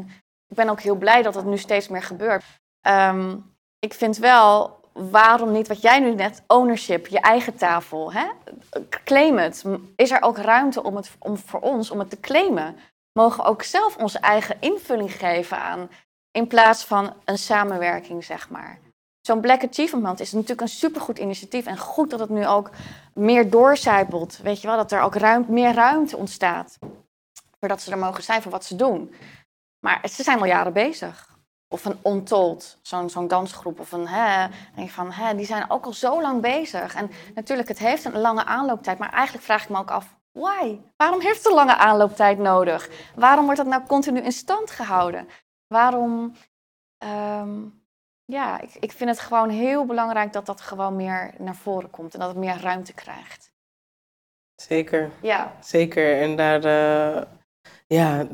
ik 0.49 0.57
ben 0.57 0.69
ook 0.69 0.81
heel 0.81 0.95
blij 0.97 1.23
dat 1.23 1.35
het 1.35 1.45
nu 1.45 1.59
steeds 1.59 1.89
meer 1.89 2.03
gebeurt. 2.03 2.45
Ehm, 2.81 3.35
ik 3.79 3.95
vind 3.95 4.17
wel, 4.17 4.81
waarom 4.97 5.53
niet, 5.53 5.69
wat 5.69 5.81
jij 5.81 6.01
nu 6.01 6.15
net, 6.15 6.43
ownership, 6.47 7.07
je 7.07 7.21
eigen 7.21 7.57
tafel, 7.57 8.13
hè? 8.13 8.27
claim 9.05 9.39
het. 9.39 9.65
Is 9.97 10.11
er 10.11 10.23
ook 10.23 10.39
ruimte 10.39 10.83
om 10.83 10.97
het, 10.97 11.11
om, 11.19 11.37
voor 11.37 11.61
ons 11.61 11.91
om 11.91 11.99
het 11.99 12.11
te 12.11 12.21
claimen? 12.21 12.77
Mogen 13.13 13.43
we 13.43 13.49
ook 13.49 13.63
zelf 13.63 13.97
onze 13.97 14.19
eigen 14.19 14.57
invulling 14.61 15.13
geven 15.13 15.59
aan, 15.59 15.91
in 16.31 16.47
plaats 16.47 16.85
van 16.85 17.15
een 17.25 17.39
samenwerking, 17.39 18.25
zeg 18.25 18.51
maar. 18.51 18.79
Zo'n 19.21 19.41
Black 19.41 19.65
Achievement 19.65 20.21
is 20.21 20.33
natuurlijk 20.33 20.61
een 20.61 20.69
supergoed 20.69 21.19
initiatief. 21.19 21.67
En 21.67 21.79
goed 21.79 22.11
dat 22.11 22.21
het 22.21 22.29
nu 22.29 22.47
ook 22.47 22.71
meer 23.15 23.51
doorcijpelt. 23.51 24.39
Weet 24.43 24.61
je 24.61 24.67
wel, 24.67 24.77
dat 24.77 24.93
er 24.93 25.01
ook 25.01 25.15
ruim, 25.15 25.45
meer 25.49 25.75
ruimte 25.75 26.17
ontstaat. 26.17 26.79
Zodat 27.61 27.83
ze 27.83 27.91
er 27.91 27.99
mogen 27.99 28.23
zijn 28.23 28.43
voor 28.43 28.53
wat 28.53 28.65
ze 28.65 28.77
doen. 28.77 29.15
Maar 29.81 30.09
ze 30.09 30.23
zijn 30.23 30.39
al 30.39 30.47
jaren 30.47 30.73
bezig. 30.73 31.36
Of 31.69 31.85
een 31.85 31.99
Untold, 32.05 32.79
zo'n 32.83 33.11
zo'n 33.11 33.29
dansgroep. 33.29 33.81
Of 33.81 33.93
een, 33.93 34.09
hè, 34.09 34.47
denk 34.75 34.91
van, 34.91 35.13
hè, 35.13 35.35
die 35.35 35.47
zijn 35.47 35.71
ook 35.71 35.85
al 35.85 35.93
zo 35.93 36.21
lang 36.21 36.43
bezig. 36.43 36.95
En 36.95 37.11
natuurlijk, 37.35 37.69
het 37.69 37.79
heeft 37.79 38.05
een 38.05 38.19
lange 38.19 38.45
aanlooptijd. 38.45 38.99
Maar 38.99 39.13
eigenlijk 39.13 39.45
vraag 39.45 39.63
ik 39.63 39.69
me 39.69 39.79
ook 39.79 39.91
af, 39.91 40.17
why? 40.33 40.79
Waarom 40.97 41.21
heeft 41.21 41.37
het 41.37 41.47
een 41.47 41.55
lange 41.55 41.77
aanlooptijd 41.77 42.39
nodig? 42.39 42.91
Waarom 43.15 43.45
wordt 43.45 43.61
dat 43.61 43.69
nou 43.69 43.87
continu 43.87 44.21
in 44.21 44.33
stand 44.33 44.71
gehouden? 44.71 45.29
Waarom... 45.67 46.33
ehm, 46.99 47.61
ja, 48.25 48.61
ik, 48.61 48.75
ik 48.81 48.93
vind 48.93 49.11
het 49.11 49.21
gewoon 49.21 49.49
heel 49.49 49.85
belangrijk 49.87 50.33
dat 50.33 50.47
dat 50.47 50.61
gewoon 50.61 50.97
meer 50.97 51.35
naar 51.39 51.57
voren 51.57 51.91
komt. 51.91 52.15
En 52.15 52.21
dat 52.21 52.29
het 52.29 52.39
meer 52.39 52.61
ruimte 52.61 52.93
krijgt. 52.93 53.53
Zeker, 54.63 55.11
Ja, 55.23 55.53
zeker. 55.61 56.21
En 56.23 56.37
daar, 56.37 56.65
eh, 56.65 57.23
ja, 57.87 58.27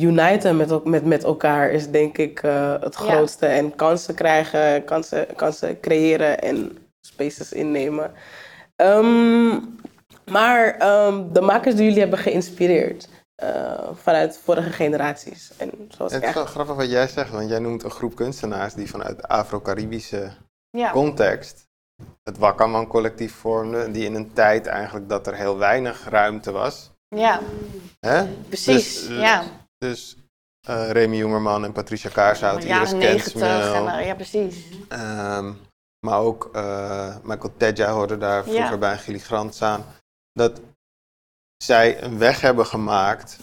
uniten 0.00 0.56
met, 0.56 0.84
met, 0.84 1.04
met 1.04 1.24
elkaar 1.24 1.70
is 1.70 1.90
denk 1.90 2.18
ik 2.18 2.42
eh, 2.42 2.72
het 2.80 2.96
Ja. 2.98 3.04
grootste. 3.04 3.46
En 3.46 3.74
kansen 3.74 4.14
krijgen, 4.14 4.84
kansen, 4.84 5.26
kansen 5.36 5.80
creëren 5.80 6.40
en 6.40 6.78
spaces 7.06 7.52
innemen. 7.52 8.12
Ehm, 8.76 9.58
maar 10.30 10.76
ehm, 10.78 11.32
de 11.32 11.40
makers 11.40 11.74
die 11.74 11.84
jullie 11.84 12.00
hebben 12.00 12.18
geïnspireerd 12.18 13.08
eh, 13.34 13.88
vanuit 13.94 14.38
vorige 14.44 14.70
generaties. 14.70 15.50
En 15.56 15.70
zoals 15.88 16.12
Het 16.12 16.22
is 16.22 16.34
wel 16.34 16.44
grappig 16.46 16.74
wat 16.76 16.90
jij 16.90 17.08
zegt, 17.08 17.30
want 17.30 17.48
jij 17.48 17.58
noemt 17.58 17.82
een 17.82 17.90
groep 17.90 18.14
kunstenaars 18.14 18.74
die 18.74 18.90
vanuit 18.90 19.16
de 19.16 19.28
Afro-Caribische 19.28 20.30
ja. 20.70 20.90
context 20.90 21.70
het 22.22 22.38
Wakkerman 22.38 22.86
collectief 22.86 23.34
vormden, 23.34 23.92
die 23.92 24.04
in 24.04 24.14
een 24.14 24.32
tijd 24.32 24.66
eigenlijk 24.66 25.08
dat 25.08 25.26
er 25.26 25.34
heel 25.34 25.58
weinig 25.58 26.08
ruimte 26.08 26.50
was. 26.52 26.90
ja 27.08 27.40
Hè? 28.00 28.24
precies. 28.48 29.00
Dus, 29.00 29.08
eh, 29.08 29.20
ja, 29.20 29.42
Dus 29.82 30.16
eh 30.66 30.90
Remy 30.90 31.16
Jongerman 31.16 31.64
en 31.64 31.72
Patricia 31.72 32.10
Kaarsenhout, 32.10 32.62
de 32.62 32.68
Iris 32.68 32.92
en, 32.92 33.00
eh, 33.00 34.06
Ja, 34.06 34.14
precies. 34.14 34.64
ehm, 34.88 35.52
maar 36.06 36.18
ook 36.18 36.50
eh, 36.52 37.16
Michael 37.22 37.54
Tedja 37.56 37.90
hoorde 37.90 38.18
daar 38.18 38.42
vroeger 38.42 38.70
Ja. 38.70 38.78
bij 38.78 38.98
Gilly 38.98 39.18
Grants 39.18 39.62
aan. 39.62 39.84
Dat 40.32 40.60
zij 41.64 42.02
een 42.02 42.18
weg 42.18 42.40
hebben 42.40 42.66
gemaakt 42.66 43.38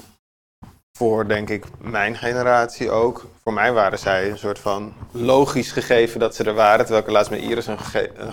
voor, 0.97 1.27
denk 1.27 1.49
ik, 1.49 1.65
mijn 1.79 2.15
generatie 2.15 2.91
ook. 2.91 3.25
Voor 3.43 3.53
mij 3.53 3.73
waren 3.73 3.99
zij 3.99 4.29
een 4.29 4.37
soort 4.37 4.59
van 4.59 4.93
logisch 5.11 5.71
gegeven 5.71 6.19
dat 6.19 6.35
ze 6.35 6.43
er 6.43 6.53
waren. 6.53 6.79
Terwijl 6.79 6.99
ik 7.01 7.07
er 7.07 7.13
laatst 7.13 7.31
met 7.31 7.41
Iris 7.41 7.67
een, 7.67 7.79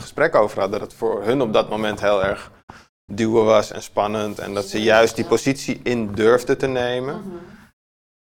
gesprek 0.01 0.35
over 0.35 0.61
had. 0.61 0.73
Dat 0.73 0.81
het 0.81 0.95
voor 0.95 1.25
hun 1.25 1.41
op 1.43 1.53
dat 1.53 1.69
moment 1.69 2.01
heel 2.01 2.25
erg 2.25 2.51
duwen 3.13 3.45
was 3.45 3.71
en 3.71 3.83
spannend. 3.83 4.39
En 4.39 4.55
dat 4.55 4.65
ze 4.65 4.83
juist 4.83 5.17
die 5.17 5.27
positie 5.27 5.81
in 5.83 6.13
durfden 6.13 6.59
te 6.59 6.67
nemen. 6.67 7.23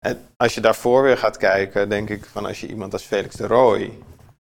En 0.06 0.28
als 0.36 0.54
je 0.54 0.60
daarvoor 0.60 1.02
weer 1.02 1.18
gaat 1.18 1.36
kijken, 1.36 1.88
denk 1.88 2.10
ik 2.10 2.24
van 2.24 2.46
als 2.46 2.60
je 2.60 2.66
iemand 2.66 2.92
als 2.92 3.02
Felix 3.02 3.34
de 3.34 3.46
Rooij... 3.46 3.92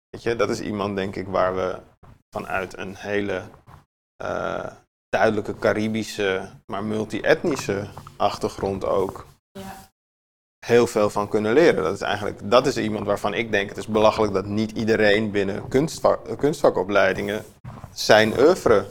Weet 0.10 0.24
je, 0.24 0.36
dat 0.36 0.50
is 0.50 0.60
iemand, 0.60 0.96
denk 0.96 1.16
ik, 1.16 1.28
waar 1.28 1.56
we 1.56 1.76
vanuit 2.30 2.78
een 2.78 2.96
hele 2.96 3.42
eh, 4.16 4.66
duidelijke 5.10 5.56
Caribische, 5.58 6.50
maar 6.66 6.84
multi-etnische 6.84 7.88
achtergrond 8.18 8.86
ook 8.86 9.26
heel 10.66 10.88
veel 10.88 11.10
van 11.10 11.28
kunnen 11.28 11.54
leren. 11.54 11.84
Dat 11.84 11.94
is 11.94 12.02
eigenlijk, 12.02 12.52
dat 12.52 12.68
is 12.68 12.78
iemand 12.78 13.06
waarvan 13.06 13.34
ik 13.34 13.52
denk, 13.52 13.70
het 13.70 13.78
is 13.78 13.88
belachelijk 13.88 14.34
dat 14.34 14.46
niet 14.46 14.72
iedereen 14.72 15.32
binnen 15.32 15.68
kunstvak, 15.68 16.38
kunstvakopleidingen 16.38 17.46
zijn 17.94 18.40
oeuvre 18.40 18.86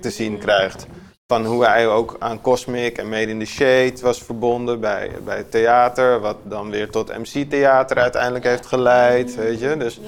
te 0.00 0.10
zien 0.10 0.38
krijgt. 0.38 0.86
Van 1.26 1.44
hoe 1.44 1.64
hij 1.64 1.88
ook 1.88 2.16
aan 2.18 2.40
Cosmic 2.40 2.98
en 2.98 3.08
Made 3.08 3.26
in 3.30 3.38
the 3.38 3.44
Shade 3.44 3.94
was 4.00 4.22
verbonden 4.22 4.80
bij, 4.80 5.10
bij 5.24 5.36
het 5.36 5.50
theater, 5.50 6.20
wat 6.20 6.36
dan 6.42 6.70
weer 6.70 6.90
tot 6.90 7.18
MC-theater 7.18 7.98
uiteindelijk 7.98 8.44
heeft 8.44 8.66
geleid, 8.66 9.34
weet 9.34 9.60
je. 9.60 9.76
Dus 9.76 10.00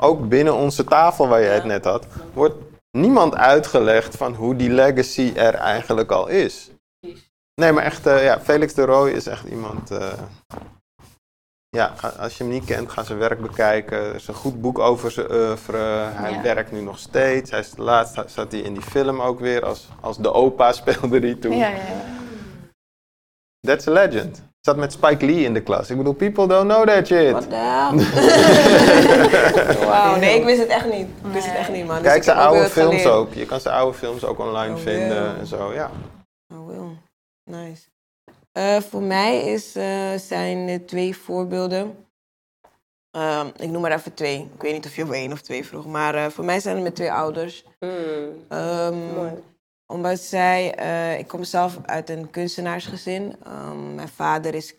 ook 0.00 0.28
binnen 0.28 0.54
onze 0.54 0.84
tafel 0.84 1.28
waar 1.28 1.40
je 1.40 1.46
het 1.48 1.64
net 1.64 1.84
had, 1.84 2.06
wordt 2.32 2.54
niemand 2.90 3.34
uitgelegd 3.34 4.16
van 4.16 4.34
hoe 4.34 4.56
die 4.56 4.70
legacy 4.70 5.32
er 5.36 5.54
eigenlijk 5.54 6.10
al 6.10 6.28
is. 6.28 6.70
Nee, 7.54 7.72
maar 7.72 7.84
echt, 7.84 8.06
eh, 8.06 8.24
ja, 8.24 8.40
Felix 8.40 8.74
de 8.74 8.84
Rooij 8.84 9.12
is 9.12 9.26
echt 9.26 9.44
iemand. 9.44 9.90
eh, 9.90 10.12
ja, 11.76 11.94
als 12.18 12.36
je 12.36 12.42
hem 12.44 12.52
niet 12.52 12.64
kent, 12.64 12.90
ga 12.90 13.02
zijn 13.02 13.18
werk 13.18 13.40
bekijken. 13.40 13.98
Er 13.98 14.14
is 14.14 14.28
een 14.28 14.34
goed 14.34 14.60
boek 14.60 14.78
over 14.78 15.10
zijn 15.10 15.32
oeuvre. 15.32 15.76
Hij 16.12 16.32
Ja. 16.32 16.42
werkt 16.42 16.72
nu 16.72 16.80
nog 16.80 16.98
steeds. 16.98 17.50
Hij 17.50 17.60
is, 17.60 17.72
laatst 17.76 18.14
zat 18.26 18.52
hij 18.52 18.60
in 18.60 18.72
die 18.72 18.82
film 18.82 19.20
ook 19.20 19.40
weer 19.40 19.64
als, 19.64 19.88
als 20.00 20.16
de 20.18 20.32
opa 20.32 20.72
speelde 20.82 21.18
hij 21.20 21.34
toen. 21.34 21.56
Ja, 21.56 21.68
ja, 21.68 21.76
ja. 21.76 22.18
That's 23.60 23.86
a 23.88 23.92
legend. 23.92 24.42
Zat 24.60 24.76
met 24.76 24.92
Spike 24.92 25.26
Lee 25.26 25.44
in 25.44 25.54
de 25.54 25.62
klas. 25.62 25.90
Ik 25.90 25.96
bedoel, 25.96 26.12
people 26.12 26.46
don't 26.46 26.68
know 26.70 26.86
that 26.88 27.06
shit. 27.06 27.30
What? 27.30 27.46
Wauw, 29.88 30.16
nee, 30.18 30.38
ik 30.38 30.44
wist 30.44 30.58
het 30.60 30.68
echt 30.68 30.86
niet. 30.92 31.06
Ik 31.24 31.32
wist 31.32 31.46
het 31.46 31.56
echt 31.56 31.70
niet, 31.70 31.86
man. 31.86 31.94
Dus 31.96 32.04
Kijk 32.04 32.16
ik 32.16 32.22
zijn 32.22 32.36
oude 32.36 32.68
films 32.68 32.90
geleerd. 32.96 33.14
ook. 33.14 33.34
Je 33.34 33.46
kan 33.46 33.60
zijn 33.60 33.74
oude 33.74 33.98
films 33.98 34.24
ook 34.24 34.38
online 34.38 34.74
Oh, 34.74 34.80
vinden 34.80 35.38
en 35.38 35.46
zo, 35.46 35.72
ja. 35.72 35.90
Oh, 36.54 36.66
wil. 36.66 36.92
Nice. 37.44 37.82
Eh, 38.52 38.80
voor 38.80 39.02
mij 39.02 39.40
is, 39.52 39.76
eh, 39.76 40.14
zijn 40.14 40.68
er 40.68 40.86
twee 40.86 41.16
voorbeelden. 41.16 42.06
Ehm, 43.10 43.46
ik 43.46 43.70
noem 43.70 43.80
maar 43.82 43.92
even 43.92 44.14
twee. 44.14 44.50
Ik 44.54 44.62
weet 44.62 44.72
niet 44.72 44.86
of 44.86 44.96
je 44.96 45.02
om 45.02 45.12
één 45.12 45.32
of 45.32 45.40
twee 45.40 45.64
vroeg. 45.66 45.86
Maar 45.86 46.14
eh, 46.14 46.26
voor 46.30 46.44
mij 46.44 46.60
zijn 46.60 46.74
het 46.74 46.84
met 46.84 46.94
twee 46.94 47.12
ouders. 47.12 47.64
Hmm, 47.78 48.44
Ehm, 48.48 49.14
mooi. 49.14 49.32
omdat 49.86 50.18
zij, 50.20 50.66
ik 51.18 51.28
kom 51.28 51.44
zelf 51.44 51.78
uit 51.82 52.10
een 52.10 52.30
kunstenaarsgezin. 52.30 53.36
Ehm, 53.44 53.94
mijn 53.94 54.08
vader 54.08 54.54
is 54.54 54.74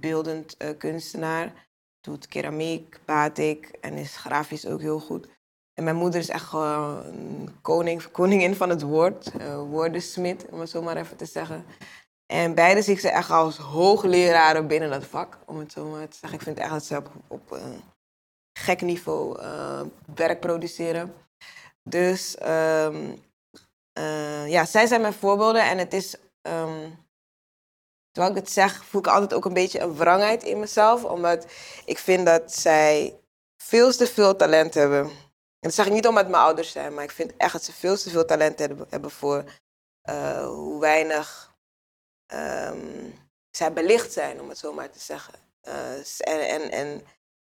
beeldend 0.00 0.56
kunstenaar, 0.78 1.52
doet 2.00 2.26
keramiek, 2.26 3.00
batik 3.04 3.66
en 3.80 3.94
is 3.94 4.16
grafisch 4.16 4.66
ook 4.66 4.80
heel 4.80 5.00
goed. 5.00 5.28
En 5.74 5.84
mijn 5.84 5.96
moeder 5.96 6.20
is 6.20 6.28
echt 6.28 6.44
gewoon 6.44 7.04
een 7.06 7.48
koning, 7.62 8.10
koningin 8.20 8.54
van 8.54 8.68
het 8.68 8.82
woord, 8.82 9.30
woordensmid, 9.68 10.46
om 10.50 10.60
het 10.60 10.70
zo 10.70 10.82
maar 10.82 10.96
even 10.96 11.16
te 11.16 11.26
zeggen. 11.26 11.64
En 12.32 12.54
beide 12.54 12.82
zie 12.82 12.94
ik 12.94 13.00
ze 13.00 13.08
echt 13.08 13.30
als 13.30 13.56
hoogleraren 13.56 14.66
binnen 14.66 14.90
dat 14.90 15.04
vak, 15.04 15.38
om 15.46 15.58
het 15.58 15.72
zo 15.72 15.84
maar 15.84 16.08
te 16.08 16.16
zeggen. 16.16 16.38
Ik 16.38 16.44
vind 16.44 16.58
echt 16.58 16.70
dat 16.70 16.84
ze 16.84 16.96
op, 16.96 17.10
op 17.28 17.50
een 17.50 17.82
gek 18.58 18.80
niveau 18.80 19.40
eh, 19.40 19.80
werk 20.14 20.40
produceren. 20.40 21.14
Dus 21.82 22.36
ehm, 22.36 23.16
eh, 23.92 24.48
ja, 24.48 24.64
zij 24.64 24.86
zijn 24.86 25.00
mijn 25.00 25.12
voorbeelden 25.12 25.62
en 25.62 25.78
het 25.78 25.92
is, 25.92 26.16
ehm, 26.42 26.90
terwijl 28.10 28.34
ik 28.34 28.40
het 28.40 28.50
zeg, 28.50 28.84
voel 28.84 29.00
ik 29.00 29.06
altijd 29.06 29.34
ook 29.34 29.44
een 29.44 29.52
beetje 29.52 29.80
een 29.80 29.96
wrangheid 29.96 30.42
in 30.42 30.58
mezelf, 30.58 31.04
omdat 31.04 31.46
ik 31.84 31.98
vind 31.98 32.26
dat 32.26 32.52
zij 32.54 33.20
veel 33.62 33.92
te 33.92 34.06
veel 34.06 34.36
talent 34.36 34.74
hebben. 34.74 35.00
En 35.00 35.68
dat 35.68 35.74
zeg 35.74 35.86
ik 35.86 35.92
niet 35.92 36.06
omdat 36.06 36.22
het 36.22 36.32
mijn 36.32 36.42
ouders 36.42 36.70
zijn, 36.70 36.94
maar 36.94 37.04
ik 37.04 37.10
vind 37.10 37.36
echt 37.36 37.52
dat 37.52 37.64
ze 37.64 37.72
veel 37.72 37.96
te 37.96 38.10
veel 38.10 38.24
talent 38.24 38.58
hebben, 38.58 39.10
voor 39.10 39.44
eh, 40.02 40.46
hoe 40.46 40.80
weinig 40.80 41.47
ehm, 42.28 43.10
zij 43.50 43.72
belicht 43.72 44.12
zijn, 44.12 44.40
om 44.40 44.48
het 44.48 44.58
zo 44.58 44.72
maar 44.72 44.90
te 44.90 44.98
zeggen. 44.98 45.34
Eh, 45.60 45.92
en 46.18 46.48
en, 46.48 46.70
en 46.70 47.02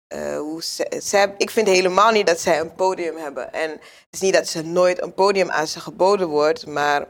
eh, 0.07 0.37
hoe 0.37 0.63
ze, 0.63 0.95
zij, 1.03 1.35
ik 1.37 1.49
vind 1.49 1.67
helemaal 1.67 2.11
niet 2.11 2.27
dat 2.27 2.39
zij 2.39 2.59
een 2.59 2.75
podium 2.75 3.17
hebben. 3.17 3.53
En 3.53 3.69
het 3.71 4.07
is 4.09 4.19
niet 4.19 4.33
dat 4.33 4.47
ze 4.47 4.61
nooit 4.61 5.01
een 5.01 5.13
podium 5.13 5.49
aan 5.49 5.67
ze 5.67 5.79
geboden 5.79 6.27
wordt, 6.27 6.65
maar 6.65 7.01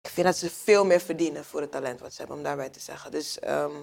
ik 0.00 0.10
vind 0.12 0.26
dat 0.26 0.36
ze 0.36 0.50
veel 0.50 0.84
meer 0.84 1.00
verdienen 1.00 1.44
voor 1.44 1.60
het 1.60 1.70
talent 1.70 2.00
wat 2.00 2.12
ze 2.12 2.18
hebben, 2.18 2.36
om 2.36 2.42
daarbij 2.42 2.68
te 2.68 2.80
zeggen. 2.80 3.10
Dus 3.10 3.38
ehm, 3.38 3.74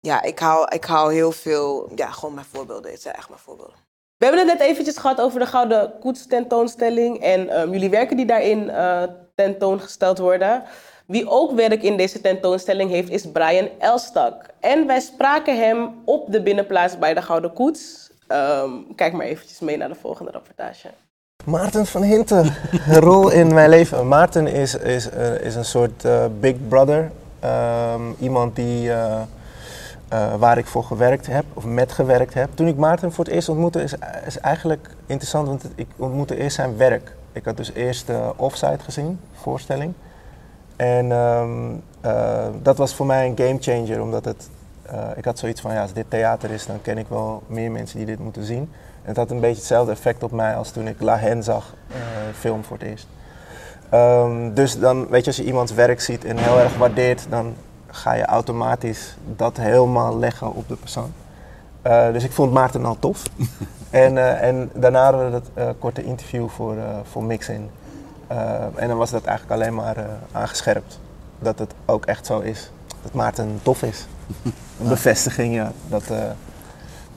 ja, 0.00 0.22
ik 0.22 0.38
hou, 0.38 0.74
ik 0.74 0.84
hou 0.84 1.12
heel 1.12 1.32
veel, 1.32 1.90
ja, 1.94 2.10
gewoon 2.10 2.34
mijn 2.34 2.46
voorbeelden. 2.46 2.90
Het 2.90 3.02
zijn 3.02 3.14
echt 3.14 3.28
mijn 3.28 3.40
voorbeelden. 3.40 3.76
We 4.16 4.26
hebben 4.26 4.48
het 4.48 4.58
net 4.58 4.68
eventjes 4.68 4.96
gehad 4.96 5.20
over 5.20 5.40
de 5.40 5.46
Gouden 5.46 5.98
Koets 5.98 6.26
tentoonstelling 6.26 7.22
en 7.22 7.48
ehm, 7.48 7.72
jullie 7.72 7.90
werken 7.90 8.16
die 8.16 8.26
daarin 8.26 8.70
eh, 8.70 9.02
tentoongesteld 9.34 10.18
worden. 10.18 10.64
Wie 11.08 11.28
ook 11.28 11.52
werk 11.52 11.82
in 11.82 11.96
deze 11.96 12.20
tentoonstelling 12.20 12.90
heeft 12.90 13.10
is 13.10 13.30
Brian 13.30 13.68
Elstak. 13.78 14.46
En 14.60 14.86
wij 14.86 15.00
spraken 15.00 15.58
hem 15.58 15.90
op 16.04 16.32
de 16.32 16.42
binnenplaats 16.42 16.98
bij 16.98 17.14
de 17.14 17.22
Gouden 17.22 17.52
Koets. 17.52 18.10
Ehm, 18.26 18.70
kijk 18.96 19.12
maar 19.12 19.26
eventjes 19.26 19.60
mee 19.60 19.76
naar 19.76 19.88
de 19.88 19.94
volgende 19.94 20.30
rapportage. 20.30 20.88
Maarten 21.44 21.86
van 21.86 22.02
Hinten, 22.02 22.54
een 22.88 23.00
rol 23.00 23.30
in 23.30 23.54
mijn 23.54 23.68
leven. 23.68 24.08
Maarten 24.08 24.46
is, 24.46 24.74
is, 24.74 25.10
eh, 25.10 25.40
is 25.40 25.54
een 25.54 25.64
soort 25.64 26.04
eh, 26.04 26.24
big 26.40 26.56
brother. 26.68 27.10
Ehm, 27.40 28.02
iemand 28.18 28.56
die, 28.56 28.92
eh, 28.92 29.22
waar 30.38 30.58
ik 30.58 30.66
voor 30.66 30.84
gewerkt 30.84 31.26
heb, 31.26 31.44
of 31.54 31.64
met 31.64 31.92
gewerkt 31.92 32.34
heb. 32.34 32.48
Toen 32.54 32.68
ik 32.68 32.76
Maarten 32.76 33.12
voor 33.12 33.24
het 33.24 33.34
eerst 33.34 33.48
ontmoette, 33.48 33.82
is, 33.82 33.94
is 34.26 34.38
eigenlijk 34.38 34.90
interessant, 35.06 35.46
want 35.46 35.64
ik 35.74 35.88
ontmoette 35.96 36.36
eerst 36.36 36.56
zijn 36.56 36.76
werk. 36.76 37.16
Ik 37.32 37.44
had 37.44 37.56
dus 37.56 37.72
eerst 37.72 38.06
de 38.06 38.32
offsite 38.36 38.84
gezien, 38.84 39.20
voorstelling. 39.32 39.94
En 40.78 41.12
ehm, 41.12 41.50
eh, 42.00 42.46
dat 42.62 42.76
was 42.76 42.94
voor 42.94 43.06
mij 43.06 43.26
een 43.26 43.38
game 43.38 43.56
changer, 43.60 44.02
omdat 44.02 44.24
het, 44.24 44.48
eh, 44.82 44.98
ik 45.16 45.24
had 45.24 45.38
zoiets 45.38 45.60
van, 45.60 45.72
ja, 45.72 45.82
als 45.82 45.92
dit 45.92 46.04
theater 46.08 46.50
is, 46.50 46.66
dan 46.66 46.82
ken 46.82 46.98
ik 46.98 47.06
wel 47.08 47.42
meer 47.46 47.70
mensen 47.70 47.96
die 47.96 48.06
dit 48.06 48.18
moeten 48.18 48.44
zien. 48.44 48.70
En 49.02 49.08
het 49.08 49.16
had 49.16 49.30
een 49.30 49.40
beetje 49.40 49.56
hetzelfde 49.56 49.92
effect 49.92 50.22
op 50.22 50.30
mij 50.30 50.56
als 50.56 50.70
toen 50.70 50.86
ik 50.86 51.00
La 51.00 51.16
Hen 51.16 51.42
zag, 51.42 51.74
eh, 51.88 51.96
film 52.38 52.64
voor 52.64 52.76
het 52.78 52.86
eerst. 52.86 53.06
Ehm, 53.88 54.54
dus 54.54 54.78
dan, 54.78 55.08
weet 55.08 55.20
je, 55.20 55.26
als 55.26 55.36
je 55.36 55.44
iemands 55.44 55.72
werk 55.72 56.00
ziet 56.00 56.24
en 56.24 56.36
heel 56.36 56.58
erg 56.58 56.76
waardeert, 56.76 57.26
dan 57.28 57.54
ga 57.86 58.12
je 58.12 58.24
automatisch 58.24 59.16
dat 59.36 59.56
helemaal 59.56 60.18
leggen 60.18 60.54
op 60.54 60.68
de 60.68 60.76
persoon. 60.76 61.12
Dus 62.12 62.24
ik 62.24 62.32
vond 62.32 62.52
Maarten 62.52 62.84
al 62.84 62.96
tof. 62.98 63.22
en, 63.90 64.40
en 64.40 64.70
daarna 64.74 65.02
hadden 65.02 65.24
we 65.24 65.30
dat 65.30 65.76
korte 65.78 66.04
interview 66.04 66.48
voor, 66.48 66.76
voor 67.02 67.24
Mixin. 67.24 67.70
Eh, 68.28 68.64
en 68.74 68.88
dan 68.88 68.96
was 68.96 69.10
dat 69.10 69.24
eigenlijk 69.24 69.60
alleen 69.60 69.74
maar 69.74 69.96
eh, 69.96 70.04
aangescherpt. 70.32 70.98
Dat 71.38 71.58
het 71.58 71.72
ook 71.86 72.06
echt 72.06 72.26
zo 72.26 72.40
is. 72.40 72.70
Dat 73.02 73.12
Maarten 73.12 73.60
tof 73.62 73.82
is. 73.82 74.06
Een 74.80 74.88
bevestiging, 74.88 75.54
ja. 75.54 75.72
Dat, 75.88 76.02
eh, 76.10 76.24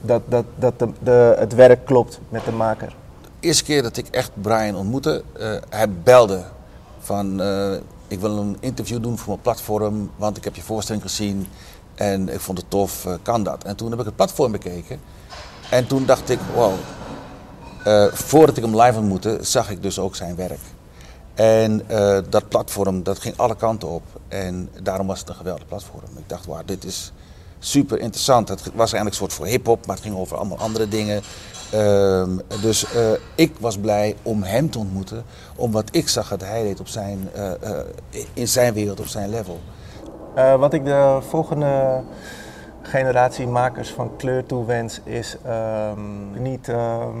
dat, 0.00 0.22
dat, 0.28 0.44
dat 0.58 0.78
de, 0.78 0.88
de, 1.02 1.34
het 1.38 1.54
werk 1.54 1.84
klopt 1.84 2.20
met 2.28 2.44
de 2.44 2.52
maker. 2.52 2.88
De 3.22 3.28
eerste 3.48 3.64
keer 3.64 3.82
dat 3.82 3.96
ik 3.96 4.06
echt 4.08 4.30
Brian 4.34 4.76
ontmoette, 4.76 5.24
hij 5.68 5.90
belde 5.90 6.42
van 7.00 7.40
ik 8.08 8.20
wil 8.20 8.38
een 8.38 8.56
interview 8.60 9.02
doen 9.02 9.18
voor 9.18 9.28
mijn 9.28 9.40
platform, 9.40 10.10
want 10.16 10.36
ik 10.36 10.44
heb 10.44 10.54
je 10.54 10.62
voorstelling 10.62 11.02
gezien 11.02 11.46
en 11.94 12.28
ik 12.28 12.40
vond 12.40 12.58
het 12.58 12.70
tof, 12.70 13.06
kan 13.22 13.42
dat? 13.42 13.64
En 13.64 13.76
toen 13.76 13.90
heb 13.90 13.98
ik 13.98 14.04
het 14.04 14.16
platform 14.16 14.52
bekeken 14.52 15.00
en 15.70 15.86
toen 15.86 16.06
dacht 16.06 16.30
ik, 16.30 16.38
wow, 16.54 16.72
voordat 18.12 18.56
ik 18.56 18.64
hem 18.64 18.80
live 18.80 18.98
ontmoette, 18.98 19.38
zag 19.40 19.70
ik 19.70 19.82
dus 19.82 19.98
ook 19.98 20.16
zijn 20.16 20.36
werk. 20.36 20.60
En 21.42 21.82
eh, 21.88 22.18
dat 22.28 22.48
platform, 22.48 23.02
dat 23.02 23.18
ging 23.18 23.36
alle 23.36 23.56
kanten 23.56 23.88
op. 23.88 24.02
En 24.28 24.68
daarom 24.82 25.06
was 25.06 25.20
het 25.20 25.28
een 25.28 25.34
geweldig 25.34 25.66
platform. 25.66 26.04
Ik 26.16 26.28
dacht, 26.28 26.46
wauw, 26.46 26.62
dit 26.64 26.84
is 26.84 27.12
super 27.58 27.98
interessant. 27.98 28.48
Het 28.48 28.60
was 28.64 28.92
eigenlijk 28.92 29.06
een 29.06 29.14
soort 29.14 29.32
voor 29.32 29.46
hip-hop, 29.46 29.86
maar 29.86 29.96
het 29.96 30.04
ging 30.04 30.16
over 30.16 30.36
allemaal 30.36 30.58
andere 30.58 30.88
dingen. 30.88 31.22
Ehm, 31.70 32.38
dus 32.60 32.84
eh, 32.84 33.10
ik 33.34 33.54
was 33.60 33.78
blij 33.78 34.16
om 34.22 34.42
hem 34.42 34.70
te 34.70 34.78
ontmoeten, 34.78 35.24
om 35.56 35.72
wat 35.72 35.88
ik 35.90 36.08
zag 36.08 36.28
dat 36.28 36.40
hij 36.40 36.62
deed 36.62 36.80
op 36.80 36.88
zijn, 36.88 37.28
eh, 37.32 37.78
in 38.34 38.48
zijn 38.48 38.74
wereld, 38.74 39.00
op 39.00 39.06
zijn 39.06 39.30
level. 39.30 39.60
Wat 40.58 40.72
ik 40.72 40.84
de 40.84 41.18
volgende 41.28 42.02
generatie 42.82 43.46
makers 43.46 43.90
van 43.90 44.16
kleur 44.16 44.46
toewens 44.46 45.00
is 45.04 45.36
ehm, 45.44 46.42
niet 46.42 46.68
ehm, 46.68 47.16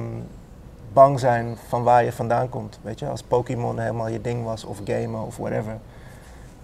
bang 0.92 1.20
zijn 1.20 1.56
van 1.68 1.82
waar 1.82 2.04
je 2.04 2.12
vandaan 2.12 2.48
komt. 2.48 2.78
Weet 2.82 2.98
je, 2.98 3.08
als 3.08 3.22
Pokémon 3.22 3.78
helemaal 3.78 4.08
je 4.08 4.20
ding 4.20 4.44
was 4.44 4.64
of 4.64 4.80
gamen 4.84 5.20
of 5.20 5.36
whatever. 5.36 5.78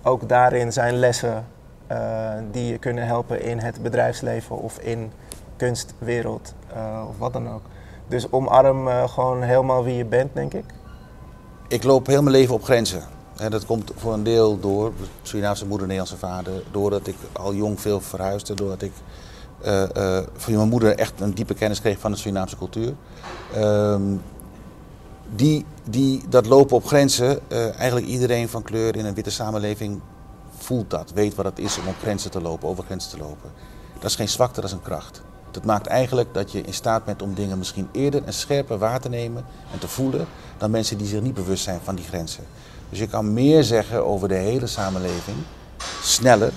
Ook 0.02 0.28
daarin 0.28 0.72
zijn 0.72 0.94
lessen 0.94 1.44
eh, 1.86 2.32
die 2.50 2.66
je 2.66 2.78
kunnen 2.78 3.06
helpen 3.06 3.42
in 3.42 3.58
het 3.58 3.82
bedrijfsleven 3.82 4.58
of 4.58 4.78
in 4.78 5.12
kunstwereld 5.56 6.54
eh, 6.74 7.04
of 7.08 7.18
wat 7.18 7.32
dan 7.32 7.48
ook. 7.48 7.62
Dus 8.08 8.32
omarm 8.32 8.88
eh, 8.88 9.08
gewoon 9.08 9.42
helemaal 9.42 9.84
wie 9.84 9.96
je 9.96 10.04
bent, 10.04 10.34
denk 10.34 10.54
ik. 10.54 10.64
Ik 11.68 11.82
loop 11.82 12.06
heel 12.06 12.22
mijn 12.22 12.36
leven 12.36 12.54
op 12.54 12.64
grenzen. 12.64 13.02
En 13.36 13.50
dat 13.50 13.66
komt 13.66 13.92
voor 13.96 14.12
een 14.12 14.22
deel 14.22 14.60
door 14.60 14.92
Surinaamse 15.22 15.66
moeder, 15.66 15.86
Nederlandse 15.86 16.26
vader. 16.26 16.62
Doordat 16.70 17.06
ik 17.06 17.16
al 17.32 17.54
jong 17.54 17.80
veel 17.80 18.00
verhuisde. 18.00 18.54
Doordat 18.54 18.82
ik 18.82 18.92
eh, 19.60 20.16
eh, 20.18 20.24
van 20.36 20.54
mijn 20.54 20.68
moeder 20.68 20.98
echt 20.98 21.20
een 21.20 21.34
diepe 21.34 21.54
kennis 21.54 21.80
kreeg 21.80 21.98
van 21.98 22.10
de 22.10 22.16
Surinaamse 22.16 22.56
cultuur. 22.56 22.94
Ehm, 23.54 24.16
die, 25.34 25.64
die, 25.90 26.22
dat 26.28 26.46
lopen 26.46 26.76
op 26.76 26.86
grenzen, 26.86 27.40
eh, 27.48 27.78
eigenlijk 27.78 28.06
iedereen 28.06 28.48
van 28.48 28.62
kleur 28.62 28.96
in 28.96 29.04
een 29.04 29.14
witte 29.14 29.30
samenleving 29.30 30.00
voelt 30.58 30.90
dat. 30.90 31.12
Weet 31.14 31.34
wat 31.34 31.44
het 31.44 31.58
is 31.58 31.78
om 31.78 31.86
op 31.86 31.98
grenzen 32.00 32.30
te 32.30 32.40
lopen, 32.40 32.68
over 32.68 32.84
grenzen 32.84 33.10
te 33.10 33.18
lopen. 33.18 33.50
Dat 33.94 34.10
is 34.10 34.16
geen 34.16 34.28
zwakte, 34.28 34.60
dat 34.60 34.70
is 34.70 34.76
een 34.76 34.82
kracht. 34.82 35.22
Dat 35.50 35.64
maakt 35.64 35.86
eigenlijk 35.86 36.34
dat 36.34 36.52
je 36.52 36.60
in 36.60 36.74
staat 36.74 37.04
bent 37.04 37.22
om 37.22 37.34
dingen 37.34 37.58
misschien 37.58 37.88
eerder 37.92 38.24
en 38.24 38.32
scherper 38.32 38.78
waar 38.78 39.00
te 39.00 39.08
nemen 39.08 39.44
en 39.72 39.78
te 39.78 39.88
voelen 39.88 40.26
dan 40.56 40.70
mensen 40.70 40.98
die 40.98 41.06
zich 41.06 41.20
niet 41.20 41.34
bewust 41.34 41.64
zijn 41.64 41.80
van 41.82 41.94
die 41.94 42.04
grenzen. 42.04 42.44
Dus 42.90 42.98
je 42.98 43.06
kan 43.06 43.32
meer 43.32 43.64
zeggen 43.64 44.06
over 44.06 44.28
de 44.28 44.34
hele 44.34 44.66
samenleving, 44.66 45.36
sneller, 46.02 46.52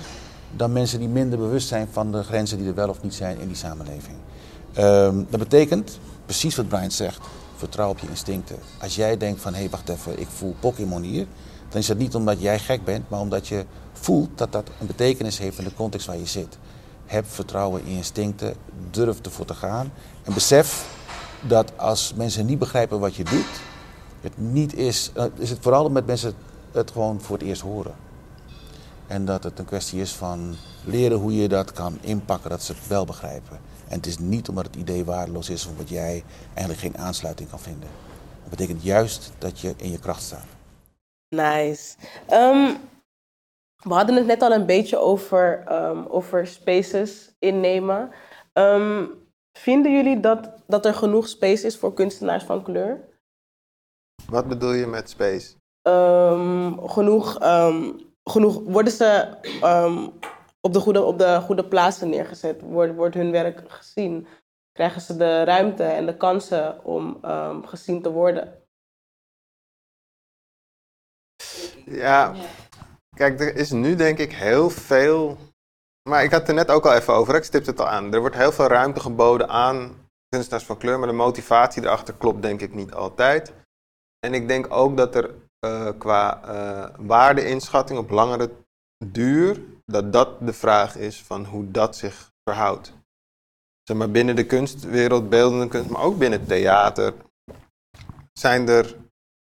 dan 0.56 0.72
mensen 0.72 0.98
die 0.98 1.08
minder 1.08 1.38
bewust 1.38 1.68
zijn 1.68 1.88
van 1.90 2.12
de 2.12 2.22
grenzen 2.22 2.58
die 2.58 2.66
er 2.66 2.74
wel 2.74 2.88
of 2.88 3.02
niet 3.02 3.14
zijn 3.14 3.40
in 3.40 3.46
die 3.46 3.56
samenleving. 3.56 4.16
Ehm, 4.72 5.16
dat 5.30 5.38
betekent, 5.38 5.98
precies 6.24 6.56
wat 6.56 6.68
Brian 6.68 6.90
zegt, 6.90 7.20
vertrouw 7.56 7.88
op 7.88 7.98
je 7.98 8.08
instincten. 8.08 8.56
Als 8.80 8.94
jij 8.94 9.16
denkt 9.16 9.40
van, 9.40 9.52
hé 9.52 9.60
hey, 9.60 9.70
wacht 9.70 9.88
even, 9.88 10.20
ik 10.20 10.28
voel 10.28 10.54
Pokémon 10.60 11.02
hier, 11.02 11.26
dan 11.68 11.80
is 11.80 11.86
dat 11.86 11.98
niet 11.98 12.14
omdat 12.14 12.40
jij 12.40 12.58
gek 12.58 12.84
bent, 12.84 13.08
maar 13.08 13.20
omdat 13.20 13.48
je 13.48 13.64
voelt 13.92 14.28
dat 14.34 14.52
dat 14.52 14.70
een 14.80 14.86
betekenis 14.86 15.38
heeft 15.38 15.58
in 15.58 15.64
de 15.64 15.74
context 15.74 16.06
waar 16.06 16.18
je 16.18 16.26
zit. 16.26 16.58
Heb 17.06 17.26
vertrouwen 17.26 17.84
in 17.84 17.90
je 17.90 17.96
instincten, 17.96 18.54
durf 18.90 19.20
ervoor 19.20 19.44
te 19.44 19.54
gaan 19.54 19.92
en 20.22 20.34
besef 20.34 20.86
dat 21.40 21.72
als 21.76 22.14
mensen 22.14 22.46
niet 22.46 22.58
begrijpen 22.58 23.00
wat 23.00 23.14
je 23.14 23.24
doet, 23.24 23.60
het 24.20 24.32
niet 24.36 24.74
is, 24.74 25.10
eh, 25.14 25.24
is 25.36 25.50
het 25.50 25.58
vooral 25.60 25.90
met 25.90 26.06
mensen 26.06 26.34
het 26.72 26.90
gewoon 26.90 27.20
voor 27.20 27.38
het 27.38 27.46
eerst 27.46 27.62
horen. 27.62 27.94
En 29.06 29.24
dat 29.24 29.44
het 29.44 29.58
een 29.58 29.64
kwestie 29.64 30.00
is 30.00 30.12
van 30.12 30.54
leren 30.84 31.18
hoe 31.18 31.36
je 31.36 31.48
dat 31.48 31.72
kan 31.72 31.98
inpakken, 32.00 32.50
dat 32.50 32.62
ze 32.62 32.72
het 32.72 32.86
wel 32.86 33.04
begrijpen. 33.04 33.60
En 33.88 33.96
het 33.96 34.06
is 34.06 34.18
niet 34.18 34.48
omdat 34.48 34.66
het 34.66 34.76
idee 34.76 35.04
waardeloos 35.04 35.50
is 35.50 35.66
of 35.66 35.76
wat 35.76 35.88
jij 35.88 36.24
eigenlijk 36.54 36.78
geen 36.78 36.98
aansluiting 36.98 37.48
kan 37.50 37.60
vinden. 37.60 37.88
Dat 38.40 38.50
betekent 38.50 38.82
juist 38.82 39.32
dat 39.38 39.60
je 39.60 39.74
in 39.76 39.90
je 39.90 39.98
kracht 39.98 40.22
staat. 40.22 40.46
Nice. 41.28 41.96
Ehm, 42.26 42.74
we 43.82 43.94
hadden 43.94 44.16
het 44.16 44.26
net 44.26 44.42
al 44.42 44.52
een 44.52 44.66
beetje 44.66 44.98
over, 44.98 45.62
ehm, 45.66 46.04
over 46.08 46.46
spaces 46.46 47.34
innemen. 47.38 48.10
Ehm, 48.52 49.06
vinden 49.58 49.92
jullie 49.92 50.20
dat, 50.20 50.50
dat 50.66 50.86
er 50.86 50.94
genoeg 50.94 51.28
space 51.28 51.66
is 51.66 51.78
voor 51.78 51.94
kunstenaars 51.94 52.44
van 52.44 52.62
kleur? 52.62 53.00
Wat 54.26 54.48
bedoel 54.48 54.72
je 54.72 54.86
met 54.86 55.10
space? 55.10 55.54
Ehm, 55.82 56.86
genoeg, 56.86 57.38
ehm, 57.38 57.92
genoeg, 58.30 58.60
worden 58.64 58.92
ze 58.92 59.36
ehm, 59.60 60.08
op, 60.60 60.72
de 60.72 60.80
goede, 60.80 61.02
op 61.02 61.18
de 61.18 61.40
goede 61.40 61.68
plaatsen 61.68 62.08
neergezet? 62.08 62.60
Wordt, 62.60 62.94
wordt 62.94 63.14
hun 63.14 63.30
werk 63.30 63.70
gezien? 63.70 64.26
Krijgen 64.72 65.00
ze 65.00 65.16
de 65.16 65.44
ruimte 65.44 65.84
en 65.84 66.06
de 66.06 66.16
kansen 66.16 66.84
om 66.84 67.18
ehm, 67.22 67.62
gezien 67.62 68.02
te 68.02 68.10
worden? 68.10 68.62
Ja, 71.84 72.34
kijk, 73.16 73.40
er 73.40 73.56
is 73.56 73.70
nu 73.70 73.94
denk 73.94 74.18
ik 74.18 74.32
heel 74.32 74.70
veel. 74.70 75.36
Maar 76.08 76.24
ik 76.24 76.30
had 76.30 76.40
het 76.40 76.48
er 76.48 76.54
net 76.54 76.70
ook 76.70 76.86
al 76.86 76.94
even 76.94 77.14
over, 77.14 77.34
ik 77.34 77.44
stipte 77.44 77.70
het 77.70 77.80
al 77.80 77.88
aan. 77.88 78.12
Er 78.12 78.20
wordt 78.20 78.36
heel 78.36 78.52
veel 78.52 78.66
ruimte 78.66 79.00
geboden 79.00 79.48
aan 79.48 80.02
kunstenaars 80.28 80.64
van 80.64 80.78
kleur, 80.78 80.98
maar 80.98 81.08
de 81.08 81.14
motivatie 81.14 81.82
erachter 81.82 82.14
klopt 82.14 82.42
denk 82.42 82.60
ik 82.60 82.74
niet 82.74 82.92
altijd. 82.92 83.52
En 84.18 84.34
ik 84.34 84.48
denk 84.48 84.74
ook 84.74 84.96
dat 84.96 85.14
er 85.14 85.34
eh, 85.66 85.88
qua 85.98 86.42
eh, 86.44 86.94
waardeinschatting 86.98 87.98
op 87.98 88.10
langere 88.10 88.50
duur, 89.04 89.60
dat 89.84 90.12
dat 90.12 90.46
de 90.46 90.52
vraag 90.52 90.96
is 90.96 91.22
van 91.22 91.44
hoe 91.44 91.70
dat 91.70 91.96
zich 91.96 92.30
verhoudt. 92.44 92.92
Zeg 93.82 93.96
maar 93.96 94.10
binnen 94.10 94.36
de 94.36 94.46
kunstwereld, 94.46 95.28
beeldende 95.28 95.68
kunst, 95.68 95.90
maar 95.90 96.02
ook 96.02 96.18
binnen 96.18 96.46
theater, 96.46 97.14
zijn 98.32 98.68
er 98.68 98.96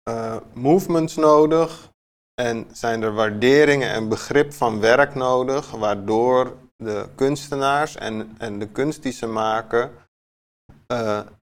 eh, 0.03 0.37
movements 0.53 1.17
nodig 1.17 1.91
en 2.35 2.67
zijn 2.73 3.03
er 3.03 3.13
waarderingen 3.13 3.91
en 3.91 4.09
begrip 4.09 4.53
van 4.53 4.81
werk 4.81 5.15
nodig, 5.15 5.71
waardoor 5.71 6.57
de 6.77 7.09
kunstenaars 7.15 7.97
en, 7.97 8.35
en 8.39 8.59
de 8.59 8.69
kunst 8.69 9.03
die 9.03 9.13
ze 9.13 9.27
maken 9.27 9.91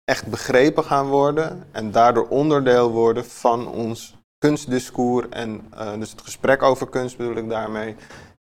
echt 0.03 0.27
begrepen 0.27 0.83
gaan 0.83 1.07
worden 1.07 1.67
en 1.71 1.91
daardoor 1.91 2.27
onderdeel 2.27 2.91
worden 2.91 3.25
van 3.25 3.67
ons 3.67 4.15
kunstdiscours 4.43 5.29
en 5.29 5.67
eh, 5.73 5.93
dus 5.99 6.11
het 6.11 6.21
gesprek 6.21 6.61
over 6.61 6.89
kunst 6.89 7.17
bedoel 7.17 7.35
ik 7.35 7.49
daarmee. 7.49 7.95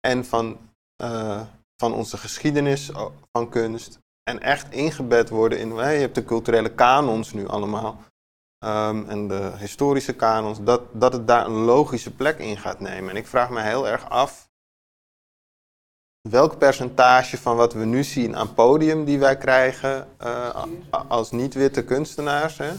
En 0.08 0.26
van, 0.26 0.58
eh, 0.96 1.42
van 1.76 1.94
onze 1.94 2.18
geschiedenis 2.18 2.94
o- 2.96 3.14
van 3.32 3.50
kunst. 3.50 4.00
En 4.24 4.42
echt 4.42 4.72
ingebed 4.72 5.30
worden 5.30 5.60
in, 5.60 5.72
hè, 5.72 5.90
je 5.90 6.00
hebt 6.00 6.16
de 6.16 6.26
culturele 6.26 6.74
kanons 6.74 7.34
nu 7.34 7.48
allemaal. 7.48 8.02
Ehm, 8.66 9.10
en 9.10 9.28
de 9.28 9.52
historische 9.58 10.14
kanons, 10.14 10.64
dat, 10.64 10.82
dat 10.92 11.14
het 11.14 11.28
daar 11.28 11.46
een 11.46 11.64
logische 11.66 12.12
plek 12.12 12.40
in 12.40 12.58
gaat 12.58 12.80
nemen. 12.80 13.10
En 13.10 13.16
ik 13.16 13.28
vraag 13.28 13.50
me 13.50 13.62
heel 13.62 13.88
erg 13.88 14.10
af 14.10 14.50
welk 16.30 16.58
percentage 16.58 17.38
van 17.38 17.56
wat 17.56 17.74
we 17.74 17.86
nu 17.86 18.04
zien 18.04 18.36
aan 18.36 18.54
podium 18.54 19.06
die 19.06 19.20
wij 19.20 19.38
krijgen 19.38 20.08
eh, 20.18 20.66
als 21.08 21.32
niet-witte 21.32 21.84
kunstenaars, 21.84 22.58
hè, 22.58 22.72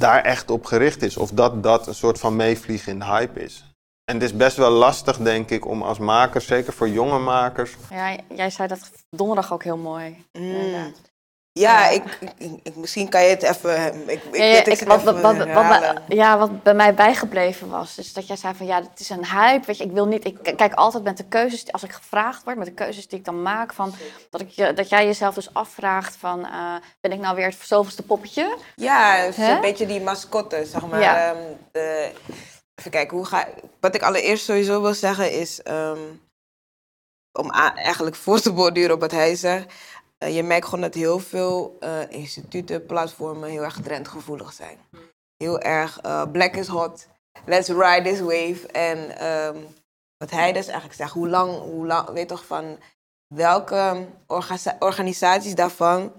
daar 0.00 0.22
echt 0.22 0.50
op 0.50 0.64
gericht 0.64 1.02
is. 1.02 1.16
Of 1.16 1.30
dat 1.30 1.62
dat 1.62 1.86
een 1.86 1.94
soort 1.94 2.18
van 2.18 2.36
meevliegen 2.36 2.92
in 2.92 2.98
de 2.98 3.04
hype 3.04 3.40
is. 3.40 3.64
En 4.04 4.14
het 4.14 4.24
is 4.24 4.36
best 4.36 4.56
wel 4.56 4.70
lastig, 4.70 5.16
denk 5.16 5.50
ik, 5.50 5.66
om 5.66 5.82
als 5.82 5.98
maker, 5.98 6.40
zeker 6.40 6.72
voor 6.72 6.88
jonge 6.88 7.18
makers, 7.18 7.76
Ja, 7.90 8.16
jij 8.34 8.50
zei 8.50 8.68
dat 8.68 8.90
donderdag 9.10 9.52
ook 9.52 9.64
heel 9.64 9.76
mooi. 9.76 10.24
Mm. 10.32 10.42
inderdaad. 10.42 11.09
Ja, 11.60 11.88
ik, 11.88 12.02
ik, 12.20 12.50
ik- 12.62 12.76
misschien 12.76 13.08
kan 13.08 13.22
je 13.22 13.28
het 13.28 13.42
even. 13.42 14.08
Ik, 14.08 14.22
ik, 14.24 14.36
Ja, 14.36 14.42
ik- 14.44 14.66
het 14.66 14.84
wat, 14.84 14.98
even 15.00 15.12
wat, 15.14 15.22
wat, 15.22 15.36
wat, 15.36 15.46
herhalen. 15.46 16.02
bij- 16.08 16.16
ja, 16.16 16.38
wat 16.38 16.62
bij 16.62 16.74
mij 16.74 16.94
bijgebleven 16.94 17.68
was, 17.68 17.98
is 17.98 18.12
dat 18.12 18.26
jij 18.26 18.36
zei 18.36 18.54
van 18.54 18.66
ja, 18.66 18.76
het 18.82 19.00
is 19.00 19.10
een 19.10 19.26
hype. 19.26 19.66
Weet 19.66 19.78
je, 19.78 19.84
ik 19.84 19.92
wil 19.92 20.06
niet, 20.06 20.24
ik 20.24 20.38
kijk 20.56 20.74
altijd 20.74 21.02
met 21.04 21.16
de 21.16 21.24
keuzes, 21.24 21.72
als 21.72 21.82
ik 21.82 21.92
gevraagd 21.92 22.44
word, 22.44 22.56
met 22.56 22.66
de 22.66 22.72
keuzes 22.72 23.08
die 23.08 23.18
ik 23.18 23.24
dan 23.24 23.42
maak, 23.42 23.72
van, 23.72 23.94
dat, 24.30 24.40
ik, 24.40 24.76
dat 24.76 24.88
jij 24.88 25.04
jezelf 25.06 25.34
dus 25.34 25.54
afvraagt 25.54 26.16
van, 26.16 26.44
eh, 26.46 26.74
ben 27.00 27.12
ik 27.12 27.20
nou 27.20 27.36
weer 27.36 27.46
het 27.46 27.56
zoveelste 27.62 28.02
poppetje? 28.02 28.56
Ja, 28.76 29.14
het 29.14 29.30
is 29.30 29.36
Hè? 29.36 29.54
een 29.54 29.60
beetje 29.60 29.86
die 29.86 30.00
mascotte, 30.00 30.64
zeg 30.66 30.86
maar. 30.86 31.00
Ja. 31.00 31.28
Ehm, 31.30 31.38
de, 31.72 32.10
even 32.74 32.90
kijken, 32.90 33.16
hoe 33.16 33.26
ga, 33.26 33.46
wat 33.80 33.94
ik 33.94 34.02
allereerst 34.02 34.44
sowieso 34.44 34.82
wil 34.82 34.94
zeggen 34.94 35.32
is... 35.32 35.62
ehm, 35.62 35.98
om 37.38 37.50
eigenlijk 37.74 38.16
voor 38.16 38.40
te 38.40 38.52
borduren 38.52 38.94
op 38.94 39.00
wat 39.00 39.10
hij 39.10 39.34
zegt... 39.34 39.72
eh, 40.20 40.34
je 40.36 40.42
merkt 40.42 40.64
gewoon 40.64 40.80
dat 40.80 40.94
heel 40.94 41.18
veel 41.18 41.76
eh, 41.80 42.10
instituten, 42.10 42.86
platformen 42.86 43.50
heel 43.50 43.62
erg 43.62 43.80
trendgevoelig 43.82 44.52
zijn. 44.52 44.78
Heel 45.36 45.60
erg 45.60 46.00
eh, 46.00 46.30
black 46.32 46.54
is 46.54 46.66
hot, 46.66 47.06
let's 47.46 47.68
ride 47.68 48.02
this 48.02 48.20
wave. 48.20 48.66
En 48.72 49.18
ehm, 49.18 49.56
wat 50.16 50.30
hij 50.30 50.52
dus 50.52 50.66
eigenlijk 50.66 50.96
zegt, 50.96 51.12
hoe 51.12 51.28
lang, 51.28 51.58
hoe 51.58 51.86
lang, 51.86 52.10
weet 52.10 52.28
toch 52.28 52.44
van 52.44 52.78
welke 53.34 54.06
orga- 54.26 54.76
organisaties 54.78 55.54
daarvan 55.54 56.12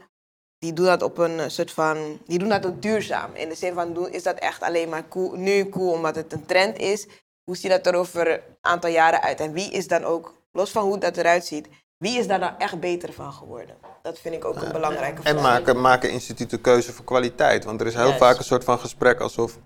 die 0.58 0.74
doen 0.74 0.86
dat 0.86 1.02
op 1.02 1.18
een 1.18 1.52
soort 1.52 1.72
van, 1.72 2.20
die 2.26 2.40
doen 2.40 2.50
dat 2.50 2.66
ook 2.66 2.82
duurzaam. 2.82 3.34
In 3.34 3.50
de 3.50 3.56
zin 3.56 3.74
van, 3.74 4.10
is 4.10 4.24
dat 4.24 4.40
echt 4.40 4.62
alleen 4.62 4.90
maar 4.90 5.08
cool, 5.08 5.36
nu 5.36 5.70
cool 5.70 5.92
omdat 5.92 6.16
het 6.16 6.34
een 6.34 6.46
trend 6.46 6.78
is? 6.78 7.08
Hoe 7.44 7.56
ziet 7.58 7.72
dat 7.72 7.88
er 7.88 7.96
over 7.96 8.32
een 8.32 8.42
aantal 8.62 8.90
jaren 8.90 9.22
uit? 9.22 9.40
En 9.40 9.54
wie 9.54 9.72
is 9.72 9.88
dan 9.88 10.04
ook, 10.04 10.34
los 10.52 10.72
van 10.72 10.84
hoe 10.84 10.98
dat 10.98 11.18
eruit 11.18 11.46
ziet, 11.46 11.68
wie 12.02 12.20
is 12.20 12.28
daar 12.28 12.40
dan 12.40 12.58
echt 12.58 12.80
beter 12.80 13.14
van 13.14 13.34
geworden? 13.34 13.76
Dat 14.02 14.20
vind 14.20 14.36
ik 14.36 14.46
ook 14.46 14.62
een 14.62 14.72
belangrijke 14.72 15.22
vraag. 15.22 15.34
En 15.34 15.42
maken, 15.42 15.82
maken 15.82 16.12
instituten 16.12 16.62
keuze 16.62 16.94
voor 16.94 17.06
kwaliteit. 17.06 17.66
Want 17.66 17.82
er 17.82 17.88
is 17.88 17.94
heel 17.94 18.04
Juist. 18.04 18.20
vaak 18.20 18.38
een 18.38 18.44
soort 18.44 18.64
van 18.64 18.80
gesprek 18.80 19.20
alsof 19.20 19.58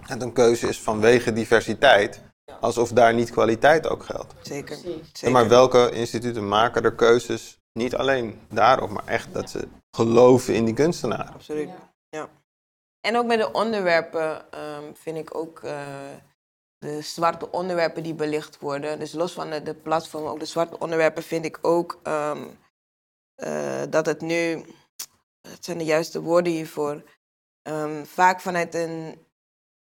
het 0.00 0.22
een 0.22 0.32
keuze 0.32 0.68
is 0.68 0.80
vanwege 0.80 1.32
diversiteit. 1.32 2.20
Alsof 2.60 2.92
daar 2.92 3.14
niet 3.14 3.30
kwaliteit 3.30 3.88
ook 3.88 4.04
geldt. 4.04 4.34
Zeker. 4.40 4.78
maar 5.30 5.48
welke 5.48 5.90
instituten 5.90 6.48
maken 6.48 6.84
er 6.84 6.94
keuzes 6.94 7.58
niet 7.72 7.94
alleen 7.94 8.40
daarop, 8.48 8.90
maar 8.90 9.06
echt 9.06 9.32
dat 9.32 9.50
ze 9.50 9.68
geloven 9.90 10.54
in 10.54 10.64
die 10.64 10.74
kunstenaar. 10.74 11.30
Absoluut. 11.34 11.68
Ja. 12.08 12.28
En 13.00 13.16
ook 13.16 13.26
met 13.26 13.38
de 13.38 13.52
onderwerpen 13.52 14.52
ehm, 14.52 14.94
vind 14.94 15.16
ik 15.16 15.36
ook 15.36 15.62
eh, 15.62 15.76
de 16.84 17.00
zwarte 17.02 17.50
onderwerpen 17.50 18.02
die 18.02 18.14
belicht 18.14 18.58
worden. 18.58 18.98
Dus 18.98 19.12
los 19.12 19.32
van 19.32 19.50
de, 19.50 19.62
de 19.62 19.74
platform, 19.74 20.24
ook 20.24 20.38
de 20.38 20.44
zwarte 20.44 20.78
onderwerpen 20.78 21.22
vind 21.22 21.44
ik 21.44 21.58
ook 21.62 22.00
ehm, 22.02 22.48
eh, 23.34 23.82
dat 23.90 24.06
het 24.06 24.20
nu, 24.20 24.64
het 25.48 25.64
zijn 25.64 25.78
de 25.78 25.84
juiste 25.84 26.20
woorden 26.22 26.52
hiervoor, 26.52 27.02
ehm, 27.62 28.04
vaak 28.04 28.40
vanuit 28.40 28.74
een, 28.74 29.26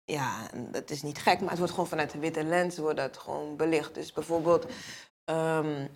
ja, 0.04 0.49
dat 0.72 0.89
is 0.89 1.01
niet 1.01 1.18
gek, 1.18 1.39
maar 1.39 1.49
het 1.49 1.58
wordt 1.58 1.74
gewoon 1.74 1.89
vanuit 1.89 2.14
een 2.14 2.20
witte 2.20 2.43
lens 2.43 2.78
wordt 2.78 2.97
dat 2.97 3.18
gewoon 3.18 3.56
belicht. 3.56 3.93
Dus 3.93 4.14
bijvoorbeeld, 4.14 4.66
ehm, 5.26 5.88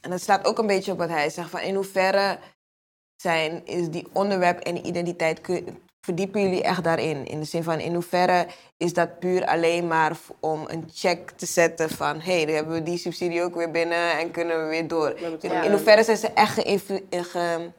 en 0.00 0.10
dat 0.10 0.20
slaat 0.20 0.44
ook 0.44 0.58
een 0.58 0.66
beetje 0.66 0.92
op 0.92 0.98
wat 0.98 1.08
hij 1.08 1.30
zegt, 1.30 1.50
van 1.50 1.60
in 1.60 1.74
hoeverre 1.74 2.38
zijn, 3.16 3.66
is 3.66 3.88
die 3.88 4.08
onderwerp 4.12 4.60
en 4.60 4.86
identiteit, 4.86 5.40
verdiepen 6.04 6.42
jullie 6.42 6.62
echt 6.62 6.84
daarin? 6.84 7.26
In 7.26 7.40
de 7.40 7.46
zin 7.46 7.62
van, 7.62 7.80
in 7.80 7.94
hoeverre 7.94 8.46
is 8.76 8.92
dat 8.92 9.18
puur 9.18 9.46
alleen 9.46 9.86
maar 9.86 10.16
om 10.40 10.64
een 10.66 10.90
check 10.94 11.30
te 11.30 11.46
zetten 11.46 11.90
van, 11.90 12.20
hé, 12.20 12.36
hey, 12.36 12.44
dan 12.46 12.54
hebben 12.54 12.74
we 12.74 12.82
die 12.82 12.98
subsidie 12.98 13.42
ook 13.42 13.54
weer 13.54 13.70
binnen 13.70 14.18
en 14.18 14.30
kunnen 14.30 14.62
we 14.62 14.68
weer 14.68 14.88
door. 14.88 15.10
In, 15.18 15.38
Ja. 15.40 15.62
in 15.62 15.70
hoeverre 15.70 16.04
zijn 16.04 16.16
ze 16.16 16.28
echt 16.32 16.52
ge, 16.52 17.72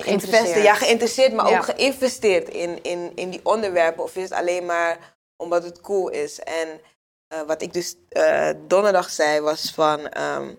Geïnteresseerd. 0.00 0.62
Ja, 0.62 0.74
geïnteresseerd, 0.74 1.32
maar 1.32 1.50
Ja. 1.50 1.56
ook 1.58 1.64
geïnvesteerd 1.64 2.48
in, 2.48 2.82
in, 2.82 3.12
in 3.14 3.30
die 3.30 3.40
onderwerpen? 3.42 4.02
Of 4.04 4.16
is 4.16 4.22
het 4.22 4.32
alleen 4.32 4.66
maar 4.66 5.16
omdat 5.36 5.64
het 5.64 5.80
cool 5.80 6.08
is? 6.08 6.40
En 6.40 6.80
eh, 7.28 7.40
wat 7.46 7.62
ik 7.62 7.72
dus 7.72 7.96
eh, 8.08 8.50
donderdag 8.66 9.10
zei 9.10 9.40
was 9.40 9.72
van... 9.74 10.08
ehm, 10.08 10.54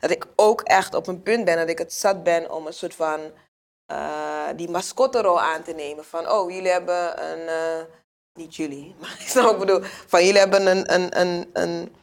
dat 0.00 0.10
ik 0.10 0.26
ook 0.36 0.60
echt 0.60 0.94
op 0.94 1.06
een 1.06 1.22
punt 1.22 1.44
ben 1.44 1.56
dat 1.56 1.68
ik 1.68 1.78
het 1.78 1.92
zat 1.92 2.22
ben 2.22 2.50
om 2.50 2.66
een 2.66 2.72
soort 2.72 2.94
van 2.94 3.20
eh, 3.90 4.56
die 4.56 4.70
mascotterol 4.70 5.40
aan 5.40 5.62
te 5.62 5.72
nemen. 5.72 6.04
Van, 6.04 6.30
oh, 6.30 6.50
jullie 6.50 6.70
hebben 6.70 7.30
een, 7.30 7.48
eh, 7.48 7.84
niet 8.34 8.56
jullie, 8.56 8.94
maar 9.00 9.16
ik 9.20 9.28
snap 9.28 9.44
wat 9.44 9.52
ik 9.52 9.58
bedoel. 9.58 9.80
Van, 10.06 10.24
jullie 10.24 10.40
hebben 10.40 10.66
een, 10.66 10.94
een, 10.94 11.20
een, 11.20 11.50
een, 11.52 11.96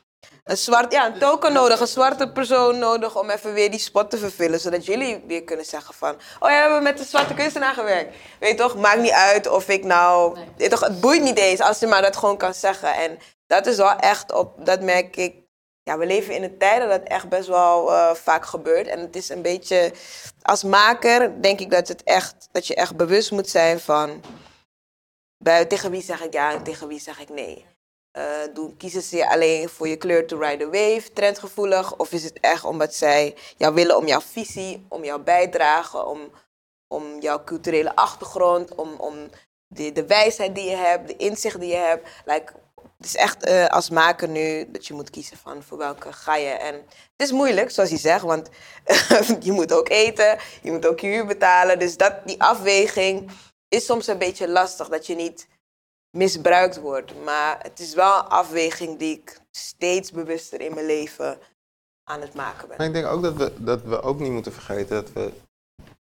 een 0.44 0.58
zwart, 0.58 0.92
ja, 0.92 1.06
een 1.06 1.20
token 1.20 1.54
nodig, 1.54 1.80
een 1.80 1.88
zwarte 1.88 2.32
persoon 2.32 2.80
nodig 2.80 3.20
om 3.20 3.30
even 3.30 3.54
weer 3.54 3.72
die 3.72 3.80
spot 3.80 4.10
te 4.10 4.18
vervullen. 4.18 4.60
Zodat 4.60 4.86
jullie 4.86 5.24
weer 5.28 5.44
kunnen 5.44 5.66
zeggen 5.66 5.94
van, 5.94 6.16
oh 6.40 6.50
ja, 6.50 6.56
we 6.56 6.62
hebben 6.62 6.84
met 6.84 6.98
de 6.98 7.04
zwarte 7.04 7.34
kunstenaar 7.34 7.74
gewerkt. 7.74 8.16
Weet 8.40 8.52
je 8.52 8.58
toch, 8.58 8.76
maakt 8.76 9.02
niet 9.02 9.12
uit 9.12 9.48
of 9.48 9.70
ik 9.70 9.84
nou, 9.84 10.34
weet 10.34 10.46
je 10.58 10.70
toch, 10.70 10.80
het 10.80 11.02
boeit 11.02 11.22
niet 11.22 11.38
eens 11.38 11.60
als 11.60 11.80
je 11.80 11.88
maar 11.88 12.02
dat 12.02 12.18
gewoon 12.18 12.38
kan 12.38 12.54
zeggen. 12.54 12.94
En 12.94 13.18
dat 13.48 13.66
is 13.66 13.78
wel 13.78 13.96
echt 13.96 14.32
op, 14.32 14.66
dat 14.66 14.82
merk 14.82 15.16
ik, 15.16 15.36
ja, 15.88 15.98
we 15.98 16.06
leven 16.06 16.36
in 16.36 16.44
een 16.44 16.58
tijd 16.58 16.80
dat 16.80 16.90
dat 16.90 17.04
echt 17.04 17.30
best 17.30 17.48
wel 17.48 17.94
eh, 17.94 18.14
vaak 18.14 18.46
gebeurt. 18.46 18.88
En 18.88 19.00
het 19.00 19.16
is 19.16 19.30
een 19.30 19.42
beetje, 19.42 19.94
als 20.42 20.64
maker 20.64 21.42
denk 21.42 21.60
ik 21.60 21.72
dat, 21.72 21.88
het 21.88 22.04
echt, 22.04 22.50
dat 22.52 22.68
je 22.68 22.76
echt 22.76 22.96
bewust 22.96 23.32
moet 23.32 23.50
zijn 23.50 23.80
van, 23.80 24.22
tegen 25.68 25.92
wie 25.92 26.02
zeg 26.02 26.22
ik 26.22 26.34
ja 26.34 26.54
en 26.54 26.64
tegen 26.64 26.88
wie 26.88 27.00
zeg 27.00 27.20
ik 27.20 27.30
nee. 27.30 27.66
Eh, 28.12 28.54
doen, 28.54 28.78
kiezen 28.78 29.02
ze 29.02 29.30
alleen 29.30 29.70
voor 29.70 29.88
je 29.88 29.98
kleur 29.98 30.28
to 30.28 30.38
ride 30.38 30.58
the 30.58 30.70
wave, 30.70 31.14
trendgevoelig? 31.14 31.96
Of 31.96 32.12
is 32.12 32.24
het 32.24 32.40
echt 32.40 32.64
omdat 32.64 32.94
zij 32.94 33.36
jou 33.58 33.74
willen 33.74 33.98
om 33.98 34.08
jouw 34.08 34.22
visie, 34.22 34.86
om 34.90 35.04
jouw 35.04 35.20
bijdrage, 35.20 36.06
om, 36.06 36.32
om 36.88 37.20
jouw 37.20 37.44
culturele 37.44 37.96
achtergrond, 37.96 38.76
om, 38.76 38.94
om 38.98 39.30
de, 39.68 39.92
de 39.92 40.06
wijsheid 40.06 40.56
die 40.56 40.70
je 40.70 40.76
hebt, 40.76 41.08
de 41.08 41.16
inzicht 41.16 41.60
die 41.60 41.70
je 41.70 41.76
hebt. 41.76 42.08
Like, 42.26 42.54
het 42.98 43.06
is 43.06 43.16
echt 43.16 43.44
eh, 43.44 43.66
als 43.68 43.90
maker 43.90 44.28
nu 44.28 44.72
dat 44.72 44.88
je 44.88 44.94
moet 44.94 45.10
kiezen 45.10 45.38
van 45.38 45.64
voor 45.64 45.78
welke 45.78 46.14
ga 46.14 46.36
je. 46.36 46.50
En 46.50 46.74
het 46.74 47.28
is 47.28 47.32
moeilijk, 47.32 47.72
zoals 47.72 47.90
hij 47.90 48.00
zegt, 48.00 48.24
want 48.24 48.50
je 49.46 49.52
moet 49.52 49.74
ook 49.74 49.90
eten, 49.90 50.38
je 50.62 50.72
moet 50.72 50.88
ook 50.88 51.00
je 51.00 51.08
huur 51.08 51.26
betalen. 51.26 51.80
Dus 51.80 51.98
dat, 51.98 52.14
die 52.26 52.42
afweging 52.42 53.32
is 53.68 53.86
soms 53.86 54.08
een 54.08 54.18
beetje 54.18 54.50
lastig, 54.50 54.88
dat 54.88 55.06
je 55.06 55.16
niet 55.16 55.48
misbruikt 56.12 56.80
wordt. 56.80 57.24
Maar 57.24 57.60
het 57.62 57.80
is 57.80 57.94
wel 57.94 58.18
een 58.18 58.28
afweging 58.28 59.00
die 59.00 59.14
ik 59.14 59.40
steeds 59.52 60.12
bewuster 60.12 60.62
in 60.62 60.74
mijn 60.74 60.86
leven 60.86 61.38
aan 62.04 62.22
het 62.22 62.34
maken 62.34 62.68
ben. 62.68 62.88
Ik 62.88 62.94
denk 62.94 63.06
ook 63.06 63.22
dat 63.22 63.36
we, 63.36 63.54
dat 63.58 63.82
we 63.82 64.02
ook 64.02 64.20
niet 64.20 64.32
moeten 64.32 64.54
vergeten 64.54 64.96
dat 64.96 65.12
we, 65.12 65.32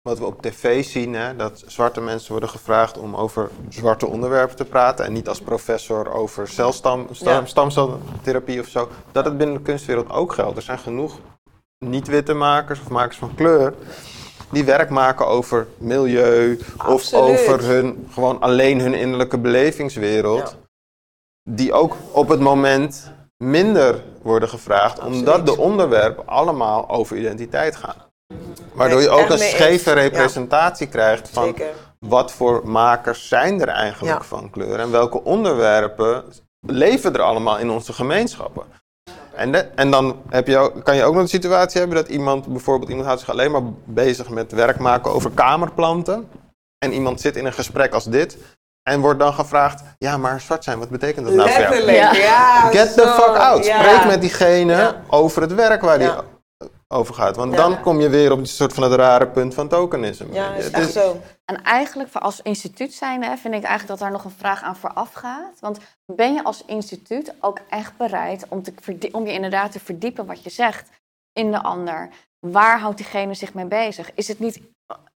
wat 0.03 0.19
we 0.19 0.25
op 0.25 0.43
tv 0.43 0.85
zien, 0.85 1.15
hè, 1.15 1.37
dat 1.37 1.63
zwarte 1.67 2.01
mensen 2.01 2.31
worden 2.31 2.49
gevraagd 2.49 2.99
om 2.99 3.17
over 3.17 3.51
zwarte 3.69 4.07
onderwerpen 4.07 4.57
te 4.57 4.65
praten 4.65 5.05
en 5.05 5.13
niet 5.13 5.29
als 5.29 5.41
professor 5.41 6.13
over 6.13 6.49
celstam, 6.49 7.07
stam, 7.11 7.33
Ja. 7.33 7.47
stamceltherapie 7.47 8.61
of 8.61 8.67
zo. 8.67 8.89
Dat 9.13 9.25
het 9.25 9.39
binnen 9.39 9.57
de 9.57 9.63
kunstwereld 9.63 10.11
ook 10.11 10.33
geldt. 10.33 10.57
Er 10.57 10.63
zijn 10.63 10.79
genoeg 10.79 11.19
niet-witte 11.79 12.35
makers 12.35 12.81
of 12.81 12.89
makers 12.89 13.17
van 13.17 13.35
kleur 13.35 13.75
die 14.51 14.65
werk 14.65 14.91
maken 14.91 15.27
over 15.27 15.67
milieu 15.79 16.59
of 16.87 17.13
over 17.13 17.65
hun, 17.65 18.09
gewoon 18.13 18.41
alleen 18.41 18.81
hun 18.81 18.95
innerlijke 18.95 19.39
belevingswereld. 19.39 20.57
Ja. 20.57 20.69
Die 21.51 21.73
ook 21.73 21.97
op 22.13 22.29
het 22.29 22.41
moment 22.41 23.13
minder 23.37 24.03
worden 24.23 24.49
gevraagd, 24.49 24.99
omdat 24.99 25.47
de 25.47 25.57
onderwerpen 25.57 26.27
allemaal 26.27 26.89
over 26.89 27.17
identiteit 27.17 27.77
gaan. 27.77 28.10
Waardoor 28.73 29.01
je 29.01 29.09
ook 29.09 29.29
een 29.31 29.39
scheve. 29.39 29.89
Ja. 29.91 29.95
representatie 29.97 30.87
krijgt 30.87 31.29
van 31.33 31.45
Zeker. 31.45 31.67
wat 31.99 32.33
voor 32.33 32.61
makers 32.69 33.29
zijn 33.29 33.61
er 33.61 33.69
eigenlijk 33.69 34.19
Ja. 34.19 34.25
van 34.25 34.51
kleur 34.51 34.79
en 34.81 34.91
welke 34.91 35.25
onderwerpen 35.25 36.25
leven 36.67 37.15
er 37.15 37.23
allemaal 37.23 37.59
in 37.59 37.71
onze 37.71 37.93
gemeenschappen. 37.93 38.63
En, 39.35 39.53
de- 39.53 39.59
en 39.75 39.91
dan 39.91 40.23
heb 40.29 40.47
je, 40.47 40.57
ook- 40.59 40.85
kan 40.85 40.97
je 40.97 41.05
ook 41.05 41.15
nog 41.15 41.23
de 41.23 41.29
situatie 41.29 41.79
hebben 41.81 41.97
dat 41.99 42.09
iemand, 42.09 42.47
bijvoorbeeld 42.47 42.89
iemand 42.89 43.07
houdt 43.07 43.21
zich 43.23 43.31
alleen 43.31 43.51
maar 43.51 43.63
bezig 43.85 44.29
met 44.29 44.53
werk 44.53 44.79
maken 44.79 45.11
over 45.13 45.31
kamerplanten. 45.31 46.29
En 46.79 46.93
iemand 46.93 47.21
zit 47.21 47.37
in 47.37 47.47
een 47.47 47.53
gesprek 47.53 47.93
als 47.95 48.05
dit 48.05 48.37
en 48.83 49.01
wordt 49.01 49.19
dan 49.21 49.33
gevraagd, 49.33 49.83
ja 49.99 50.17
maar 50.17 50.41
zwart 50.41 50.65
zijn, 50.65 50.79
wat 50.79 50.89
betekent 50.89 51.27
dat 51.27 51.35
nou 51.35 51.51
voor 51.51 51.61
jou? 51.61 51.71
Letterlijk, 51.75 52.15
Ja. 52.17 52.61
Get 52.71 52.95
the 52.95 53.07
fuck 53.07 53.37
out. 53.37 53.67
ja. 53.67 53.83
Spreek 53.83 54.05
met 54.05 54.21
diegene 54.21 54.73
Ja. 54.73 55.03
over 55.09 55.43
het 55.43 55.55
werk 55.55 55.81
waar 55.83 55.99
die 55.99 56.07
Ja. 56.07 56.25
Over 56.93 57.15
gaat. 57.15 57.37
Want 57.37 57.53
Ja. 57.53 57.57
dan 57.57 57.81
kom 57.81 58.01
je 58.01 58.09
weer 58.09 58.33
op 58.33 58.39
een 58.39 58.47
soort 58.47 58.73
van 58.73 58.83
het 58.83 58.93
rare 58.93 59.29
punt 59.29 59.55
van 59.55 59.69
tokenisme. 59.69 60.33
Ja, 60.33 60.55
is 60.55 60.65
Het 60.65 60.73
echt 60.73 60.93
zo. 60.93 61.21
En 61.45 61.63
eigenlijk 61.63 62.11
voor 62.11 62.21
als 62.21 62.43
instituut 62.43 62.93
zijn, 62.95 63.23
hè, 63.23 63.37
vind 63.37 63.55
ik 63.55 63.63
eigenlijk 63.63 63.87
dat 63.87 63.99
daar 63.99 64.11
nog 64.11 64.25
een 64.25 64.39
vraag 64.39 64.63
aan 64.63 64.77
vooraf 64.77 65.13
gaat. 65.13 65.61
Want 65.61 65.79
ben 66.07 66.35
je 66.35 66.45
als 66.45 66.65
instituut 66.65 67.35
ook 67.41 67.59
echt 67.69 67.97
bereid 67.97 68.47
om, 68.49 68.63
te 68.63 68.73
om 69.13 69.27
je 69.27 69.33
inderdaad 69.33 69.73
te 69.73 69.81
verdiepen 69.81 70.27
wat 70.27 70.43
je 70.43 70.51
zegt 70.51 70.89
in 71.33 71.51
de 71.51 71.63
ander? 71.63 72.09
Waar 72.39 72.81
houdt 72.81 72.97
diegene 72.97 73.35
zich 73.35 73.55
mee 73.55 73.67
bezig? 73.67 74.15
Is 74.15 74.29
het 74.29 74.39
niet, 74.39 74.61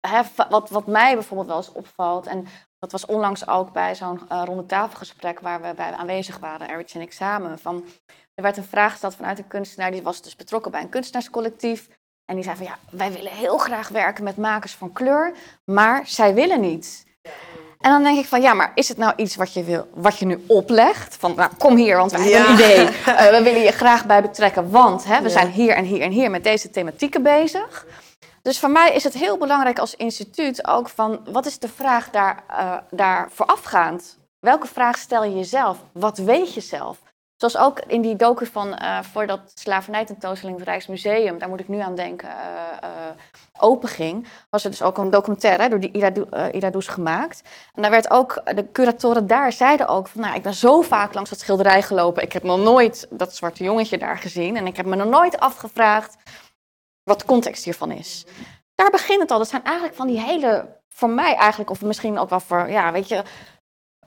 hè, 0.01 0.20
wat, 0.51 0.70
wat 0.70 0.87
mij 0.87 1.14
bijvoorbeeld 1.14 1.49
wel 1.49 1.57
eens 1.57 1.72
opvalt, 1.72 2.27
en 2.27 2.47
dat 2.79 2.93
was 2.93 3.07
onlangs 3.07 3.49
ook 3.49 3.72
bij 3.72 3.95
zo'n 3.95 4.20
eh 4.29 4.43
ronde 4.45 4.66
tafelgesprek 4.66 5.41
waar 5.41 5.62
we 5.62 5.72
bij 5.77 5.93
aanwezig 5.93 6.39
waren, 6.39 6.68
Erwin 6.68 6.87
en 6.93 7.01
ik 7.01 7.12
samen, 7.12 7.59
van, 7.59 7.85
er 8.35 8.43
werd 8.43 8.57
een 8.57 8.64
vraag 8.64 8.91
gesteld 8.91 9.14
vanuit 9.14 9.39
een 9.39 9.49
kunstenaar, 9.49 9.91
die 9.91 10.03
was 10.03 10.22
dus 10.22 10.37
betrokken 10.37 10.70
bij 10.70 10.80
een 10.80 10.89
kunstenaarscollectief. 10.89 11.89
En 12.24 12.35
die 12.35 12.45
zei 12.45 12.57
van 12.57 12.66
ja, 12.66 12.78
wij 12.91 13.12
willen 13.12 13.32
heel 13.32 13.59
graag 13.59 13.89
werken 13.89 14.24
met 14.24 14.37
makers 14.37 14.74
van 14.74 14.93
kleur, 14.93 15.32
maar 15.64 16.03
zij 16.07 16.35
willen 16.35 16.61
niet. 16.61 17.07
En 17.80 17.91
dan 17.91 18.03
denk 18.03 18.18
ik 18.18 18.26
van 18.26 18.41
ja, 18.43 18.55
maar 18.55 18.72
is 18.74 18.89
het 18.89 18.97
nou 18.99 19.12
iets 19.16 19.37
wat 19.37 19.53
je, 19.53 19.64
wil, 19.64 19.89
wat 19.95 20.18
je 20.18 20.26
nu 20.26 20.45
oplegt? 20.47 21.16
Van 21.16 21.35
nou, 21.35 21.51
kom 21.59 21.76
hier, 21.76 21.97
want 21.97 22.11
Ja. 22.11 22.18
hebben 22.18 22.49
een 22.49 22.55
idee. 22.55 22.87
Eh, 22.87 23.30
we 23.30 23.43
willen 23.43 23.61
je 23.62 23.70
graag 23.72 24.07
bij 24.07 24.22
betrekken, 24.22 24.70
want 24.70 25.05
hè, 25.05 25.16
we 25.18 25.22
Ja. 25.24 25.28
zijn 25.32 25.51
hier 25.51 25.74
en 25.74 25.85
hier 25.85 26.01
en 26.01 26.11
hier 26.11 26.30
met 26.30 26.45
deze 26.45 26.70
thematieken 26.70 27.22
bezig. 27.22 27.87
Dus 28.43 28.59
voor 28.59 28.70
mij 28.70 28.93
is 28.95 29.05
het 29.05 29.14
heel 29.14 29.39
belangrijk 29.39 29.78
als 29.78 29.95
instituut 29.95 30.66
ook 30.66 30.89
van 30.89 31.20
wat 31.30 31.47
is 31.47 31.59
de 31.59 31.68
vraag 31.68 32.11
daar, 32.11 32.43
eh, 32.49 32.76
daar 32.91 33.28
voorafgaand? 33.32 34.18
Welke 34.41 34.66
vraag 34.66 34.99
stel 34.99 35.24
je 35.24 35.35
jezelf? 35.37 35.78
Wat 35.93 36.18
weet 36.18 36.55
je 36.55 36.61
zelf? 36.61 36.99
Zoals 37.37 37.57
ook 37.57 37.80
in 37.87 38.01
die 38.01 38.16
docu 38.16 38.47
van 38.47 38.74
eh 38.74 39.03
voordat 39.03 39.53
slavernijtentoonstelling 39.55 40.59
het 40.59 40.68
Rijksmuseum, 40.68 41.39
daar 41.39 41.49
moet 41.49 41.61
ik 41.61 41.68
nu 41.68 41.78
aan 41.78 41.95
denken, 41.95 42.28
eh, 42.28 42.37
eh, 42.80 43.16
open 43.59 43.89
ging, 43.89 44.26
was 44.51 44.64
er 44.64 44.70
dus 44.70 44.82
ook 44.82 44.99
een 44.99 45.11
documentaire 45.11 45.68
door 45.68 45.80
die 45.80 45.93
Ida, 45.93 46.11
Do- 46.11 46.26
eh, 46.30 46.47
Ida 46.53 46.70
Does 46.70 46.87
gemaakt. 46.87 47.43
En 47.74 47.82
daar 47.82 47.91
werd 47.91 48.11
ook, 48.11 48.43
de 48.45 48.70
curatoren 48.72 49.26
daar 49.26 49.53
zeiden 49.53 49.89
ook 49.89 50.09
van, 50.09 50.20
nou, 50.20 50.35
ik 50.35 50.43
ben 50.43 50.55
zo 50.55 50.80
vaak 50.82 51.14
langs 51.14 51.30
dat 51.30 51.41
schilderij 51.41 51.82
gelopen, 51.82 52.22
ik 52.22 52.32
heb 52.32 52.43
nog 52.43 52.59
nooit 52.59 53.07
dat 53.11 53.35
zwarte 53.37 53.64
jongetje 53.64 53.99
daar 53.99 54.18
gezien 54.18 54.57
en 54.57 54.66
ik 54.66 54.76
heb 54.76 54.87
me 54.87 54.97
nog 54.97 55.09
nooit 55.09 55.39
afgevraagd 55.41 56.16
wat 57.03 57.20
de 57.20 57.26
context 57.26 57.64
hiervan 57.64 57.91
is. 57.91 58.26
Daar 58.74 58.91
begint 58.91 59.20
het 59.20 59.30
al. 59.30 59.39
Dat 59.39 59.49
zijn 59.49 59.64
eigenlijk 59.64 59.97
van 59.97 60.07
die 60.07 60.20
hele, 60.20 60.80
voor 60.89 61.11
mij 61.11 61.35
eigenlijk, 61.35 61.70
of 61.70 61.82
misschien 61.82 62.18
ook 62.18 62.30
wel 62.30 62.41
voor, 62.41 62.70
ja, 62.70 62.93
weet 62.93 63.09
je, 63.09 63.22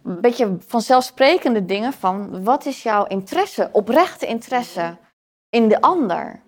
een 0.07 0.21
beetje 0.21 0.57
vanzelfsprekende 0.59 1.65
dingen 1.65 1.93
van 1.93 2.43
wat 2.43 2.65
is 2.65 2.83
jouw 2.83 3.05
interesse, 3.05 3.69
oprechte 3.71 4.25
interesse 4.25 4.97
in 5.49 5.67
de 5.67 5.81
ander? 5.81 6.41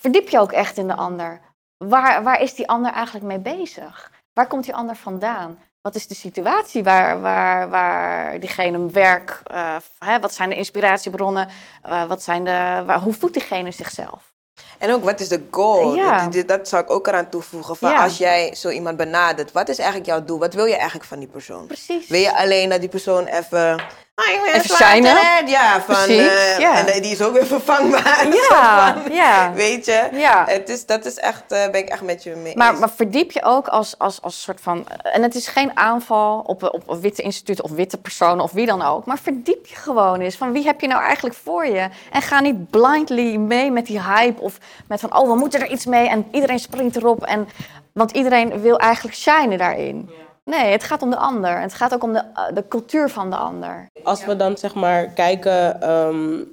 Verdiep 0.00 0.28
je 0.28 0.38
ook 0.38 0.52
echt 0.52 0.76
in 0.76 0.86
de 0.86 0.94
ander? 0.94 1.40
Waar, 1.76 2.22
waar 2.22 2.40
is 2.40 2.54
die 2.54 2.68
ander 2.68 2.92
eigenlijk 2.92 3.26
mee 3.26 3.56
bezig? 3.56 4.12
Waar 4.32 4.46
komt 4.46 4.64
die 4.64 4.74
ander 4.74 4.96
vandaan? 4.96 5.58
Wat 5.80 5.94
is 5.94 6.06
de 6.06 6.14
situatie 6.14 6.84
waar, 6.84 7.20
waar, 7.20 7.68
waar 7.68 8.40
diegene 8.40 8.90
werk, 8.90 9.42
uh, 9.52 9.76
hè, 9.98 10.20
wat 10.20 10.34
zijn 10.34 10.48
de 10.48 10.56
inspiratiebronnen, 10.56 11.48
uh, 11.86 12.04
wat 12.04 12.22
zijn 12.22 12.44
de, 12.44 12.82
waar, 12.86 13.00
hoe 13.00 13.12
voelt 13.12 13.32
diegene 13.32 13.70
zichzelf? 13.70 14.33
En 14.78 14.92
ook, 14.92 15.04
wat 15.04 15.20
is 15.20 15.28
de 15.28 15.42
goal? 15.50 15.94
Ja. 15.94 16.28
Dat, 16.28 16.48
dat 16.48 16.68
zou 16.68 16.82
ik 16.82 16.90
ook 16.90 17.06
eraan 17.06 17.28
toevoegen. 17.28 17.76
Van 17.76 17.90
Ja. 17.90 18.02
Als 18.02 18.18
jij 18.18 18.54
zo 18.54 18.68
iemand 18.68 18.96
benadert, 18.96 19.52
wat 19.52 19.68
is 19.68 19.78
eigenlijk 19.78 20.08
jouw 20.08 20.24
doel? 20.24 20.38
Wat 20.38 20.54
wil 20.54 20.64
je 20.64 20.76
eigenlijk 20.76 21.04
van 21.04 21.18
die 21.18 21.28
persoon? 21.28 21.66
Precies. 21.66 22.08
Wil 22.08 22.20
je 22.20 22.36
alleen 22.36 22.68
dat 22.68 22.80
die 22.80 22.88
persoon 22.88 23.26
even... 23.26 23.82
Ah, 24.14 24.34
ik 24.34 24.40
ben 24.42 24.54
Even 24.54 24.76
shinen? 24.76 25.46
Ja, 25.46 25.80
van... 25.80 25.94
Precies, 25.94 26.26
eh, 26.26 26.58
ja. 26.58 26.86
En 26.86 27.02
die 27.02 27.10
is 27.10 27.22
ook 27.22 27.32
weer 27.32 27.46
vervangbaar. 27.46 28.26
Ja, 28.50 28.96
van, 29.02 29.12
ja. 29.12 29.52
Weet 29.52 29.84
je? 29.84 30.08
Ja. 30.12 30.44
Het 30.48 30.68
is, 30.68 30.86
dat 30.86 31.04
is 31.04 31.18
echt, 31.18 31.42
eh, 31.48 31.70
ben 31.70 31.80
ik 31.80 31.88
echt 31.88 32.02
met 32.02 32.22
je 32.22 32.34
mee 32.34 32.56
Maar, 32.56 32.78
maar 32.78 32.90
verdiep 32.90 33.32
je 33.32 33.42
ook 33.42 33.68
als, 33.68 33.98
als, 33.98 34.22
als 34.22 34.42
soort 34.42 34.60
van. 34.60 34.86
En 35.02 35.22
het 35.22 35.34
is 35.34 35.46
geen 35.46 35.76
aanval 35.76 36.40
op, 36.46 36.82
op 36.86 37.00
witte 37.00 37.22
instituten 37.22 37.64
of 37.64 37.70
witte 37.70 37.98
personen 37.98 38.44
of 38.44 38.52
wie 38.52 38.66
dan 38.66 38.82
ook. 38.82 39.04
Maar 39.04 39.18
verdiep 39.18 39.66
je 39.66 39.74
gewoon 39.74 40.20
eens 40.20 40.36
van 40.36 40.52
wie 40.52 40.64
heb 40.64 40.80
je 40.80 40.86
nou 40.86 41.02
eigenlijk 41.02 41.36
voor 41.36 41.66
je. 41.66 41.88
En 42.12 42.22
ga 42.22 42.40
niet 42.40 42.70
blindly 42.70 43.36
mee 43.36 43.70
met 43.70 43.86
die 43.86 44.02
hype 44.02 44.40
of 44.40 44.58
met 44.88 45.00
van 45.00 45.16
oh 45.16 45.28
we 45.28 45.36
moeten 45.36 45.60
er 45.60 45.70
iets 45.70 45.86
mee 45.86 46.08
en 46.08 46.26
iedereen 46.30 46.58
springt 46.58 46.96
erop. 46.96 47.24
En, 47.24 47.48
want 47.92 48.10
iedereen 48.10 48.60
wil 48.60 48.78
eigenlijk 48.78 49.16
shinen 49.16 49.58
daarin. 49.58 50.10
Nee, 50.44 50.70
het 50.72 50.82
gaat 50.84 51.02
om 51.02 51.10
de 51.10 51.16
ander. 51.16 51.60
Het 51.60 51.74
gaat 51.74 51.94
ook 51.94 52.02
om 52.02 52.12
de, 52.12 52.18
eh, 52.18 52.54
de 52.54 52.68
cultuur 52.68 53.08
van 53.08 53.30
de 53.30 53.36
ander. 53.36 53.86
Als 54.02 54.24
we 54.24 54.36
dan 54.36 54.56
zeg 54.58 54.74
maar 54.74 55.06
kijken 55.06 55.80
ehm, 55.80 56.44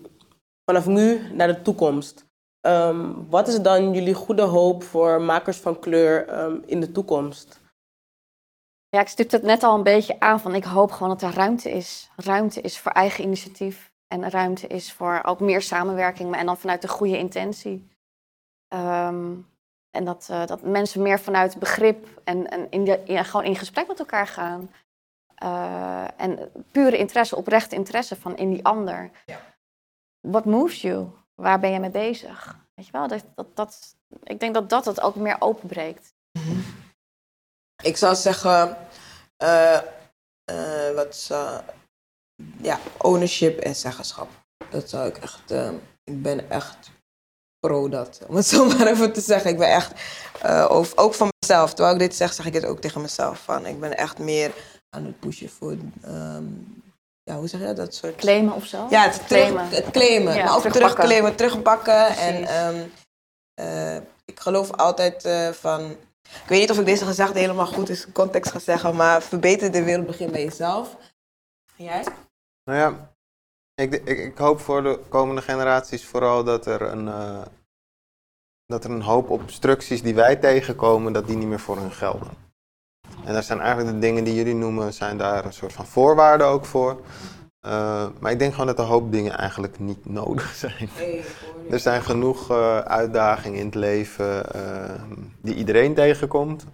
vanaf 0.65 0.85
nu 0.85 1.33
naar 1.33 1.47
de 1.47 1.61
toekomst. 1.61 2.25
ehm, 2.61 3.13
wat 3.29 3.47
is 3.47 3.61
dan 3.61 3.93
jullie 3.93 4.13
goede 4.13 4.41
hoop 4.41 4.83
voor 4.83 5.21
makers 5.21 5.57
van 5.57 5.79
kleur 5.79 6.27
ehm, 6.27 6.57
in 6.65 6.79
de 6.79 6.91
toekomst? 6.91 7.59
Ja, 8.89 8.99
ik 8.99 9.07
stipte 9.07 9.35
het 9.35 9.45
net 9.45 9.63
al 9.63 9.75
een 9.75 9.83
beetje 9.83 10.19
aan 10.19 10.39
van 10.39 10.55
ik 10.55 10.63
hoop 10.63 10.91
gewoon 10.91 11.09
dat 11.09 11.21
er 11.21 11.33
ruimte 11.33 11.71
is. 11.71 12.09
Ruimte 12.15 12.61
is 12.61 12.79
voor 12.79 12.91
eigen 12.91 13.23
initiatief. 13.23 13.91
En 14.07 14.29
ruimte 14.29 14.67
is 14.67 14.93
voor 14.93 15.21
ook 15.23 15.39
meer 15.39 15.61
samenwerking, 15.61 16.29
maar 16.29 16.39
en 16.39 16.45
dan 16.45 16.57
vanuit 16.57 16.81
de 16.81 16.87
goede 16.87 17.17
intentie. 17.17 17.89
En 19.91 20.05
dat, 20.05 20.27
eh, 20.29 20.45
dat 20.45 20.61
mensen 20.61 21.01
meer 21.01 21.19
vanuit 21.19 21.57
begrip 21.59 22.07
en, 22.23 22.49
en 22.49 22.67
in 22.71 22.85
de, 22.85 23.01
ja, 23.05 23.23
gewoon 23.23 23.45
in 23.45 23.55
gesprek 23.55 23.87
met 23.87 23.99
elkaar 23.99 24.27
gaan. 24.27 24.71
Eh, 25.35 26.07
en 26.17 26.51
pure 26.71 26.97
interesse, 26.97 27.35
oprechte 27.35 27.75
interesse 27.75 28.15
van 28.15 28.37
in 28.37 28.49
die 28.49 28.65
ander. 28.65 29.11
What 30.19 30.45
moves 30.45 30.81
you? 30.81 31.07
Waar 31.35 31.59
ben 31.59 31.71
je 31.71 31.79
mee 31.79 31.89
bezig? 31.89 32.57
Weet 32.73 32.85
je 32.85 32.91
wel, 32.91 33.07
dat, 33.07 33.23
dat, 33.35 33.55
dat, 33.55 33.95
ik 34.23 34.39
denk 34.39 34.53
dat 34.53 34.69
dat 34.69 34.85
het 34.85 35.01
ook 35.01 35.15
meer 35.15 35.35
openbreekt. 35.39 36.13
Ik 37.83 37.97
zou 37.97 38.15
zeggen, 38.15 38.77
eh, 39.37 39.79
wat 40.95 41.15
zou- 41.15 41.61
ja, 42.61 42.79
ownership 42.97 43.59
en 43.59 43.75
zeggenschap. 43.75 44.29
Dat 44.69 44.89
zou 44.89 45.07
ik 45.07 45.17
echt, 45.17 45.51
ik 46.03 46.21
ben 46.21 46.49
echt 46.49 46.91
pro 47.61 47.89
dat. 47.89 48.19
Om 48.27 48.35
het 48.35 48.45
zo 48.53 48.65
maar 48.65 48.87
even 48.87 49.13
te 49.13 49.21
zeggen. 49.21 49.51
Ik 49.51 49.57
ben 49.57 49.69
echt, 49.69 49.91
eh, 50.41 50.65
ook 50.95 51.13
van 51.13 51.29
mezelf. 51.39 51.73
Terwijl 51.73 51.95
ik 51.95 52.01
dit 52.01 52.15
zeg, 52.15 52.33
zeg 52.33 52.45
ik 52.45 52.53
het 52.53 52.65
ook 52.65 52.81
tegen 52.81 53.01
mezelf. 53.01 53.39
Van, 53.39 53.65
ik 53.65 53.79
ben 53.79 53.97
echt 53.97 54.17
meer 54.19 54.51
aan 54.89 55.05
het 55.05 55.19
pushen 55.19 55.49
voor, 55.49 55.75
ehm, 56.01 56.45
ja, 57.23 57.35
hoe 57.35 57.47
zeg 57.47 57.59
je 57.59 57.65
dat? 57.65 57.75
Dat 57.75 57.95
soort... 57.95 58.15
Claimen 58.15 58.53
of 58.53 58.65
zo? 58.65 58.87
Ja, 58.89 59.03
het 59.03 59.23
claimen. 59.25 59.69
Het 59.69 59.91
claimen. 59.91 60.35
Ja, 60.35 60.43
maar 60.43 60.55
ook 60.55 60.61
terugpakken. 60.61 60.71
terugclaimen, 60.71 61.35
terugpakken. 61.35 62.07
En 62.07 62.43
ehm, 62.43 62.87
eh, 63.53 63.95
ik 64.25 64.39
geloof 64.39 64.71
altijd 64.71 65.25
eh, 65.25 65.49
van... 65.49 65.91
Ik 66.21 66.47
weet 66.47 66.59
niet 66.59 66.71
of 66.71 66.79
ik 66.79 66.85
deze 66.85 67.05
gezegde 67.05 67.39
helemaal 67.39 67.65
goed 67.65 67.89
is 67.89 68.05
in 68.05 68.11
context 68.11 68.51
ga 68.51 68.59
zeggen, 68.59 68.95
maar 68.95 69.21
verbeter 69.21 69.71
de 69.71 69.83
wereld 69.83 70.05
begin 70.05 70.31
bij 70.31 70.43
jezelf. 70.43 70.97
En 71.77 71.83
jij? 71.83 72.03
Nou 72.63 72.79
ja, 72.79 73.10
ik, 73.81 73.93
ik, 73.93 74.17
ik 74.17 74.37
hoop 74.37 74.59
voor 74.59 74.83
de 74.83 74.99
komende 75.09 75.41
generaties 75.41 76.05
vooral 76.05 76.43
dat 76.43 76.65
er 76.65 76.81
een, 76.81 77.07
eh, 77.07 77.41
dat 78.65 78.83
er 78.83 78.91
een 78.91 79.01
hoop 79.01 79.29
obstructies 79.29 80.01
die 80.01 80.15
wij 80.15 80.35
tegenkomen, 80.35 81.13
dat 81.13 81.27
die 81.27 81.37
niet 81.37 81.47
meer 81.47 81.59
voor 81.59 81.77
hun 81.77 81.91
gelden. 81.91 82.29
En 83.25 83.33
daar 83.33 83.43
zijn 83.43 83.59
eigenlijk 83.59 83.93
de 83.93 83.99
dingen 83.99 84.23
die 84.23 84.35
jullie 84.35 84.55
noemen, 84.55 84.93
zijn 84.93 85.17
daar 85.17 85.45
een 85.45 85.53
soort 85.53 85.73
van 85.73 85.85
voorwaarden 85.85 86.47
ook 86.47 86.65
voor. 86.65 87.01
Eh, 87.59 88.07
maar 88.19 88.31
ik 88.31 88.39
denk 88.39 88.51
gewoon 88.51 88.67
dat 88.67 88.79
een 88.79 88.85
hoop 88.85 89.11
dingen 89.11 89.37
eigenlijk 89.37 89.79
niet 89.79 90.05
nodig 90.05 90.55
zijn. 90.65 90.89
Er 91.69 91.79
zijn 91.79 92.01
genoeg 92.01 92.49
eh, 92.49 92.79
uitdagingen 92.79 93.59
in 93.59 93.65
het 93.65 93.75
leven 93.75 94.53
eh, 94.53 95.01
die 95.41 95.55
iedereen 95.55 95.93
tegenkomt. 95.93 96.65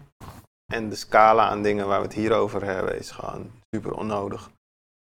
En 0.74 0.89
de 0.89 0.95
scala 0.95 1.49
aan 1.49 1.62
dingen 1.62 1.88
waar 1.88 1.99
we 1.99 2.05
het 2.05 2.16
hier 2.16 2.34
over 2.34 2.64
hebben 2.64 2.99
is 2.99 3.12
gewoon 3.12 3.51
super 3.76 3.93
onnodig. 3.93 4.49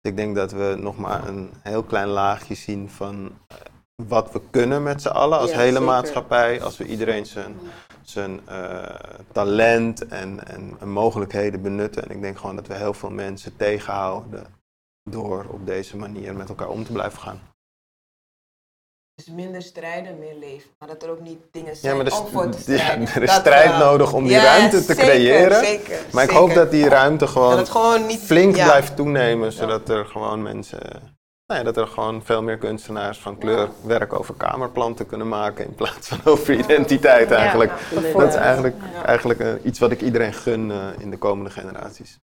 Dus 0.03 0.11
ik 0.11 0.17
denk 0.17 0.35
dat 0.35 0.51
we 0.51 0.75
nog 0.79 0.97
maar 0.97 1.27
een 1.27 1.49
heel 1.61 1.83
klein 1.83 2.07
laagje 2.07 2.55
zien 2.55 2.89
van 2.89 3.31
eh, 3.47 3.57
wat 4.07 4.31
we 4.31 4.41
kunnen 4.49 4.83
met 4.83 5.01
z'n 5.01 5.07
allen 5.07 5.39
als 5.39 5.49
Ja, 5.51 5.57
hele 5.57 5.69
zeker. 5.71 5.85
maatschappij. 5.85 6.61
Als 6.61 6.77
we 6.77 6.85
iedereen 6.85 7.25
zijn, 7.25 7.55
zijn 8.01 8.47
eh, 8.47 8.95
talent 9.31 10.07
en, 10.07 10.47
en, 10.47 10.75
en 10.79 10.89
mogelijkheden 10.89 11.61
benutten. 11.61 12.03
En 12.03 12.15
ik 12.15 12.21
denk 12.21 12.37
gewoon 12.37 12.55
dat 12.55 12.67
we 12.67 12.73
heel 12.73 12.93
veel 12.93 13.09
mensen 13.09 13.55
tegenhouden 13.55 14.45
door 15.09 15.45
op 15.49 15.65
deze 15.65 15.97
manier 15.97 16.35
met 16.35 16.49
elkaar 16.49 16.69
om 16.69 16.83
te 16.83 16.91
blijven 16.91 17.19
gaan. 17.19 17.41
Dus 19.15 19.25
minder 19.27 19.61
strijden, 19.61 20.19
meer 20.19 20.35
leven. 20.39 20.69
Maar 20.79 20.87
dat 20.87 21.03
er 21.03 21.09
ook 21.09 21.19
niet 21.21 21.39
dingen 21.51 21.69
Ja, 21.69 21.75
zijn 21.75 21.97
maar 21.97 22.05
is, 22.05 22.19
om 22.19 22.27
voor 22.27 22.49
te 22.49 22.57
ja, 22.71 22.77
strijden. 22.77 23.07
er 23.07 23.21
is 23.23 23.29
Dat 23.29 23.39
strijd 23.39 23.69
wel. 23.69 23.77
nodig 23.77 24.13
om 24.13 24.23
die 24.23 24.31
Ja, 24.33 24.43
ruimte 24.43 24.77
te 24.77 24.93
zeker, 24.93 25.03
creëren. 25.05 25.65
Zeker, 25.65 25.99
Maar 26.11 26.23
ik 26.23 26.29
zeker. 26.29 26.35
hoop 26.45 26.53
dat 26.53 26.71
die 26.71 26.89
ruimte 26.89 27.23
Dat 27.25 27.33
gewoon 27.33 27.57
het 27.57 27.69
gewoon 27.69 28.05
niet... 28.05 28.19
flink 28.19 28.55
ja. 28.55 28.63
blijft 28.65 28.95
toenemen, 28.95 29.51
zodat 29.51 29.89
er 29.89 30.05
gewoon 30.05 30.41
mensen, 30.41 30.79
nou 31.45 31.59
ja, 31.59 31.63
dat 31.63 31.77
er 31.77 31.87
gewoon 31.87 32.23
veel 32.23 32.41
meer 32.43 32.57
kunstenaars 32.57 33.19
van 33.19 33.37
kleur 33.37 33.69
werk 33.85 34.13
over 34.19 34.33
kamerplanten 34.33 35.05
kunnen 35.05 35.27
maken 35.29 35.65
in 35.65 35.75
plaats 35.75 36.07
van 36.07 36.19
over 36.25 36.53
identiteit 36.53 37.31
eigenlijk. 37.31 37.71
Dat 38.15 38.27
is 38.27 38.35
eigenlijk, 38.35 38.75
eigenlijk 39.05 39.39
eh, 39.39 39.53
iets 39.63 39.79
wat 39.79 39.91
ik 39.91 40.01
iedereen 40.01 40.33
gun 40.33 40.71
eh, 40.71 40.87
in 40.99 41.09
de 41.09 41.17
komende 41.17 41.49
generaties. 41.49 42.17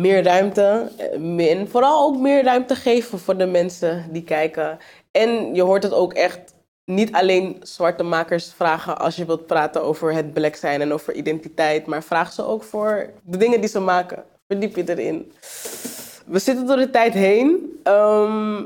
meer 0.00 0.22
ruimte. 0.22 0.92
eh, 0.98 1.50
En 1.58 1.68
vooral 1.68 2.06
ook 2.06 2.16
meer 2.20 2.44
ruimte 2.44 2.74
geven 2.74 3.18
voor 3.18 3.36
de 3.36 3.46
mensen 3.46 4.12
die 4.12 4.22
kijken. 4.24 4.78
En 5.18 5.54
je 5.54 5.62
hoort 5.62 5.82
het 5.82 5.92
ook 5.92 6.12
echt 6.12 6.54
niet 6.84 7.12
alleen 7.12 7.56
zwarte 7.62 8.02
makers 8.02 8.52
vragen 8.52 8.98
als 8.98 9.16
je 9.16 9.24
wilt 9.24 9.46
praten 9.46 9.82
over 9.82 10.12
het 10.12 10.32
black 10.32 10.54
zijn 10.54 10.80
en 10.80 10.92
over 10.92 11.14
identiteit. 11.14 11.86
Maar 11.86 12.02
vraag 12.02 12.32
ze 12.32 12.42
ook 12.44 12.62
voor 12.62 13.10
de 13.22 13.36
dingen 13.36 13.60
die 13.60 13.68
ze 13.68 13.80
maken. 13.80 14.24
Verdiep 14.46 14.76
je 14.76 14.88
erin. 14.88 15.32
We 16.26 16.38
zitten 16.38 16.66
door 16.66 16.76
de 16.76 16.90
tijd 16.90 17.12
heen. 17.14 17.80
Ehm, 17.82 18.58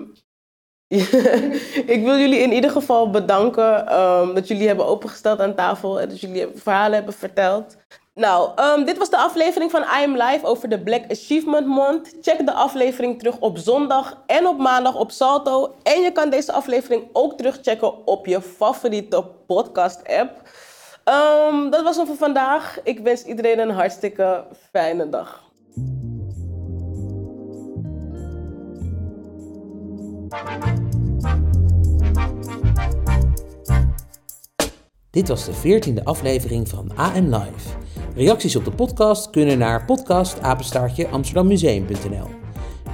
ik 1.95 2.01
wil 2.05 2.19
jullie 2.19 2.39
in 2.39 2.53
ieder 2.53 2.71
geval 2.71 3.11
bedanken 3.11 3.87
ehm, 3.87 4.35
dat 4.35 4.49
jullie 4.49 4.67
hebben 4.67 4.87
opengesteld 4.87 5.41
aan 5.41 5.55
tafel 5.55 6.01
en 6.01 6.09
dat 6.09 6.21
jullie 6.21 6.47
verhalen 6.55 6.95
hebben 6.95 7.15
verteld. 7.15 7.77
Nou, 8.15 8.51
ehm, 8.57 8.85
dit 8.85 8.99
was 8.99 9.11
de 9.11 9.17
aflevering 9.17 9.71
van 9.71 9.83
I 9.83 10.05
Am 10.05 10.17
Live 10.17 10.47
over 10.47 10.69
de 10.69 10.83
Black 10.83 11.11
Achievement 11.11 11.67
Month. 11.67 12.15
Check 12.21 12.47
de 12.47 12.53
aflevering 12.53 13.19
terug 13.19 13.39
op 13.39 13.59
zondag 13.59 14.23
en 14.27 14.47
op 14.47 14.59
maandag 14.59 14.95
op 14.95 15.11
Salto. 15.11 15.75
En 15.83 16.01
je 16.01 16.13
kan 16.13 16.31
deze 16.31 16.53
aflevering 16.53 17.09
ook 17.13 17.37
terugchecken 17.37 18.07
op 18.07 18.27
je 18.27 18.43
favoriete 18.43 19.25
podcast-app. 19.47 20.49
Ehm, 21.05 21.71
dat 21.71 21.83
was 21.83 21.97
het 21.97 22.07
voor 22.07 22.17
vandaag. 22.17 22.79
Ik 22.83 22.99
wens 22.99 23.23
iedereen 23.25 23.59
een 23.59 23.71
hartstikke 23.71 24.45
fijne 24.71 25.09
dag. 25.09 25.51
Dit 35.11 35.29
was 35.29 35.45
de 35.45 35.53
veertiende 35.53 36.05
aflevering 36.05 36.69
van 36.69 36.91
AM 36.97 37.35
Live. 37.35 37.82
Reacties 38.15 38.57
op 38.57 38.65
de 38.65 38.71
podcast 38.71 39.31
kunnen 39.31 39.59
naar 39.59 39.85
podcastapenstaartje 39.85 41.09
amsterdammuseum.nl. 41.09 42.27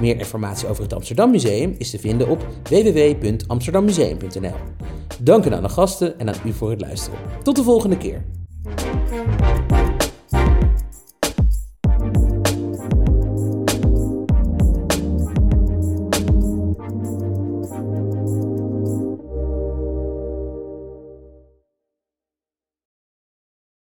Meer 0.00 0.18
informatie 0.18 0.68
over 0.68 0.82
het 0.82 0.92
Amsterdam 0.92 1.30
Museum 1.30 1.74
is 1.78 1.90
te 1.90 1.98
vinden 1.98 2.28
op 2.28 2.46
www.amsterdammuseum.nl. 2.62 4.54
Dank 5.20 5.44
aan 5.52 5.62
de 5.62 5.68
gasten 5.68 6.18
en 6.18 6.28
aan 6.28 6.40
u 6.44 6.52
voor 6.52 6.70
het 6.70 6.80
luisteren. 6.80 7.18
Tot 7.42 7.56
de 7.56 7.62
volgende 7.62 7.96
keer. 7.96 8.24